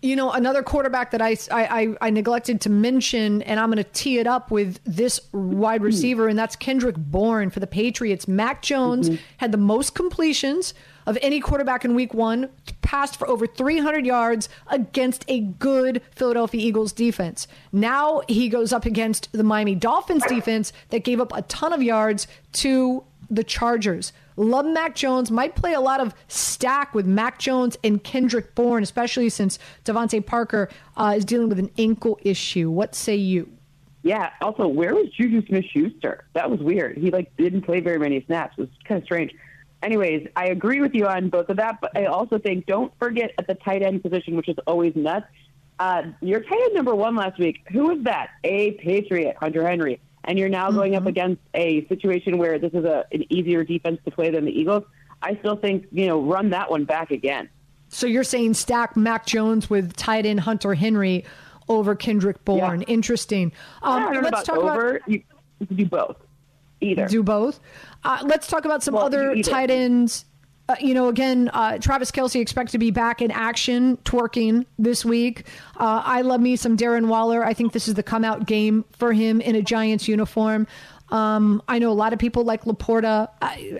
You 0.01 0.15
know, 0.15 0.31
another 0.31 0.63
quarterback 0.63 1.11
that 1.11 1.21
I, 1.21 1.35
I, 1.51 1.95
I 1.99 2.09
neglected 2.09 2.61
to 2.61 2.69
mention, 2.69 3.41
and 3.41 3.59
I'm 3.59 3.69
going 3.69 3.83
to 3.83 3.91
tee 3.91 4.17
it 4.17 4.27
up 4.27 4.49
with 4.49 4.79
this 4.85 5.19
wide 5.33 5.81
receiver, 5.81 6.29
and 6.29 6.39
that's 6.39 6.55
Kendrick 6.55 6.95
Bourne 6.95 7.49
for 7.49 7.59
the 7.59 7.67
Patriots. 7.67 8.25
Mac 8.25 8.61
Jones 8.61 9.09
mm-hmm. 9.09 9.21
had 9.37 9.51
the 9.51 9.57
most 9.57 9.95
completions 9.95 10.73
of 11.09 11.17
any 11.23 11.39
quarterback 11.39 11.83
in 11.83 11.95
week 11.95 12.13
one, 12.13 12.49
passed 12.83 13.17
for 13.17 13.27
over 13.27 13.47
300 13.47 14.05
yards 14.05 14.47
against 14.67 15.25
a 15.27 15.39
good 15.39 16.03
Philadelphia 16.15 16.61
Eagles 16.61 16.93
defense. 16.93 17.47
Now 17.71 18.21
he 18.27 18.47
goes 18.47 18.71
up 18.71 18.85
against 18.85 19.27
the 19.31 19.43
Miami 19.43 19.73
Dolphins 19.73 20.23
defense 20.27 20.71
that 20.89 21.03
gave 21.03 21.19
up 21.19 21.35
a 21.35 21.41
ton 21.43 21.73
of 21.73 21.81
yards 21.81 22.27
to 22.53 23.03
the 23.27 23.43
Chargers. 23.43 24.13
Love 24.39 24.65
Mac 24.67 24.95
Jones. 24.95 25.29
Might 25.29 25.55
play 25.55 25.73
a 25.73 25.81
lot 25.81 25.99
of 25.99 26.15
stack 26.29 26.95
with 26.95 27.05
Mac 27.05 27.39
Jones 27.39 27.77
and 27.83 28.01
Kendrick 28.01 28.55
Bourne, 28.55 28.83
especially 28.83 29.27
since 29.27 29.59
DeVante 29.83 30.25
Parker 30.25 30.69
uh, 30.95 31.13
is 31.17 31.25
dealing 31.25 31.49
with 31.49 31.59
an 31.59 31.69
ankle 31.77 32.17
issue. 32.23 32.71
What 32.71 32.95
say 32.95 33.17
you? 33.17 33.51
Yeah. 34.01 34.29
Also, 34.41 34.65
where 34.65 34.95
was 34.95 35.09
Juju 35.09 35.45
Smith-Schuster? 35.47 36.23
That 36.33 36.49
was 36.49 36.61
weird. 36.61 36.97
He 36.97 37.11
like 37.11 37.35
didn't 37.35 37.63
play 37.63 37.81
very 37.81 37.99
many 37.99 38.23
snaps. 38.25 38.55
It 38.57 38.61
was 38.61 38.69
kind 38.85 38.99
of 38.99 39.03
strange. 39.03 39.35
Anyways, 39.83 40.27
I 40.37 40.47
agree 40.47 40.79
with 40.79 40.95
you 40.95 41.05
on 41.05 41.29
both 41.29 41.49
of 41.49 41.57
that, 41.57 41.79
but 41.81 41.97
I 41.97 42.05
also 42.05 42.39
think 42.39 42.65
don't 42.65 42.93
forget 42.97 43.31
at 43.37 43.47
the 43.47 43.55
tight 43.55 43.81
end 43.81 44.01
position, 44.01 44.37
which 44.37 44.47
is 44.47 44.57
always 44.65 44.95
nuts. 44.95 45.25
Uh, 45.79 46.03
your 46.21 46.39
tight 46.39 46.61
end 46.63 46.75
number 46.75 46.95
one 46.95 47.15
last 47.15 47.39
week, 47.39 47.59
who 47.73 47.89
was 47.89 48.03
that? 48.03 48.29
A 48.45 48.71
Patriot, 48.71 49.35
Hunter 49.37 49.67
Henry 49.67 49.99
and 50.29 50.37
you're 50.37 50.47
now 50.47 50.69
going 50.69 50.91
mm-hmm. 50.91 51.01
up 51.01 51.07
against 51.07 51.41
a 51.55 51.87
situation 51.87 52.37
where 52.37 52.59
this 52.59 52.71
is 52.71 52.85
a, 52.85 53.03
an 53.11 53.25
easier 53.33 53.63
defense 53.63 53.99
to 54.05 54.11
play 54.11 54.29
than 54.29 54.45
the 54.45 54.51
Eagles, 54.51 54.83
I 55.23 55.35
still 55.37 55.55
think, 55.55 55.87
you 55.91 56.05
know, 56.05 56.21
run 56.21 56.51
that 56.51 56.69
one 56.69 56.85
back 56.85 57.09
again. 57.09 57.49
So 57.87 58.05
you're 58.05 58.23
saying 58.23 58.53
stack 58.53 58.95
Mac 58.95 59.25
Jones 59.25 59.71
with 59.71 59.95
tight 59.95 60.27
end 60.27 60.41
Hunter 60.41 60.75
Henry 60.75 61.25
over 61.67 61.95
Kendrick 61.95 62.45
Bourne. 62.45 62.81
Yeah. 62.81 62.93
Interesting. 62.93 63.51
Um, 63.81 64.21
let's 64.21 64.43
talk 64.43 64.57
over. 64.57 64.97
about 64.97 65.09
you, 65.09 65.23
you 65.59 65.65
can 65.65 65.75
do 65.75 65.85
both. 65.87 66.17
Either. 66.79 67.07
Do 67.07 67.23
both. 67.23 67.59
Uh, 68.03 68.19
let's 68.23 68.45
talk 68.45 68.65
about 68.65 68.83
some 68.83 68.93
well, 68.93 69.07
other 69.07 69.35
tight 69.41 69.71
ends 69.71 70.25
uh, 70.69 70.75
you 70.79 70.93
know, 70.93 71.07
again, 71.07 71.49
uh, 71.51 71.79
Travis 71.79 72.11
Kelce 72.11 72.39
expects 72.39 72.73
to 72.73 72.77
be 72.77 72.91
back 72.91 73.23
in 73.23 73.31
action, 73.31 73.97
twerking 74.05 74.67
this 74.77 75.03
week. 75.03 75.47
Uh, 75.75 76.03
I 76.05 76.21
love 76.21 76.39
me 76.39 76.55
some 76.55 76.77
Darren 76.77 77.07
Waller. 77.07 77.43
I 77.43 77.55
think 77.55 77.73
this 77.73 77.87
is 77.87 77.95
the 77.95 78.03
come 78.03 78.23
out 78.23 78.45
game 78.45 78.85
for 78.91 79.11
him 79.11 79.41
in 79.41 79.55
a 79.55 79.63
Giants 79.63 80.07
uniform. 80.07 80.67
Um, 81.09 81.63
I 81.67 81.79
know 81.79 81.89
a 81.89 81.93
lot 81.93 82.13
of 82.13 82.19
people 82.19 82.43
like 82.43 82.65
Laporta. 82.65 83.29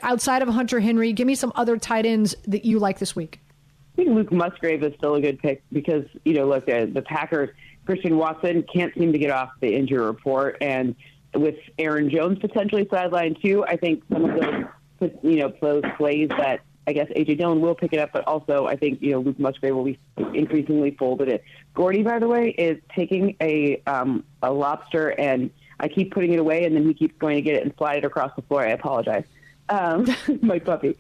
Outside 0.02 0.42
of 0.42 0.50
Hunter 0.50 0.80
Henry, 0.80 1.14
give 1.14 1.28
me 1.28 1.36
some 1.36 1.54
other 1.56 1.78
tight 1.78 2.08
ends 2.08 2.36
that 2.48 2.66
you 2.66 2.80
like 2.80 2.98
this 2.98 3.16
week. 3.16 3.40
I 3.94 4.04
think 4.04 4.16
Luke 4.16 4.32
Musgrave 4.32 4.82
is 4.82 4.94
still 4.98 5.14
a 5.14 5.22
good 5.22 5.38
pick 5.38 5.62
because, 5.72 6.06
you 6.26 6.34
know, 6.34 6.48
look, 6.48 6.68
uh, 6.68 6.88
the 6.92 7.04
Packers, 7.04 7.50
Christian 7.86 8.18
Watson 8.18 8.66
can't 8.74 8.92
seem 8.96 9.12
to 9.12 9.20
get 9.20 9.30
off 9.30 9.52
the 9.62 9.76
injury 9.76 10.04
report. 10.04 10.58
And 10.60 10.96
with 11.36 11.56
Aaron 11.78 12.10
Jones 12.10 12.40
potentially 12.40 12.86
sidelined 12.86 13.40
too, 13.44 13.64
I 13.64 13.78
think 13.78 14.04
some 14.12 14.26
of 14.26 14.42
those, 14.42 15.12
you 15.22 15.36
know, 15.36 15.54
those 15.62 15.84
plays 15.96 16.30
that 16.30 16.62
I 16.90 16.92
guess 16.92 17.08
AJ 17.10 17.38
Dillon 17.38 17.62
will 17.62 17.76
pick 17.76 17.94
it 17.94 18.00
up, 18.00 18.10
but 18.12 18.28
also 18.28 18.66
I 18.66 18.76
think 18.76 19.00
you 19.00 19.12
know 19.12 19.20
Luke 19.20 19.38
Musgrave 19.38 19.76
will 19.76 19.84
be 19.84 20.00
increasingly 20.34 20.90
folded 20.98 21.30
it. 21.30 21.44
Gordy, 21.76 22.02
by 22.02 22.18
the 22.18 22.28
way, 22.28 22.50
is 22.50 22.82
taking 22.96 23.36
a 23.40 23.80
um, 23.86 24.24
a 24.42 24.52
lobster 24.52 25.10
and 25.10 25.52
I 25.80 25.88
keep 25.88 26.12
putting 26.12 26.34
it 26.34 26.40
away, 26.40 26.66
and 26.66 26.76
then 26.76 26.88
he 26.88 26.96
keeps 26.96 27.16
going 27.20 27.36
to 27.36 27.44
get 27.44 27.54
it 27.58 27.64
and 27.64 27.72
slide 27.78 28.00
it 28.00 28.06
across 28.06 28.32
the 28.36 28.42
floor. 28.42 28.66
I 28.66 28.72
apologize, 28.72 29.24
um, 29.70 30.08
my 30.42 30.58
puppy. 30.58 30.98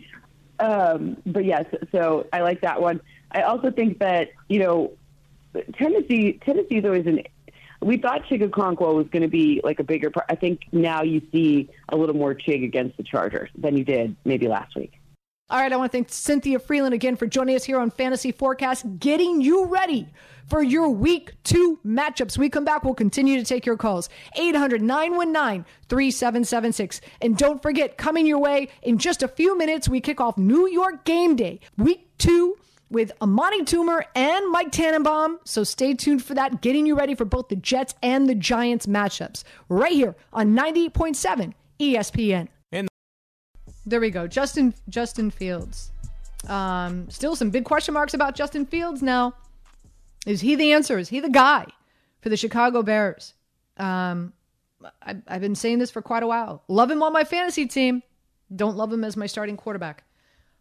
Um, 0.60 1.18
but 1.26 1.44
yes, 1.44 1.66
so 1.92 2.28
I 2.32 2.42
like 2.42 2.62
that 2.62 2.80
one. 2.80 3.02
I 3.32 3.42
also 3.42 3.72
think 3.72 3.98
that 3.98 4.30
you 4.48 4.60
know 4.60 4.92
Tennessee 5.74 6.34
Tennessee 6.46 6.78
is 6.78 6.86
always 6.86 7.08
an 7.08 7.24
we 7.82 7.98
thought 7.98 8.26
Chig 8.26 8.48
Okonkwo 8.48 8.94
was 8.94 9.08
going 9.08 9.24
to 9.24 9.28
be 9.28 9.60
like 9.64 9.80
a 9.80 9.84
bigger 9.84 10.12
part. 10.12 10.28
I 10.30 10.36
think 10.36 10.62
now 10.72 11.02
you 11.02 11.20
see 11.32 11.68
a 11.88 11.98
little 11.98 12.16
more 12.16 12.36
Chig 12.36 12.64
against 12.64 12.98
the 12.98 13.04
Chargers 13.04 13.50
than 13.58 13.76
you 13.76 13.84
did 13.84 14.16
maybe 14.24 14.48
last 14.48 14.76
week. 14.76 14.99
All 15.52 15.60
right, 15.60 15.74
I 15.74 15.78
want 15.78 15.92
to 15.92 15.98
thank 15.98 16.12
Cynthia 16.12 16.60
Frelund 16.60 16.94
again 16.94 17.16
for 17.16 17.26
joining 17.26 17.56
us 17.56 17.64
here 17.64 17.80
on 17.80 17.90
Fantasy 17.90 18.32
Forecast, 18.32 18.86
getting 19.00 19.42
you 19.42 19.66
ready 19.66 20.08
for 20.46 20.62
your 20.62 20.90
week 20.92 21.32
two 21.44 21.80
matchups. 21.84 22.38
We 22.38 22.50
come 22.50 22.66
back, 22.66 22.84
we'll 22.84 22.94
continue 22.94 23.40
to 23.40 23.44
take 23.44 23.66
your 23.66 23.76
calls. 23.76 24.10
800 24.36 24.80
919 24.84 25.66
3776. 25.88 27.02
And 27.22 27.36
don't 27.36 27.64
forget, 27.64 27.98
coming 27.98 28.28
your 28.28 28.38
way 28.38 28.68
in 28.84 29.00
just 29.00 29.24
a 29.24 29.28
few 29.28 29.58
minutes, 29.58 29.90
we 29.90 30.00
kick 30.00 30.22
off 30.22 30.38
New 30.38 30.68
York 30.68 31.04
game 31.04 31.36
day, 31.36 31.62
week 31.78 32.08
two 32.20 32.56
with 32.92 33.12
Amani 33.20 33.64
Toomer 33.64 34.04
and 34.14 34.52
Mike 34.52 34.72
Tannenbaum. 34.72 35.40
So 35.46 35.64
stay 35.64 35.96
tuned 35.96 36.24
for 36.24 36.36
that, 36.36 36.62
getting 36.62 36.86
you 36.86 36.96
ready 36.96 37.16
for 37.16 37.26
both 37.26 37.50
the 37.50 37.56
Jets 37.56 37.96
and 38.04 38.30
the 38.30 38.36
Giants 38.36 38.86
matchups 38.86 39.44
right 39.68 39.94
here 39.94 40.16
on 40.32 40.56
98.7 40.56 41.54
ESPN. 41.80 42.50
There 43.90 44.00
we 44.00 44.12
go. 44.12 44.28
Justin 44.28 44.76
Justin 44.88 45.32
Fields. 45.32 45.92
Um, 46.48 47.10
still 47.10 47.36
some 47.36 47.50
big 47.50 47.66
question 47.66 47.96
marks 47.96 48.14
about 48.14 48.36
Justin 48.36 48.68
Fields 48.68 49.02
now. 49.02 49.34
Is 50.28 50.42
he 50.42 50.56
the 50.56 50.74
answer? 50.74 51.00
Is 51.00 51.10
he 51.10 51.20
the 51.20 51.30
guy 51.30 51.66
for 52.22 52.30
the 52.30 52.38
Chicago 52.38 52.84
Bears? 52.84 53.34
Um, 53.78 54.34
I, 55.02 55.18
I've 55.28 55.42
been 55.42 55.56
saying 55.56 55.80
this 55.80 55.90
for 55.90 56.04
quite 56.04 56.22
a 56.22 56.28
while. 56.28 56.64
Love 56.68 56.92
him 56.92 57.02
on 57.02 57.12
my 57.12 57.24
fantasy 57.24 57.66
team. 57.66 58.04
Don't 58.56 58.78
love 58.78 58.94
him 58.94 59.04
as 59.04 59.18
my 59.18 59.26
starting 59.26 59.58
quarterback 59.58 60.04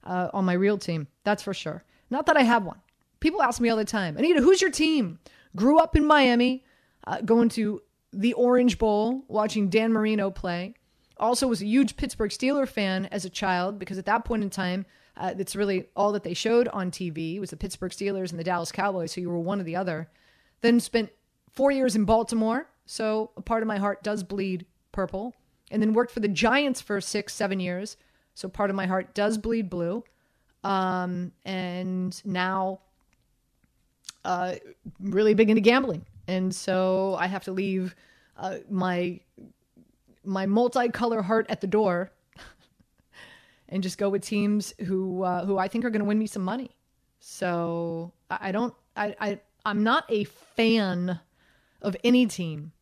uh, 0.04 0.30
on 0.32 0.46
my 0.46 0.54
real 0.54 0.78
team. 0.78 1.06
That's 1.24 1.42
for 1.42 1.52
sure. 1.52 1.84
Not 2.08 2.24
that 2.26 2.36
I 2.38 2.42
have 2.42 2.64
one. 2.64 2.80
People 3.20 3.42
ask 3.42 3.60
me 3.60 3.68
all 3.68 3.76
the 3.76 3.84
time, 3.84 4.16
Anita, 4.16 4.40
who's 4.40 4.62
your 4.62 4.70
team? 4.70 5.18
Grew 5.54 5.78
up 5.78 5.96
in 5.96 6.06
Miami, 6.06 6.64
uh, 7.06 7.20
going 7.20 7.50
to 7.50 7.82
the 8.10 8.32
Orange 8.32 8.78
Bowl, 8.78 9.24
watching 9.28 9.68
Dan 9.68 9.92
Marino 9.92 10.30
play 10.30 10.74
also 11.20 11.46
was 11.46 11.62
a 11.62 11.66
huge 11.66 11.96
Pittsburgh 11.96 12.30
Steeler 12.30 12.66
fan 12.68 13.06
as 13.06 13.24
a 13.24 13.30
child 13.30 13.78
because 13.78 13.98
at 13.98 14.06
that 14.06 14.24
point 14.24 14.42
in 14.42 14.50
time, 14.50 14.86
uh, 15.16 15.34
that's 15.34 15.56
really 15.56 15.86
all 15.96 16.12
that 16.12 16.22
they 16.22 16.34
showed 16.34 16.68
on 16.68 16.90
TV 16.90 17.40
was 17.40 17.50
the 17.50 17.56
Pittsburgh 17.56 17.90
Steelers 17.90 18.30
and 18.30 18.38
the 18.38 18.44
Dallas 18.44 18.70
Cowboys. 18.70 19.12
So 19.12 19.20
you 19.20 19.30
were 19.30 19.38
one 19.38 19.60
or 19.60 19.64
the 19.64 19.76
other. 19.76 20.08
Then 20.60 20.80
spent 20.80 21.10
four 21.52 21.72
years 21.72 21.96
in 21.96 22.04
Baltimore. 22.04 22.68
So 22.86 23.30
a 23.36 23.42
part 23.42 23.62
of 23.62 23.66
my 23.66 23.78
heart 23.78 24.02
does 24.02 24.22
bleed 24.22 24.64
purple. 24.92 25.34
And 25.70 25.82
then 25.82 25.92
worked 25.92 26.12
for 26.12 26.20
the 26.20 26.28
Giants 26.28 26.80
for 26.80 27.00
six, 27.00 27.34
seven 27.34 27.60
years. 27.60 27.96
So 28.34 28.48
part 28.48 28.70
of 28.70 28.76
my 28.76 28.86
heart 28.86 29.14
does 29.14 29.36
bleed 29.36 29.68
blue. 29.68 30.04
Um, 30.62 31.32
and 31.44 32.20
now 32.24 32.80
uh, 34.24 34.54
really 35.00 35.34
big 35.34 35.50
into 35.50 35.60
gambling. 35.60 36.06
And 36.28 36.54
so 36.54 37.16
I 37.18 37.26
have 37.26 37.44
to 37.44 37.52
leave 37.52 37.94
uh, 38.36 38.58
my 38.70 39.20
my 40.28 40.46
multicolor 40.46 41.24
heart 41.24 41.46
at 41.48 41.60
the 41.60 41.66
door 41.66 42.12
and 43.68 43.82
just 43.82 43.98
go 43.98 44.08
with 44.08 44.22
teams 44.22 44.74
who 44.86 45.22
uh, 45.22 45.44
who 45.44 45.58
I 45.58 45.68
think 45.68 45.84
are 45.84 45.90
going 45.90 46.00
to 46.00 46.06
win 46.06 46.18
me 46.18 46.26
some 46.26 46.44
money. 46.44 46.76
So 47.18 48.12
I, 48.30 48.38
I 48.48 48.52
don't 48.52 48.74
I, 48.96 49.16
I 49.18 49.40
I'm 49.64 49.82
not 49.82 50.04
a 50.08 50.24
fan 50.24 51.18
of 51.82 51.96
any 52.04 52.26
team, 52.26 52.72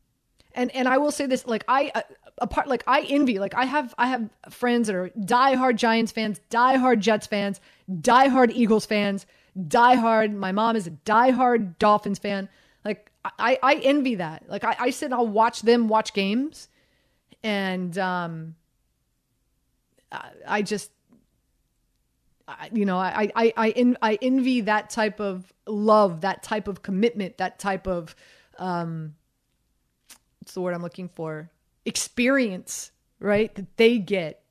and 0.54 0.74
and 0.74 0.88
I 0.88 0.98
will 0.98 1.12
say 1.12 1.26
this 1.26 1.46
like 1.46 1.64
I 1.68 1.92
uh, 1.94 2.02
apart 2.38 2.68
like 2.68 2.82
I 2.86 3.02
envy 3.02 3.38
like 3.38 3.54
I 3.54 3.64
have 3.64 3.94
I 3.96 4.08
have 4.08 4.28
friends 4.50 4.88
that 4.88 4.96
are 4.96 5.10
diehard 5.10 5.76
Giants 5.76 6.12
fans, 6.12 6.40
diehard 6.50 6.98
Jets 6.98 7.26
fans, 7.26 7.60
diehard 7.90 8.50
Eagles 8.52 8.86
fans, 8.86 9.24
diehard. 9.58 10.34
My 10.34 10.52
mom 10.52 10.76
is 10.76 10.86
a 10.86 10.90
diehard 10.90 11.78
Dolphins 11.78 12.18
fan. 12.18 12.48
Like 12.84 13.10
I 13.24 13.58
I 13.62 13.74
envy 13.76 14.16
that. 14.16 14.48
Like 14.48 14.64
I, 14.64 14.76
I 14.78 14.90
sit 14.90 15.06
and 15.06 15.14
I'll 15.14 15.26
watch 15.28 15.62
them 15.62 15.88
watch 15.88 16.12
games 16.12 16.68
and 17.46 17.96
um, 17.96 18.56
I, 20.44 20.62
just, 20.62 20.90
I, 22.48 22.70
you 22.72 22.84
know, 22.84 22.98
I 22.98 23.30
I 23.36 23.52
I, 23.56 23.94
I 24.02 24.18
envy 24.20 24.62
that 24.62 24.90
type 24.90 25.20
of 25.20 25.52
love, 25.64 26.22
that 26.22 26.42
type 26.42 26.66
of 26.66 26.82
commitment, 26.82 27.38
that 27.38 27.60
type 27.60 27.86
of 27.86 28.16
um, 28.58 29.14
what's 30.40 30.54
the 30.54 30.60
word 30.60 30.74
I'm 30.74 30.82
looking 30.82 31.08
for? 31.08 31.48
Experience, 31.84 32.90
right? 33.20 33.54
That 33.54 33.76
they 33.76 33.98
get 33.98 34.42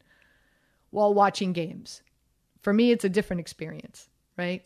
while 0.91 1.13
watching 1.13 1.51
games. 1.51 2.01
For 2.61 2.71
me, 2.71 2.91
it's 2.91 3.03
a 3.03 3.09
different 3.09 3.41
experience, 3.41 4.07
right? 4.37 4.63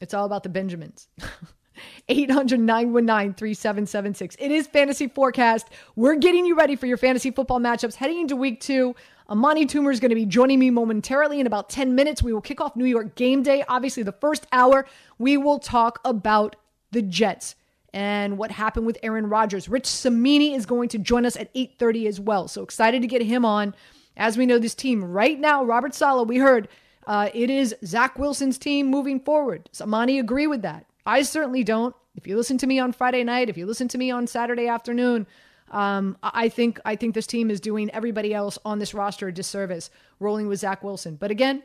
It's 0.00 0.14
all 0.14 0.24
about 0.24 0.42
the 0.42 0.48
Benjamins. 0.48 1.06
800 2.08 2.60
919 2.60 3.34
3776. 3.34 4.36
It 4.38 4.50
is 4.50 4.66
Fantasy 4.66 5.08
Forecast. 5.08 5.68
We're 5.96 6.16
getting 6.16 6.46
you 6.46 6.56
ready 6.56 6.76
for 6.76 6.86
your 6.86 6.96
fantasy 6.96 7.30
football 7.30 7.60
matchups 7.60 7.94
heading 7.94 8.20
into 8.20 8.36
week 8.36 8.60
two. 8.60 8.94
Amani 9.28 9.66
Toomer 9.66 9.92
is 9.92 10.00
going 10.00 10.10
to 10.10 10.14
be 10.14 10.26
joining 10.26 10.58
me 10.58 10.70
momentarily 10.70 11.40
in 11.40 11.46
about 11.46 11.70
10 11.70 11.94
minutes. 11.94 12.22
We 12.22 12.32
will 12.32 12.40
kick 12.40 12.60
off 12.60 12.76
New 12.76 12.84
York 12.84 13.14
game 13.14 13.42
day. 13.42 13.64
Obviously, 13.68 14.02
the 14.02 14.12
first 14.12 14.46
hour, 14.52 14.86
we 15.18 15.36
will 15.36 15.58
talk 15.58 16.00
about 16.04 16.56
the 16.90 17.02
Jets 17.02 17.54
and 17.94 18.38
what 18.38 18.50
happened 18.50 18.86
with 18.86 18.98
Aaron 19.02 19.28
Rodgers. 19.28 19.68
Rich 19.68 19.86
Cimini 19.86 20.54
is 20.54 20.66
going 20.66 20.88
to 20.90 20.98
join 20.98 21.26
us 21.26 21.36
at 21.36 21.52
8:30 21.54 22.06
as 22.06 22.20
well. 22.20 22.48
So 22.48 22.62
excited 22.62 23.02
to 23.02 23.08
get 23.08 23.22
him 23.22 23.44
on. 23.44 23.74
As 24.16 24.36
we 24.36 24.46
know, 24.46 24.58
this 24.58 24.74
team 24.74 25.02
right 25.02 25.38
now, 25.38 25.64
Robert 25.64 25.94
Saleh, 25.94 26.28
we 26.28 26.38
heard 26.38 26.68
uh, 27.06 27.30
it 27.34 27.50
is 27.50 27.74
Zach 27.84 28.18
Wilson's 28.18 28.58
team 28.58 28.86
moving 28.86 29.20
forward. 29.20 29.68
Does 29.72 29.80
Amani 29.80 30.18
agree 30.18 30.46
with 30.46 30.62
that? 30.62 30.86
I 31.04 31.22
certainly 31.22 31.64
don't. 31.64 31.94
If 32.14 32.26
you 32.26 32.36
listen 32.36 32.58
to 32.58 32.66
me 32.66 32.78
on 32.78 32.92
Friday 32.92 33.24
night, 33.24 33.48
if 33.48 33.56
you 33.56 33.66
listen 33.66 33.88
to 33.88 33.98
me 33.98 34.10
on 34.10 34.26
Saturday 34.26 34.68
afternoon, 34.68 35.26
um, 35.70 36.18
I 36.22 36.48
think 36.48 36.78
I 36.84 36.96
think 36.96 37.14
this 37.14 37.26
team 37.26 37.50
is 37.50 37.60
doing 37.60 37.90
everybody 37.90 38.34
else 38.34 38.58
on 38.64 38.78
this 38.78 38.94
roster 38.94 39.28
a 39.28 39.32
disservice, 39.32 39.90
rolling 40.20 40.46
with 40.46 40.60
Zach 40.60 40.84
Wilson. 40.84 41.16
But 41.16 41.30
again, 41.30 41.62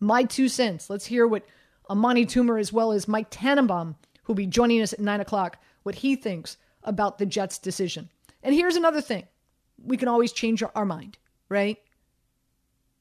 my 0.00 0.24
two 0.24 0.48
cents. 0.48 0.90
Let's 0.90 1.06
hear 1.06 1.26
what 1.26 1.46
Amani 1.88 2.26
Toomer 2.26 2.60
as 2.60 2.72
well 2.72 2.92
as 2.92 3.06
Mike 3.06 3.30
Tannenbaum, 3.30 3.94
who'll 4.24 4.34
be 4.34 4.46
joining 4.46 4.82
us 4.82 4.92
at 4.92 4.98
nine 4.98 5.20
o'clock, 5.20 5.58
what 5.84 5.96
he 5.96 6.16
thinks 6.16 6.56
about 6.82 7.18
the 7.18 7.26
Jets' 7.26 7.58
decision. 7.58 8.10
And 8.42 8.54
here's 8.54 8.76
another 8.76 9.00
thing: 9.00 9.26
we 9.82 9.96
can 9.96 10.08
always 10.08 10.32
change 10.32 10.62
our 10.74 10.84
mind, 10.84 11.16
right? 11.48 11.78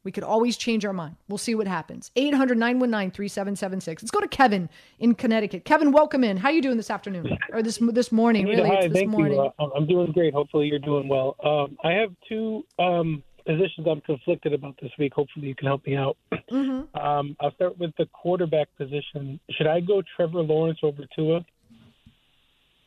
We 0.06 0.12
could 0.12 0.24
always 0.24 0.56
change 0.56 0.86
our 0.86 0.94
mind. 0.94 1.16
We'll 1.28 1.40
see 1.40 1.56
what 1.56 1.68
happens. 1.68 2.12
800 2.16 2.60
919 2.60 3.10
3776. 3.10 4.04
Let's 4.04 4.12
go 4.12 4.22
to 4.22 4.28
Kevin 4.28 4.70
in 5.00 5.16
Connecticut. 5.16 5.66
Kevin, 5.66 5.92
welcome 5.92 6.24
in. 6.24 6.38
How 6.38 6.50
are 6.50 6.52
you 6.52 6.62
doing 6.62 6.78
this 6.78 6.92
afternoon? 6.92 7.36
Or 7.52 7.64
this 7.64 7.80
this 7.82 8.12
morning, 8.12 8.46
really? 8.46 8.70
Hi, 8.70 8.76
It's 8.76 8.94
this 8.94 8.94
thank 8.94 9.10
morning. 9.10 9.34
you. 9.34 9.52
Uh, 9.58 9.70
I'm 9.76 9.88
doing 9.88 10.12
great. 10.12 10.32
Hopefully, 10.36 10.68
you're 10.68 10.78
doing 10.78 11.08
well. 11.08 11.36
Um, 11.44 11.76
I 11.84 11.94
have 11.94 12.12
two 12.30 12.64
um, 12.78 13.24
positions 13.48 13.88
I'm 13.90 14.02
conflicted 14.02 14.54
about 14.54 14.76
this 14.80 14.92
week. 15.00 15.12
Hopefully, 15.16 15.48
you 15.48 15.56
can 15.56 15.66
help 15.66 15.84
me 15.88 15.96
out. 15.98 16.18
Mm-hmm. 16.32 16.82
Um, 17.06 17.36
I'll 17.40 17.54
start 17.56 17.78
with 17.80 17.92
the 17.98 18.06
quarterback 18.08 18.68
position. 18.78 19.40
Should 19.50 19.68
I 19.68 19.80
go 19.80 20.04
Trevor 20.16 20.42
Lawrence 20.42 20.80
over 20.84 21.04
Tua? 21.16 21.44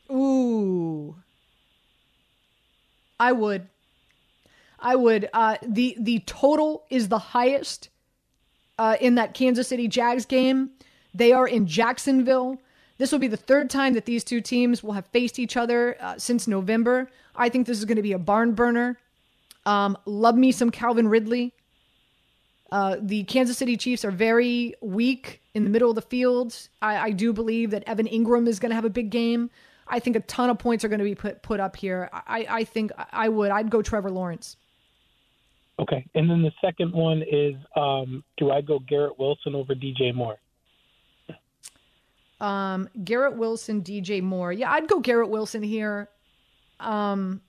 Ooh. 0.09 1.15
I 3.19 3.33
would. 3.33 3.67
I 4.81 4.95
would. 4.95 5.29
Uh, 5.33 5.57
the 5.61 5.95
the 5.99 6.19
total 6.19 6.85
is 6.89 7.07
the 7.07 7.19
highest 7.19 7.89
uh, 8.77 8.97
in 8.99 9.15
that 9.15 9.33
Kansas 9.33 9.67
City 9.67 9.87
Jags 9.87 10.25
game. 10.25 10.71
They 11.13 11.31
are 11.31 11.47
in 11.47 11.67
Jacksonville. 11.67 12.57
This 12.97 13.11
will 13.11 13.19
be 13.19 13.27
the 13.27 13.37
third 13.37 13.69
time 13.69 13.93
that 13.93 14.05
these 14.05 14.23
two 14.23 14.41
teams 14.41 14.83
will 14.83 14.91
have 14.93 15.07
faced 15.07 15.39
each 15.39 15.55
other 15.55 15.97
uh, 15.99 16.17
since 16.17 16.47
November. 16.47 17.09
I 17.35 17.49
think 17.49 17.65
this 17.65 17.77
is 17.77 17.85
going 17.85 17.95
to 17.95 18.01
be 18.01 18.11
a 18.11 18.19
barn 18.19 18.53
burner. 18.53 18.97
Um, 19.65 19.97
love 20.05 20.35
me 20.35 20.51
some 20.51 20.69
Calvin 20.69 21.07
Ridley. 21.07 21.53
Uh, 22.71 22.97
the 23.01 23.23
Kansas 23.23 23.57
City 23.57 23.77
Chiefs 23.77 24.05
are 24.05 24.11
very 24.11 24.75
weak 24.81 25.41
in 25.53 25.63
the 25.63 25.69
middle 25.69 25.89
of 25.89 25.95
the 25.95 26.01
field. 26.01 26.55
I, 26.81 26.97
I 26.97 27.11
do 27.11 27.33
believe 27.33 27.71
that 27.71 27.83
Evan 27.87 28.07
Engram 28.07 28.47
is 28.47 28.59
going 28.59 28.69
to 28.69 28.75
have 28.75 28.85
a 28.85 28.89
big 28.89 29.09
game. 29.09 29.49
I 29.87 29.99
think 29.99 30.15
a 30.15 30.21
ton 30.21 30.49
of 30.49 30.59
points 30.59 30.85
are 30.85 30.87
going 30.87 30.99
to 30.99 31.05
be 31.05 31.15
put 31.15 31.41
put 31.41 31.59
up 31.59 31.75
here. 31.75 32.09
I, 32.13 32.45
I 32.47 32.63
think 32.63 32.91
I 33.11 33.27
would. 33.27 33.49
I'd 33.49 33.71
go 33.71 33.81
Trevor 33.81 34.11
Lawrence. 34.11 34.55
Okay. 35.79 36.05
And 36.13 36.29
then 36.29 36.41
the 36.41 36.51
second 36.61 36.93
one 36.93 37.23
is 37.23 37.55
um, 37.75 38.23
do 38.37 38.51
I 38.51 38.61
go 38.61 38.79
Garrett 38.79 39.17
Wilson 39.17 39.55
over 39.55 39.73
DJ 39.73 40.13
Moore? 40.13 40.37
Um, 42.41 42.89
Garrett 43.03 43.37
Wilson, 43.37 43.81
DJ 43.81 44.21
Moore. 44.21 44.51
Yeah, 44.51 44.71
I'd 44.71 44.87
go 44.87 44.99
Garrett 44.99 45.29
Wilson 45.29 45.63
here. 45.63 46.09
Um, 46.79 47.41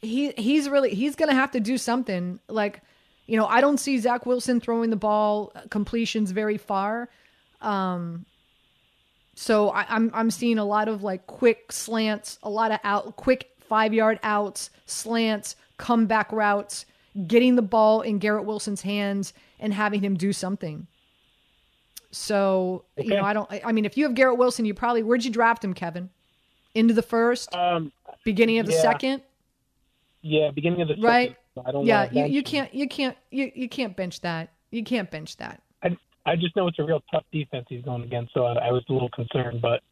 he 0.00 0.32
he's 0.32 0.68
really 0.68 0.94
he's 0.94 1.14
gonna 1.14 1.34
have 1.34 1.52
to 1.52 1.60
do 1.60 1.78
something. 1.78 2.40
Like, 2.48 2.82
you 3.26 3.36
know, 3.36 3.46
I 3.46 3.60
don't 3.60 3.78
see 3.78 3.98
Zach 3.98 4.26
Wilson 4.26 4.60
throwing 4.60 4.90
the 4.90 4.96
ball 4.96 5.52
uh, 5.54 5.62
completions 5.70 6.30
very 6.30 6.58
far. 6.58 7.08
Um, 7.60 8.26
so 9.34 9.70
I, 9.70 9.86
I'm 9.88 10.10
I'm 10.14 10.30
seeing 10.30 10.58
a 10.58 10.64
lot 10.64 10.88
of 10.88 11.02
like 11.02 11.26
quick 11.26 11.72
slants, 11.72 12.38
a 12.42 12.50
lot 12.50 12.72
of 12.72 12.80
out 12.84 13.16
quick 13.16 13.50
five 13.68 13.94
yard 13.94 14.18
outs, 14.22 14.70
slants, 14.84 15.56
comeback 15.78 16.32
routes, 16.32 16.86
getting 17.26 17.56
the 17.56 17.62
ball 17.62 18.00
in 18.00 18.18
Garrett 18.18 18.44
Wilson's 18.44 18.82
hands 18.82 19.32
and 19.60 19.72
having 19.74 20.00
him 20.02 20.16
do 20.16 20.32
something. 20.32 20.86
So 22.10 22.84
you 22.96 23.10
know, 23.10 23.22
I 23.24 23.32
don't. 23.32 23.48
I 23.64 23.72
mean, 23.72 23.84
if 23.84 23.96
you 23.96 24.04
have 24.04 24.14
Garrett 24.14 24.38
Wilson, 24.38 24.64
you 24.64 24.74
probably 24.74 25.02
where'd 25.02 25.24
you 25.24 25.30
draft 25.30 25.64
him, 25.64 25.74
Kevin? 25.74 26.10
Into 26.74 26.94
the 26.94 27.02
first, 27.02 27.54
Um, 27.54 27.92
beginning 28.24 28.58
of 28.58 28.66
the 28.66 28.72
yeah. 28.72 28.82
second, 28.82 29.22
yeah, 30.22 30.50
beginning 30.50 30.80
of 30.82 30.88
the 30.88 30.94
second. 30.94 31.04
right? 31.04 31.36
I 31.64 31.70
don't 31.70 31.86
Yeah, 31.86 32.10
you, 32.10 32.24
you 32.24 32.42
can't, 32.42 32.74
you 32.74 32.88
can't, 32.88 33.16
you, 33.30 33.52
you 33.54 33.68
can't 33.68 33.94
bench 33.96 34.20
that. 34.22 34.50
You 34.72 34.82
can't 34.82 35.08
bench 35.08 35.36
that. 35.36 35.62
I, 35.84 35.96
I 36.26 36.34
just 36.34 36.56
know 36.56 36.66
it's 36.66 36.80
a 36.80 36.82
real 36.82 37.00
tough 37.12 37.22
defense 37.30 37.66
he's 37.68 37.84
going 37.84 38.02
against, 38.02 38.34
so 38.34 38.44
I, 38.44 38.54
I 38.54 38.72
was 38.72 38.82
a 38.88 38.92
little 38.92 39.08
concerned. 39.10 39.62
But 39.62 39.82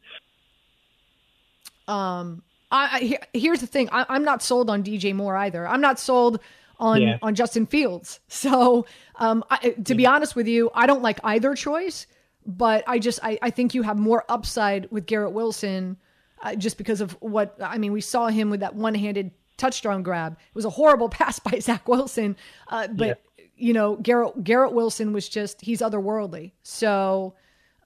Um, 1.87 2.43
I, 2.71 3.19
I 3.33 3.37
here's 3.37 3.61
the 3.61 3.67
thing. 3.67 3.87
I, 3.91 4.05
I'm 4.09 4.23
not 4.23 4.41
sold 4.41 4.69
on 4.69 4.83
DJ 4.83 5.13
Moore 5.15 5.37
either. 5.37 5.67
I'm 5.67 5.81
not 5.81 5.99
sold 5.99 6.39
on 6.83 7.01
Yeah. 7.01 7.17
on 7.21 7.33
Justin 7.35 7.65
Fields. 7.65 8.19
So, 8.27 8.85
um, 9.15 9.43
I, 9.49 9.69
to 9.85 9.95
be 9.95 10.05
honest 10.05 10.35
with 10.35 10.47
you, 10.47 10.69
I 10.73 10.85
don't 10.85 11.01
like 11.01 11.19
either 11.23 11.55
choice. 11.55 12.07
But 12.45 12.83
I 12.87 12.99
just 12.99 13.19
I, 13.23 13.39
I 13.41 13.49
think 13.51 13.73
you 13.73 13.83
have 13.83 13.97
more 13.97 14.25
upside 14.27 14.91
with 14.91 15.05
Garrett 15.05 15.31
Wilson, 15.31 15.95
uh, 16.41 16.55
just 16.55 16.77
because 16.77 16.99
of 16.99 17.13
what 17.21 17.55
I 17.61 17.77
mean. 17.77 17.93
We 17.93 18.01
saw 18.01 18.27
him 18.27 18.49
with 18.49 18.59
that 18.59 18.75
one 18.75 18.93
handed 18.95 19.31
touchdown 19.55 20.03
grab. 20.03 20.33
It 20.33 20.55
was 20.55 20.65
a 20.65 20.69
horrible 20.69 21.07
pass 21.19 21.39
by 21.39 21.59
Zach 21.59 21.87
Wilson, 21.87 22.35
uh, 22.67 22.87
but 22.89 23.21
you 23.55 23.71
know 23.71 23.95
Garrett 23.95 24.43
Garrett 24.43 24.73
Wilson 24.73 25.13
was 25.13 25.29
just 25.29 25.61
he's 25.61 25.79
otherworldly. 25.81 26.51
So. 26.63 27.35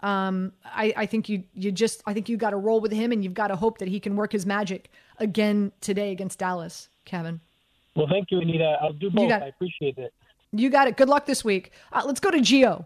Um, 0.02 0.54
I, 0.64 0.94
I 0.96 1.06
think 1.08 1.28
you 1.28 1.44
you 1.56 1.72
just 1.72 2.04
I 2.06 2.14
think 2.14 2.30
you 2.30 2.38
got 2.38 2.52
to 2.52 2.58
roll 2.58 2.80
with 2.82 2.92
him, 2.92 3.12
and 3.12 3.24
you've 3.24 3.34
got 3.34 3.48
to 3.48 3.56
hope 3.56 3.80
that 3.80 3.88
he 3.88 4.00
can 4.00 4.16
work 4.16 4.32
his 4.32 4.46
magic 4.46 4.92
again 5.18 5.72
today 5.82 6.12
against 6.12 6.38
Dallas. 6.38 6.90
Kevin, 7.04 7.42
well, 7.98 8.08
thank 8.10 8.32
you, 8.32 8.40
Anita. 8.40 8.78
I'll 8.82 8.94
do 8.94 9.10
both. 9.10 9.28
got- 9.30 9.42
I 9.44 9.48
appreciate 9.48 9.98
it. 9.98 10.14
you 10.52 10.70
got 10.70 10.88
it. 10.88 10.96
Good 10.96 11.10
luck 11.10 11.26
this 11.26 11.44
week. 11.44 11.72
Uh, 11.92 12.04
let's 12.06 12.20
go 12.20 12.30
to 12.32 12.40
Geo. 12.40 12.86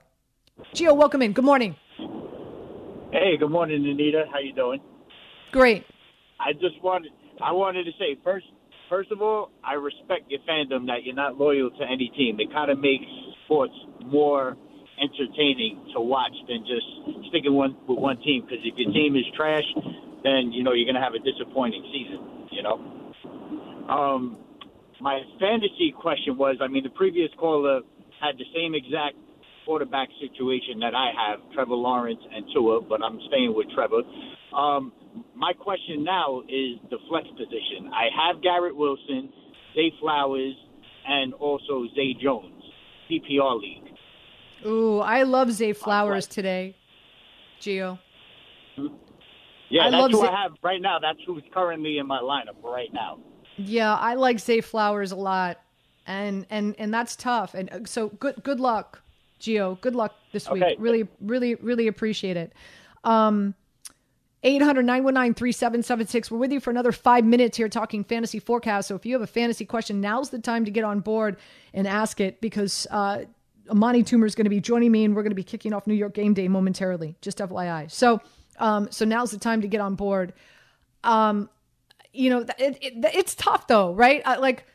Geo, 0.74 0.94
welcome 0.94 1.22
in. 1.22 1.34
Good 1.34 1.46
morning. 1.46 1.76
Hey, 3.12 3.36
good 3.38 3.50
morning, 3.52 3.86
Anita. 3.86 4.26
How 4.32 4.40
you 4.40 4.54
doing? 4.54 4.80
Great. 5.52 5.86
I 6.40 6.54
just 6.54 6.82
wanted 6.82 7.12
I 7.42 7.52
wanted 7.52 7.84
to 7.86 7.92
say 8.00 8.18
first 8.24 8.46
first 8.90 9.12
of 9.12 9.22
all, 9.22 9.52
I 9.64 9.74
respect 9.74 10.30
your 10.30 10.40
fandom 10.48 10.88
that 10.88 11.04
you're 11.04 11.16
not 11.16 11.38
loyal 11.38 11.70
to 11.72 11.84
any 11.84 12.10
team. 12.16 12.40
It 12.40 12.52
kind 12.54 12.72
of 12.72 12.80
makes 12.80 13.06
sports 13.46 13.74
more 14.06 14.56
entertaining 15.02 15.92
to 15.94 16.00
watch 16.02 16.34
than 16.48 16.66
just 16.66 16.86
sticking 17.30 17.54
one 17.54 17.76
with 17.88 18.00
one 18.00 18.18
team. 18.22 18.44
Because 18.44 18.64
if 18.64 18.78
your 18.78 18.92
team 18.94 19.16
is 19.16 19.26
trash, 19.36 19.66
then 20.24 20.52
you 20.52 20.64
know 20.64 20.72
you're 20.74 20.86
gonna 20.92 21.04
have 21.04 21.14
a 21.16 21.20
disappointing 21.20 21.84
season. 21.92 22.48
You 22.52 22.64
know. 22.64 22.80
Um, 23.90 24.38
my 25.02 25.22
fantasy 25.40 25.94
question 26.00 26.38
was: 26.38 26.58
I 26.62 26.68
mean, 26.68 26.84
the 26.84 26.90
previous 26.92 27.30
caller 27.38 27.82
had 28.22 28.38
the 28.38 28.46
same 28.54 28.76
exact 28.76 29.18
quarterback 29.66 30.10
situation 30.20 30.80
that 30.80 30.94
I 30.96 31.12
have, 31.16 31.40
Trevor 31.54 31.76
Lawrence 31.76 32.22
and 32.34 32.46
Tua, 32.54 32.82
but 32.82 33.02
I'm 33.04 33.20
staying 33.28 33.54
with 33.56 33.68
Trevor. 33.74 34.02
Um, 34.56 34.94
my 35.36 35.54
question 35.54 36.04
now 36.04 36.42
is 36.42 36.78
the 36.90 36.98
flex 37.10 37.28
position. 37.30 37.92
I 37.94 38.08
have 38.16 38.42
Garrett 38.42 38.76
Wilson, 38.76 39.32
Zay 39.76 39.92
Flowers, 40.00 40.54
and 41.08 41.34
also 41.34 41.86
Zay 41.96 42.16
Jones, 42.22 42.62
PPR 43.10 43.60
league. 43.60 43.94
Ooh, 44.66 45.00
I 45.00 45.24
love 45.24 45.52
Zay 45.52 45.74
Flowers 45.74 46.28
today. 46.28 46.76
Geo. 47.60 48.00
Yeah, 49.70 49.88
I 49.88 49.92
that's 49.92 50.12
who 50.12 50.22
I 50.22 50.44
have 50.44 50.52
right 50.64 50.82
now. 50.82 51.00
That's 51.00 51.20
who's 51.26 51.44
currently 51.54 51.98
in 51.98 52.08
my 52.08 52.20
lineup 52.20 52.62
right 52.64 52.90
now. 52.94 53.20
Yeah, 53.58 53.96
I 53.96 54.16
like 54.16 54.40
Zay 54.40 54.62
Flowers 54.62 55.12
a 55.12 55.16
lot, 55.16 55.60
and 56.08 56.46
and 56.50 56.76
and 56.78 56.94
that's 56.94 57.16
tough. 57.16 57.54
And 57.54 57.70
uh, 57.72 57.80
so 57.86 58.10
good 58.10 58.42
good 58.44 58.60
luck, 58.60 59.02
Geo. 59.40 59.76
Good 59.82 59.96
luck 59.96 60.16
this 60.32 60.50
week. 60.50 60.64
Okay. 60.64 60.76
Really, 60.80 61.08
really, 61.20 61.56
really 61.56 61.88
appreciate 61.88 62.38
it. 62.38 62.54
Um, 63.04 63.56
800 64.44 64.84
919 64.84 65.36
3776. 65.36 66.32
We're 66.32 66.38
with 66.40 66.52
you 66.52 66.60
for 66.60 66.72
another 66.72 66.92
five 66.92 67.24
minutes 67.24 67.58
here 67.58 67.70
talking 67.70 68.04
fantasy 68.04 68.40
forecast. 68.40 68.88
So 68.88 68.96
if 68.96 69.06
you 69.06 69.14
have 69.14 69.22
a 69.22 69.28
fantasy 69.28 69.66
question, 69.66 70.02
now's 70.02 70.32
the 70.32 70.40
time 70.40 70.66
to 70.66 70.72
get 70.72 70.84
on 70.84 71.00
board 71.00 71.38
and 71.74 71.88
ask 71.88 72.20
it 72.20 72.42
because 72.42 72.88
uh, 72.90 73.26
Amani 73.70 74.04
Toomer 74.04 74.26
is 74.26 74.34
going 74.34 74.46
to 74.46 74.50
be 74.50 74.60
joining 74.60 74.92
me 74.92 75.04
and 75.06 75.16
we're 75.16 75.22
going 75.22 75.32
to 75.32 75.36
be 75.36 75.44
kicking 75.44 75.74
off 75.74 75.86
New 75.86 75.94
York 75.94 76.16
game 76.16 76.34
day 76.34 76.48
momentarily. 76.48 77.16
Just 77.22 77.38
FYI. 77.38 77.92
So, 77.92 78.20
um, 78.58 78.92
so 78.92 79.06
now's 79.06 79.30
the 79.30 79.38
time 79.38 79.62
to 79.62 79.68
get 79.68 79.80
on 79.80 79.94
board. 79.94 80.34
Um, 81.04 81.48
you 82.14 82.30
know, 82.30 82.40
it, 82.58 82.78
it, 82.82 82.94
it's 83.14 83.36
tough 83.36 83.68
though, 83.68 83.94
right? 83.94 84.26
Like 84.26 84.66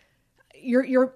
you're, 0.54 0.84
you're, 0.84 1.14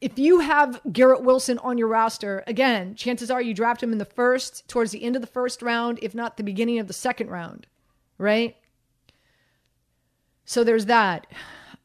if 0.00 0.18
you 0.18 0.40
have 0.40 0.80
Garrett 0.92 1.22
Wilson 1.22 1.58
on 1.58 1.78
your 1.78 1.86
roster, 1.88 2.42
again, 2.46 2.96
chances 2.96 3.30
are 3.30 3.40
you 3.40 3.54
draft 3.54 3.82
him 3.82 3.92
in 3.92 3.98
the 3.98 4.04
first, 4.04 4.68
towards 4.68 4.90
the 4.90 5.04
end 5.04 5.14
of 5.14 5.22
the 5.22 5.28
first 5.28 5.62
round, 5.62 6.00
if 6.02 6.14
not 6.14 6.36
the 6.36 6.42
beginning 6.42 6.80
of 6.80 6.88
the 6.88 6.92
second 6.92 7.30
round, 7.30 7.68
right? 8.18 8.56
So 10.44 10.64
there's 10.64 10.86
that. 10.86 11.26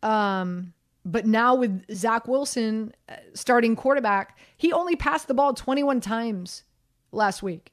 Um, 0.02 0.74
but 1.06 1.26
now 1.26 1.56
with 1.56 1.86
Zach 1.96 2.28
Wilson 2.28 2.94
uh, 3.08 3.16
starting 3.34 3.76
quarterback, 3.76 4.38
he 4.58 4.74
only 4.74 4.96
passed 4.96 5.28
the 5.28 5.34
ball 5.34 5.54
21 5.54 6.02
times 6.02 6.64
last 7.12 7.44
week. 7.44 7.72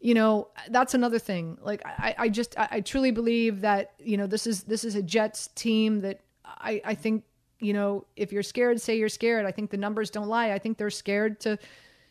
You 0.00 0.14
know, 0.14 0.48
that's 0.68 0.94
another 0.94 1.18
thing. 1.18 1.58
Like 1.62 1.82
I, 1.84 2.14
I 2.18 2.28
just 2.28 2.54
I, 2.58 2.80
truly 2.80 3.10
believe 3.10 3.62
that, 3.62 3.94
you 3.98 4.16
know, 4.16 4.26
this 4.26 4.46
is 4.46 4.64
this 4.64 4.84
is 4.84 4.94
a 4.94 5.02
Jets 5.02 5.48
team 5.54 6.02
that 6.02 6.20
I, 6.44 6.80
I 6.84 6.94
think, 6.94 7.24
you 7.60 7.72
know, 7.72 8.06
if 8.14 8.30
you're 8.32 8.42
scared, 8.42 8.80
say 8.80 8.98
you're 8.98 9.08
scared. 9.08 9.46
I 9.46 9.52
think 9.52 9.70
the 9.70 9.76
numbers 9.78 10.10
don't 10.10 10.28
lie. 10.28 10.52
I 10.52 10.58
think 10.58 10.76
they're 10.76 10.90
scared 10.90 11.40
to 11.40 11.58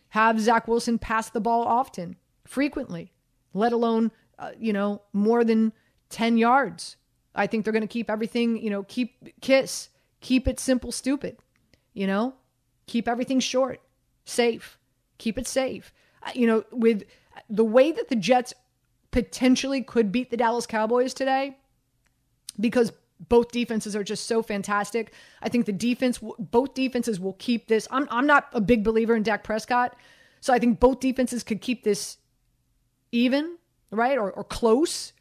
have 0.10 0.40
Zach 0.40 0.68
Wilson 0.68 0.98
pass 0.98 1.30
the 1.30 1.40
ball 1.40 1.64
often, 1.64 2.16
frequently, 2.46 3.12
let 3.54 3.72
alone, 3.72 4.12
uh, 4.40 4.52
you 4.60 4.74
know, 4.74 5.02
more 5.14 5.44
than 5.44 5.72
10 6.10 6.38
yards. 6.38 6.98
I 7.36 7.48
think 7.48 7.64
they're 7.64 7.74
going 7.74 7.82
to 7.82 7.88
keep 7.88 8.10
everything, 8.10 8.58
you 8.58 8.70
know, 8.70 8.84
keep 8.84 9.40
kiss, 9.42 9.90
keep 10.22 10.48
it 10.48 10.60
simple, 10.60 10.92
stupid, 10.92 11.38
you 11.94 12.08
know, 12.08 12.34
keep 12.88 13.08
everything 13.08 13.40
short, 13.40 13.82
safe, 14.24 14.80
keep 15.18 15.38
it 15.38 15.48
safe. 15.48 15.94
Uh, 16.26 16.32
You 16.34 16.48
know, 16.48 16.64
with 16.72 17.04
the 17.50 17.66
way 17.66 17.92
that 17.92 18.10
the 18.10 18.16
Jets 18.16 18.54
potentially 19.12 19.82
could 19.82 20.12
beat 20.12 20.30
the 20.32 20.38
Dallas 20.38 20.66
Cowboys 20.66 21.14
today, 21.14 21.58
because 22.60 22.92
both 23.30 23.52
defenses 23.52 23.96
are 23.96 24.04
just 24.04 24.28
so 24.28 24.42
fantastic. 24.42 25.14
I 25.42 25.50
think 25.50 25.66
the 25.66 25.72
defense, 25.72 26.20
both 26.38 26.74
defenses 26.74 27.20
will 27.20 27.34
keep 27.34 27.68
this. 27.68 27.88
I'm, 27.90 28.08
I'm 28.12 28.28
not 28.28 28.50
a 28.52 28.60
big 28.60 28.84
believer 28.84 29.16
in 29.16 29.24
Dak 29.24 29.44
Prescott. 29.44 29.96
So 30.42 30.54
I 30.54 30.60
think 30.60 30.80
both 30.80 31.00
defenses 31.00 31.44
could 31.44 31.62
keep 31.62 31.84
this 31.84 32.18
even, 33.12 33.58
right? 33.90 34.18
Or, 34.18 34.32
or 34.32 34.44
close. 34.44 35.14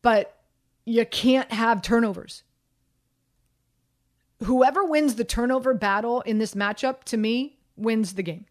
But 0.00 0.38
you 0.86 1.04
can't 1.04 1.52
have 1.52 1.82
turnovers. 1.82 2.42
Whoever 4.42 4.84
wins 4.84 5.14
the 5.14 5.24
turnover 5.24 5.74
battle 5.74 6.22
in 6.22 6.38
this 6.38 6.54
matchup, 6.54 7.04
to 7.04 7.16
me, 7.16 7.58
wins 7.76 8.14
the 8.14 8.22
game. 8.22 8.46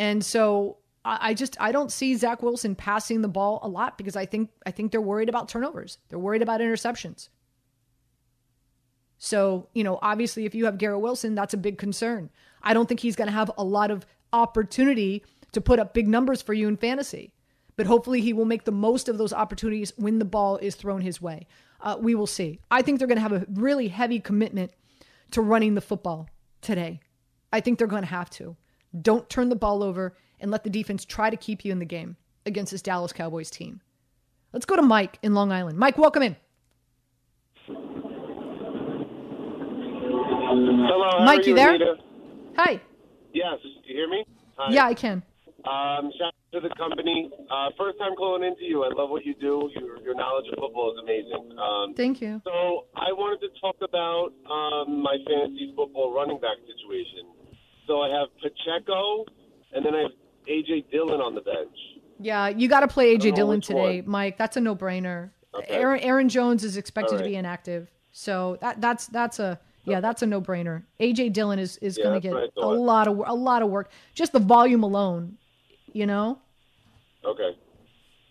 And 0.00 0.24
so 0.24 0.78
I 1.04 1.34
just 1.34 1.60
I 1.60 1.72
don't 1.72 1.92
see 1.92 2.14
Zach 2.14 2.42
Wilson 2.42 2.74
passing 2.74 3.20
the 3.20 3.28
ball 3.28 3.60
a 3.62 3.68
lot 3.68 3.98
because 3.98 4.16
I 4.16 4.24
think 4.24 4.48
I 4.64 4.70
think 4.70 4.92
they're 4.92 5.00
worried 5.00 5.28
about 5.28 5.50
turnovers. 5.50 5.98
They're 6.08 6.18
worried 6.18 6.40
about 6.40 6.62
interceptions. 6.62 7.28
So, 9.18 9.68
you 9.74 9.84
know, 9.84 9.98
obviously 10.00 10.46
if 10.46 10.54
you 10.54 10.64
have 10.64 10.78
Garrett 10.78 11.02
Wilson, 11.02 11.34
that's 11.34 11.52
a 11.52 11.58
big 11.58 11.76
concern. 11.76 12.30
I 12.62 12.72
don't 12.72 12.88
think 12.88 13.00
he's 13.00 13.14
going 13.14 13.26
to 13.26 13.32
have 13.32 13.50
a 13.58 13.62
lot 13.62 13.90
of 13.90 14.06
opportunity 14.32 15.22
to 15.52 15.60
put 15.60 15.78
up 15.78 15.92
big 15.92 16.08
numbers 16.08 16.40
for 16.40 16.54
you 16.54 16.66
in 16.66 16.78
fantasy. 16.78 17.34
But 17.76 17.86
hopefully 17.86 18.22
he 18.22 18.32
will 18.32 18.46
make 18.46 18.64
the 18.64 18.72
most 18.72 19.06
of 19.06 19.18
those 19.18 19.34
opportunities 19.34 19.92
when 19.98 20.18
the 20.18 20.24
ball 20.24 20.56
is 20.56 20.76
thrown 20.76 21.02
his 21.02 21.20
way. 21.20 21.46
Uh, 21.82 21.98
we 22.00 22.14
will 22.14 22.26
see. 22.26 22.58
I 22.70 22.80
think 22.80 22.98
they're 22.98 23.08
going 23.08 23.16
to 23.16 23.22
have 23.22 23.32
a 23.32 23.46
really 23.52 23.88
heavy 23.88 24.18
commitment 24.18 24.72
to 25.32 25.42
running 25.42 25.74
the 25.74 25.82
football 25.82 26.30
today. 26.62 27.00
I 27.52 27.60
think 27.60 27.76
they're 27.76 27.86
going 27.86 28.02
to 28.02 28.08
have 28.08 28.30
to. 28.30 28.56
Don't 28.98 29.28
turn 29.28 29.48
the 29.48 29.56
ball 29.56 29.82
over 29.82 30.16
and 30.40 30.50
let 30.50 30.64
the 30.64 30.70
defense 30.70 31.04
try 31.04 31.30
to 31.30 31.36
keep 31.36 31.64
you 31.64 31.72
in 31.72 31.78
the 31.78 31.84
game 31.84 32.16
against 32.46 32.72
this 32.72 32.82
Dallas 32.82 33.12
Cowboys 33.12 33.50
team. 33.50 33.80
Let's 34.52 34.66
go 34.66 34.76
to 34.76 34.82
Mike 34.82 35.18
in 35.22 35.34
Long 35.34 35.52
Island. 35.52 35.78
Mike, 35.78 35.96
welcome 35.96 36.22
in. 36.22 36.36
Hello, 40.50 41.18
how 41.18 41.24
Mike, 41.24 41.40
are 41.40 41.48
you 41.48 41.54
there? 41.54 41.70
Anita? 41.74 41.94
Hi. 42.56 42.80
Yes, 43.32 43.58
you 43.84 43.94
hear 43.94 44.08
me? 44.08 44.24
Hi. 44.56 44.72
Yeah, 44.72 44.86
I 44.86 44.94
can. 44.94 45.22
Um, 45.60 46.10
shout 46.18 46.32
out 46.32 46.52
to 46.54 46.60
the 46.60 46.74
company. 46.74 47.30
Uh, 47.50 47.68
first 47.78 47.98
time 47.98 48.16
calling 48.16 48.42
into 48.42 48.64
you. 48.64 48.82
I 48.82 48.88
love 48.92 49.10
what 49.10 49.24
you 49.24 49.34
do. 49.34 49.70
Your, 49.76 50.00
your 50.02 50.14
knowledge 50.14 50.46
of 50.52 50.58
football 50.58 50.92
is 50.92 50.98
amazing. 51.02 51.56
Um, 51.58 51.94
Thank 51.94 52.20
you. 52.20 52.40
so 52.44 52.86
I 52.96 53.12
wanted 53.12 53.46
to 53.46 53.60
talk 53.60 53.76
about 53.84 54.32
um, 54.50 55.02
my 55.02 55.16
fantasy 55.28 55.72
football 55.76 56.12
running 56.14 56.40
back 56.40 56.56
situation. 56.66 57.28
So 57.90 58.02
I 58.02 58.08
have 58.08 58.28
Pacheco, 58.40 59.24
and 59.72 59.84
then 59.84 59.96
I 59.96 60.02
have 60.02 60.12
AJ 60.48 60.92
Dillon 60.92 61.20
on 61.20 61.34
the 61.34 61.40
bench. 61.40 61.76
Yeah, 62.20 62.46
you 62.46 62.68
got 62.68 62.80
to 62.80 62.88
play 62.88 63.16
AJ 63.16 63.34
Dillon 63.34 63.60
today, 63.60 64.02
one. 64.02 64.10
Mike. 64.10 64.38
That's 64.38 64.56
a 64.56 64.60
no-brainer. 64.60 65.30
Okay. 65.52 65.74
Aaron 65.74 65.98
Aaron 65.98 66.28
Jones 66.28 66.62
is 66.62 66.76
expected 66.76 67.14
All 67.14 67.18
to 67.18 67.24
be 67.24 67.34
inactive, 67.34 67.90
so 68.12 68.58
that 68.60 68.80
that's 68.80 69.08
that's 69.08 69.40
a 69.40 69.58
yeah, 69.86 69.98
that's 69.98 70.22
a 70.22 70.26
no-brainer. 70.26 70.84
AJ 71.00 71.32
Dillon 71.32 71.58
is 71.58 71.78
is 71.78 71.98
Yeah, 71.98 72.04
going 72.04 72.20
to 72.20 72.28
get 72.28 72.52
a 72.58 72.68
lot 72.68 73.08
of 73.08 73.20
a 73.26 73.34
lot 73.34 73.60
of 73.60 73.70
work. 73.70 73.90
Just 74.14 74.30
the 74.32 74.38
volume 74.38 74.84
alone, 74.84 75.36
you 75.92 76.06
know. 76.06 76.38
Okay. 77.24 77.56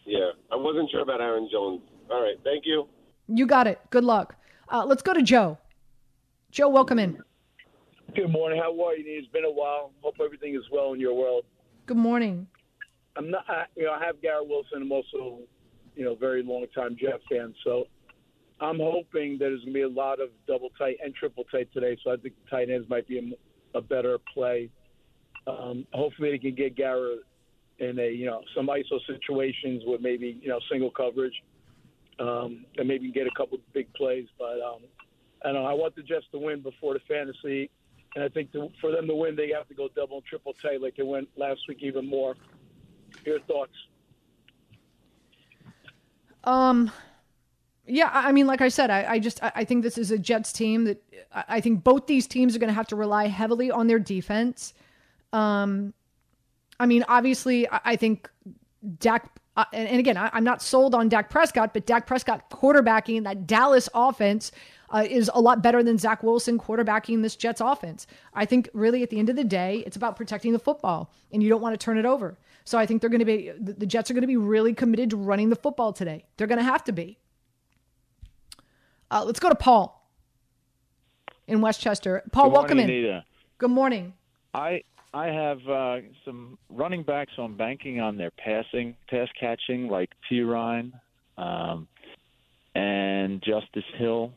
Yeah, 0.05 0.29
I 0.53 0.55
wasn't 0.55 0.89
sure 0.89 1.01
about 1.01 1.19
Aaron 1.19 1.49
Jones. 1.51 1.81
All 2.09 2.23
right, 2.23 2.39
thank 2.45 2.65
you. 2.65 2.87
You 3.27 3.45
got 3.45 3.67
it. 3.67 3.81
Good 3.89 4.05
luck. 4.05 4.37
Uh, 4.69 4.85
let's 4.85 5.01
go 5.01 5.13
to 5.13 5.21
Joe. 5.21 5.57
Joe, 6.49 6.69
welcome 6.69 6.97
in. 6.97 7.21
Good 8.15 8.31
morning. 8.31 8.59
How 8.59 8.71
are 8.85 8.95
you? 8.95 9.03
It's 9.05 9.27
been 9.27 9.45
a 9.45 9.51
while. 9.51 9.91
Hope 10.01 10.15
everything 10.23 10.55
is 10.55 10.63
well 10.71 10.93
in 10.93 10.99
your 10.99 11.13
world. 11.13 11.43
Good 11.85 11.97
morning. 11.97 12.47
I'm 13.15 13.29
not. 13.29 13.45
I, 13.47 13.65
you 13.75 13.83
know, 13.83 13.91
I 13.91 14.03
have 14.03 14.21
Garrett 14.21 14.47
Wilson. 14.47 14.81
I'm 14.81 14.91
also, 14.91 15.39
you 15.95 16.05
know, 16.05 16.15
very 16.15 16.41
long 16.41 16.65
time 16.73 16.97
Jet 16.99 17.19
fan. 17.29 17.53
So 17.63 17.85
I'm 18.59 18.79
hoping 18.79 19.33
that 19.33 19.45
there's 19.45 19.59
going 19.61 19.73
to 19.73 19.79
be 19.79 19.81
a 19.81 19.89
lot 19.89 20.19
of 20.19 20.29
double 20.47 20.69
tight 20.77 20.97
and 21.03 21.13
triple 21.13 21.43
tight 21.51 21.71
today. 21.71 21.97
So 22.03 22.11
I 22.11 22.17
think 22.17 22.33
the 22.43 22.49
tight 22.49 22.69
ends 22.69 22.89
might 22.89 23.07
be 23.07 23.19
a, 23.19 23.77
a 23.77 23.81
better 23.81 24.17
play. 24.33 24.69
Um, 25.45 25.85
hopefully 25.93 26.31
they 26.31 26.39
can 26.39 26.55
get 26.55 26.75
Garrett 26.75 27.19
in 27.77 27.99
a 27.99 28.09
you 28.11 28.25
know 28.25 28.41
some 28.55 28.67
ISO 28.67 28.99
situations 29.07 29.83
with 29.85 30.01
maybe 30.01 30.39
you 30.41 30.49
know 30.49 30.59
single 30.71 30.91
coverage, 30.91 31.35
um, 32.19 32.65
and 32.77 32.87
maybe 32.87 33.11
get 33.11 33.27
a 33.27 33.31
couple 33.37 33.59
big 33.73 33.93
plays. 33.93 34.25
But 34.39 34.61
um, 34.65 34.81
I 35.43 35.51
don't 35.51 35.61
know. 35.63 35.65
I 35.65 35.73
want 35.73 35.95
the 35.95 36.01
Jets 36.01 36.25
to 36.31 36.39
win 36.39 36.61
before 36.61 36.95
the 36.95 37.01
fantasy, 37.07 37.69
and 38.15 38.23
I 38.23 38.29
think 38.29 38.51
to, 38.53 38.69
for 38.81 38.91
them 38.91 39.07
to 39.07 39.15
win, 39.15 39.35
they 39.35 39.49
have 39.49 39.67
to 39.67 39.73
go 39.73 39.87
double 39.95 40.17
and 40.17 40.25
triple 40.25 40.53
tight 40.61 40.81
like 40.81 40.95
they 40.95 41.03
went 41.03 41.29
last 41.37 41.61
week, 41.67 41.79
even 41.81 42.07
more. 42.07 42.35
Your 43.25 43.39
thoughts? 43.41 43.73
Um, 46.43 46.91
yeah, 47.85 48.09
I 48.13 48.31
mean, 48.31 48.47
like 48.47 48.61
I 48.61 48.69
said, 48.69 48.89
I, 48.89 49.13
I 49.13 49.19
just 49.19 49.43
I 49.43 49.51
I 49.55 49.63
think 49.63 49.83
this 49.83 49.97
is 49.97 50.11
a 50.11 50.17
Jets 50.17 50.51
team 50.53 50.85
that 50.85 51.03
I 51.33 51.43
I 51.49 51.61
think 51.61 51.83
both 51.83 52.07
these 52.07 52.27
teams 52.27 52.55
are 52.55 52.59
going 52.59 52.69
to 52.69 52.73
have 52.73 52.87
to 52.87 52.95
rely 52.95 53.27
heavily 53.27 53.71
on 53.71 53.87
their 53.87 53.99
defense. 53.99 54.73
Um, 55.33 55.93
I 56.79 56.85
mean, 56.85 57.03
obviously, 57.07 57.69
I, 57.69 57.79
I 57.85 57.95
think 57.95 58.29
Dak. 58.99 59.29
Uh, 59.57 59.65
and, 59.73 59.89
and 59.89 59.99
again, 59.99 60.15
I, 60.15 60.29
I'm 60.31 60.43
not 60.43 60.61
sold 60.61 60.95
on 60.95 61.09
Dak 61.09 61.29
Prescott, 61.29 61.73
but 61.73 61.85
Dak 61.85 62.07
Prescott 62.07 62.49
quarterbacking 62.49 63.23
that 63.23 63.45
Dallas 63.45 63.89
offense 63.93 64.51
uh, 64.91 65.05
is 65.07 65.29
a 65.33 65.41
lot 65.41 65.61
better 65.61 65.83
than 65.83 65.97
Zach 65.97 66.23
Wilson 66.23 66.57
quarterbacking 66.57 67.21
this 67.21 67.35
Jets 67.35 67.61
offense. 67.61 68.07
I 68.33 68.45
think 68.45 68.69
really 68.73 69.03
at 69.03 69.09
the 69.09 69.19
end 69.19 69.29
of 69.29 69.35
the 69.35 69.43
day, 69.43 69.83
it's 69.85 69.95
about 69.95 70.15
protecting 70.15 70.53
the 70.53 70.59
football, 70.59 71.11
and 71.31 71.43
you 71.43 71.49
don't 71.49 71.61
want 71.61 71.79
to 71.79 71.83
turn 71.83 71.97
it 71.97 72.05
over. 72.05 72.37
So 72.65 72.77
I 72.77 72.85
think 72.85 73.01
they're 73.01 73.09
going 73.09 73.19
to 73.19 73.25
be 73.25 73.51
the 73.59 73.85
Jets 73.85 74.11
are 74.11 74.13
going 74.13 74.21
to 74.21 74.27
be 74.27 74.37
really 74.37 74.73
committed 74.73 75.09
to 75.11 75.17
running 75.17 75.49
the 75.49 75.55
football 75.55 75.93
today. 75.93 76.25
They're 76.37 76.47
going 76.47 76.59
to 76.59 76.63
have 76.63 76.83
to 76.85 76.91
be. 76.91 77.17
Uh, 79.11 79.23
let's 79.25 79.39
go 79.39 79.49
to 79.49 79.55
Paul 79.55 80.07
in 81.47 81.61
Westchester. 81.61 82.23
Paul, 82.31 82.45
Good 82.45 82.53
welcome 82.53 82.79
in. 82.79 82.89
Anita. 82.89 83.23
Good 83.57 83.71
morning. 83.71 84.13
I 84.53 84.83
I 85.13 85.27
have 85.27 85.67
uh, 85.67 85.97
some 86.23 86.57
running 86.69 87.03
backs 87.03 87.33
on 87.37 87.55
banking 87.55 87.99
on 87.99 88.17
their 88.17 88.31
passing, 88.31 88.95
pass 89.09 89.27
catching, 89.39 89.87
like 89.87 90.11
T. 90.29 90.41
Ryan 90.41 90.93
um, 91.37 91.87
and 92.75 93.41
Justice 93.41 93.83
Hill. 93.97 94.31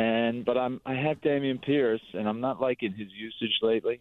And 0.00 0.44
but 0.46 0.56
I'm 0.56 0.80
I 0.86 0.94
have 0.94 1.20
Dameon 1.20 1.60
Pierce, 1.62 2.00
and 2.14 2.26
I'm 2.26 2.40
not 2.40 2.60
liking 2.60 2.92
his 2.92 3.08
usage 3.12 3.58
lately. 3.60 4.00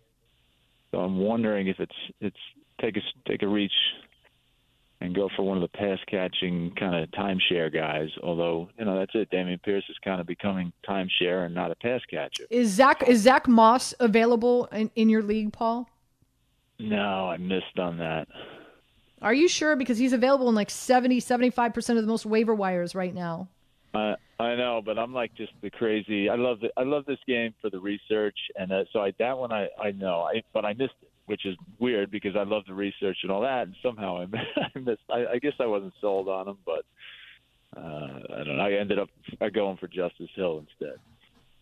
So 0.92 1.00
I'm 1.00 1.18
wondering 1.18 1.68
if 1.68 1.80
it's 1.80 1.96
it's 2.22 2.38
take 2.80 2.96
a 2.96 3.02
take 3.28 3.42
a 3.42 3.48
reach 3.48 3.74
and 5.02 5.14
go 5.14 5.30
for 5.36 5.44
one 5.44 5.58
of 5.58 5.62
the 5.62 5.78
pass 5.78 6.00
catching 6.08 6.74
kind 6.80 6.96
of 6.96 7.10
timeshare 7.12 7.74
guys. 7.74 8.10
Although 8.24 8.70
you 8.78 8.86
know 8.86 8.98
that's 8.98 9.12
it, 9.14 9.30
Dameon 9.30 9.62
Pierce 9.62 9.84
is 9.90 9.98
kind 10.02 10.22
of 10.22 10.28
becoming 10.28 10.72
timeshare 10.88 11.46
and 11.46 11.54
not 11.54 11.70
a 11.70 11.76
pass 11.76 12.02
catcher. 12.10 12.46
Is 12.50 12.70
Zach 12.70 13.04
is 13.08 13.20
Zach 13.20 13.50
Moss 13.50 13.94
available 14.00 14.66
in, 14.72 14.92
in 14.96 15.10
your 15.10 15.22
league, 15.22 15.52
Paul? 15.52 15.90
No, 16.80 17.30
I 17.30 17.36
missed 17.36 17.78
on 17.78 17.98
that. 17.98 18.30
Are 19.22 19.34
you 19.34 19.50
sure? 19.50 19.76
Because 19.76 19.98
he's 19.98 20.14
available 20.14 20.48
in 20.48 20.56
like 20.56 20.70
70, 20.70 21.20
75% 21.20 21.90
of 21.90 21.96
the 21.98 22.04
most 22.04 22.26
waiver 22.26 22.56
wires 22.56 22.96
right 22.96 23.14
now. 23.14 23.50
I 23.94 24.16
I 24.40 24.56
know, 24.56 24.82
but 24.84 24.98
I'm 24.98 25.14
like 25.14 25.34
just 25.36 25.52
the 25.62 25.70
crazy. 25.70 26.30
I 26.30 26.36
love 26.36 26.60
the, 26.62 26.70
I 26.78 26.84
love 26.84 27.06
this 27.06 27.20
game 27.28 27.54
for 27.62 27.70
the 27.70 27.80
research, 27.80 28.38
and 28.56 28.72
uh, 28.72 28.84
so 28.94 29.02
I 29.02 29.14
that 29.20 29.38
one 29.38 29.52
I 29.52 29.68
I 29.82 29.92
know, 29.92 30.22
I 30.22 30.44
but 30.54 30.66
I 30.66 30.74
missed 30.74 30.94
it, 31.02 31.12
which 31.26 31.46
is 31.46 31.56
weird 31.80 32.12
because 32.12 32.36
I 32.36 32.44
love 32.44 32.64
the 32.68 32.74
research 32.74 33.18
and 33.24 33.32
all 33.32 33.42
that, 33.42 33.68
and 33.68 33.76
somehow 33.82 34.18
I, 34.22 34.24
I 34.76 34.80
missed. 34.80 35.02
I, 35.12 35.26
I 35.34 35.40
guess 35.40 35.54
I 35.60 35.66
wasn't 35.66 35.94
sold 36.00 36.30
on 36.30 36.48
him, 36.48 36.58
but 36.66 36.86
uh, 37.76 38.20
I 38.36 38.44
don't 38.44 38.58
know. 38.58 38.64
I 38.64 38.74
ended 38.74 39.00
up 39.00 39.10
going 39.54 39.78
for 39.78 39.88
Justice 39.88 40.30
Hill 40.36 40.64
instead. 40.68 41.00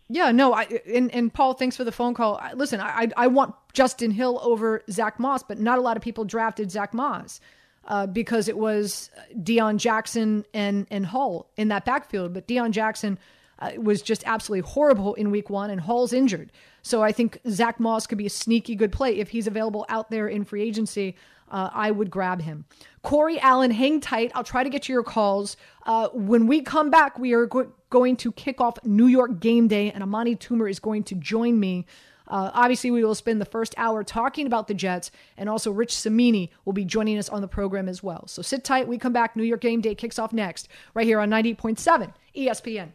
Yeah, 0.09 0.31
no, 0.31 0.53
I 0.53 0.67
and, 0.93 1.13
and 1.13 1.33
Paul, 1.33 1.53
thanks 1.53 1.75
for 1.75 1.83
the 1.83 1.91
phone 1.91 2.13
call. 2.13 2.41
Listen, 2.55 2.79
I 2.79 3.09
I 3.15 3.27
want 3.27 3.55
Justin 3.73 4.11
Hill 4.11 4.39
over 4.43 4.83
Zach 4.89 5.19
Moss, 5.19 5.43
but 5.43 5.59
not 5.59 5.79
a 5.79 5.81
lot 5.81 5.97
of 5.97 6.03
people 6.03 6.25
drafted 6.25 6.71
Zach 6.71 6.93
Moss 6.93 7.39
uh, 7.87 8.05
because 8.05 8.47
it 8.47 8.57
was 8.57 9.09
Deon 9.35 9.77
Jackson 9.77 10.45
and 10.53 10.87
and 10.91 11.05
Hull 11.05 11.49
in 11.55 11.69
that 11.69 11.85
backfield. 11.85 12.33
But 12.33 12.47
Deon 12.47 12.71
Jackson 12.71 13.17
uh, 13.59 13.71
was 13.77 14.01
just 14.01 14.23
absolutely 14.25 14.69
horrible 14.69 15.13
in 15.15 15.31
Week 15.31 15.49
One, 15.49 15.69
and 15.69 15.81
Hull's 15.81 16.13
injured. 16.13 16.51
So 16.81 17.01
I 17.01 17.11
think 17.11 17.39
Zach 17.49 17.79
Moss 17.79 18.07
could 18.07 18.17
be 18.17 18.25
a 18.25 18.29
sneaky 18.29 18.75
good 18.75 18.91
play 18.91 19.17
if 19.17 19.29
he's 19.29 19.47
available 19.47 19.85
out 19.89 20.09
there 20.09 20.27
in 20.27 20.43
free 20.43 20.63
agency. 20.63 21.15
Uh, 21.49 21.69
I 21.73 21.91
would 21.91 22.11
grab 22.11 22.41
him. 22.41 22.65
Corey 23.03 23.39
Allen, 23.39 23.71
hang 23.71 24.01
tight. 24.01 24.33
I'll 24.35 24.43
try 24.43 24.63
to 24.63 24.69
get 24.69 24.83
to 24.83 24.93
your 24.93 25.03
calls. 25.03 25.55
Uh, 25.85 26.09
when 26.09 26.45
we 26.45 26.61
come 26.61 26.89
back, 26.89 27.17
we 27.17 27.31
are 27.33 27.45
go- 27.45 27.71
going 27.89 28.17
to 28.17 28.33
kick 28.33 28.59
off 28.59 28.77
New 28.83 29.07
York 29.07 29.39
game 29.39 29.69
day, 29.69 29.89
and 29.91 30.03
Amani 30.03 30.35
Toomer 30.35 30.69
is 30.69 30.79
going 30.79 31.03
to 31.03 31.15
join 31.15 31.57
me. 31.57 31.85
Uh, 32.27 32.51
obviously, 32.53 32.91
we 32.91 33.03
will 33.03 33.15
spend 33.15 33.39
the 33.41 33.45
first 33.45 33.73
hour 33.77 34.03
talking 34.03 34.45
about 34.45 34.67
the 34.67 34.73
Jets, 34.73 35.11
and 35.37 35.49
also 35.49 35.71
Rich 35.71 35.93
Cimini 35.93 36.51
will 36.65 36.73
be 36.73 36.85
joining 36.85 37.17
us 37.17 37.29
on 37.29 37.41
the 37.41 37.47
program 37.47 37.87
as 37.87 38.03
well. 38.03 38.25
So 38.27 38.41
sit 38.41 38.63
tight. 38.63 38.87
We 38.87 38.97
come 38.97 39.13
back. 39.13 39.35
New 39.35 39.43
York 39.43 39.61
game 39.61 39.81
day 39.81 39.95
kicks 39.95 40.19
off 40.19 40.33
next, 40.33 40.67
right 40.93 41.05
here 41.05 41.19
on 41.19 41.29
98.7 41.29 42.13
ESPN. 42.35 42.89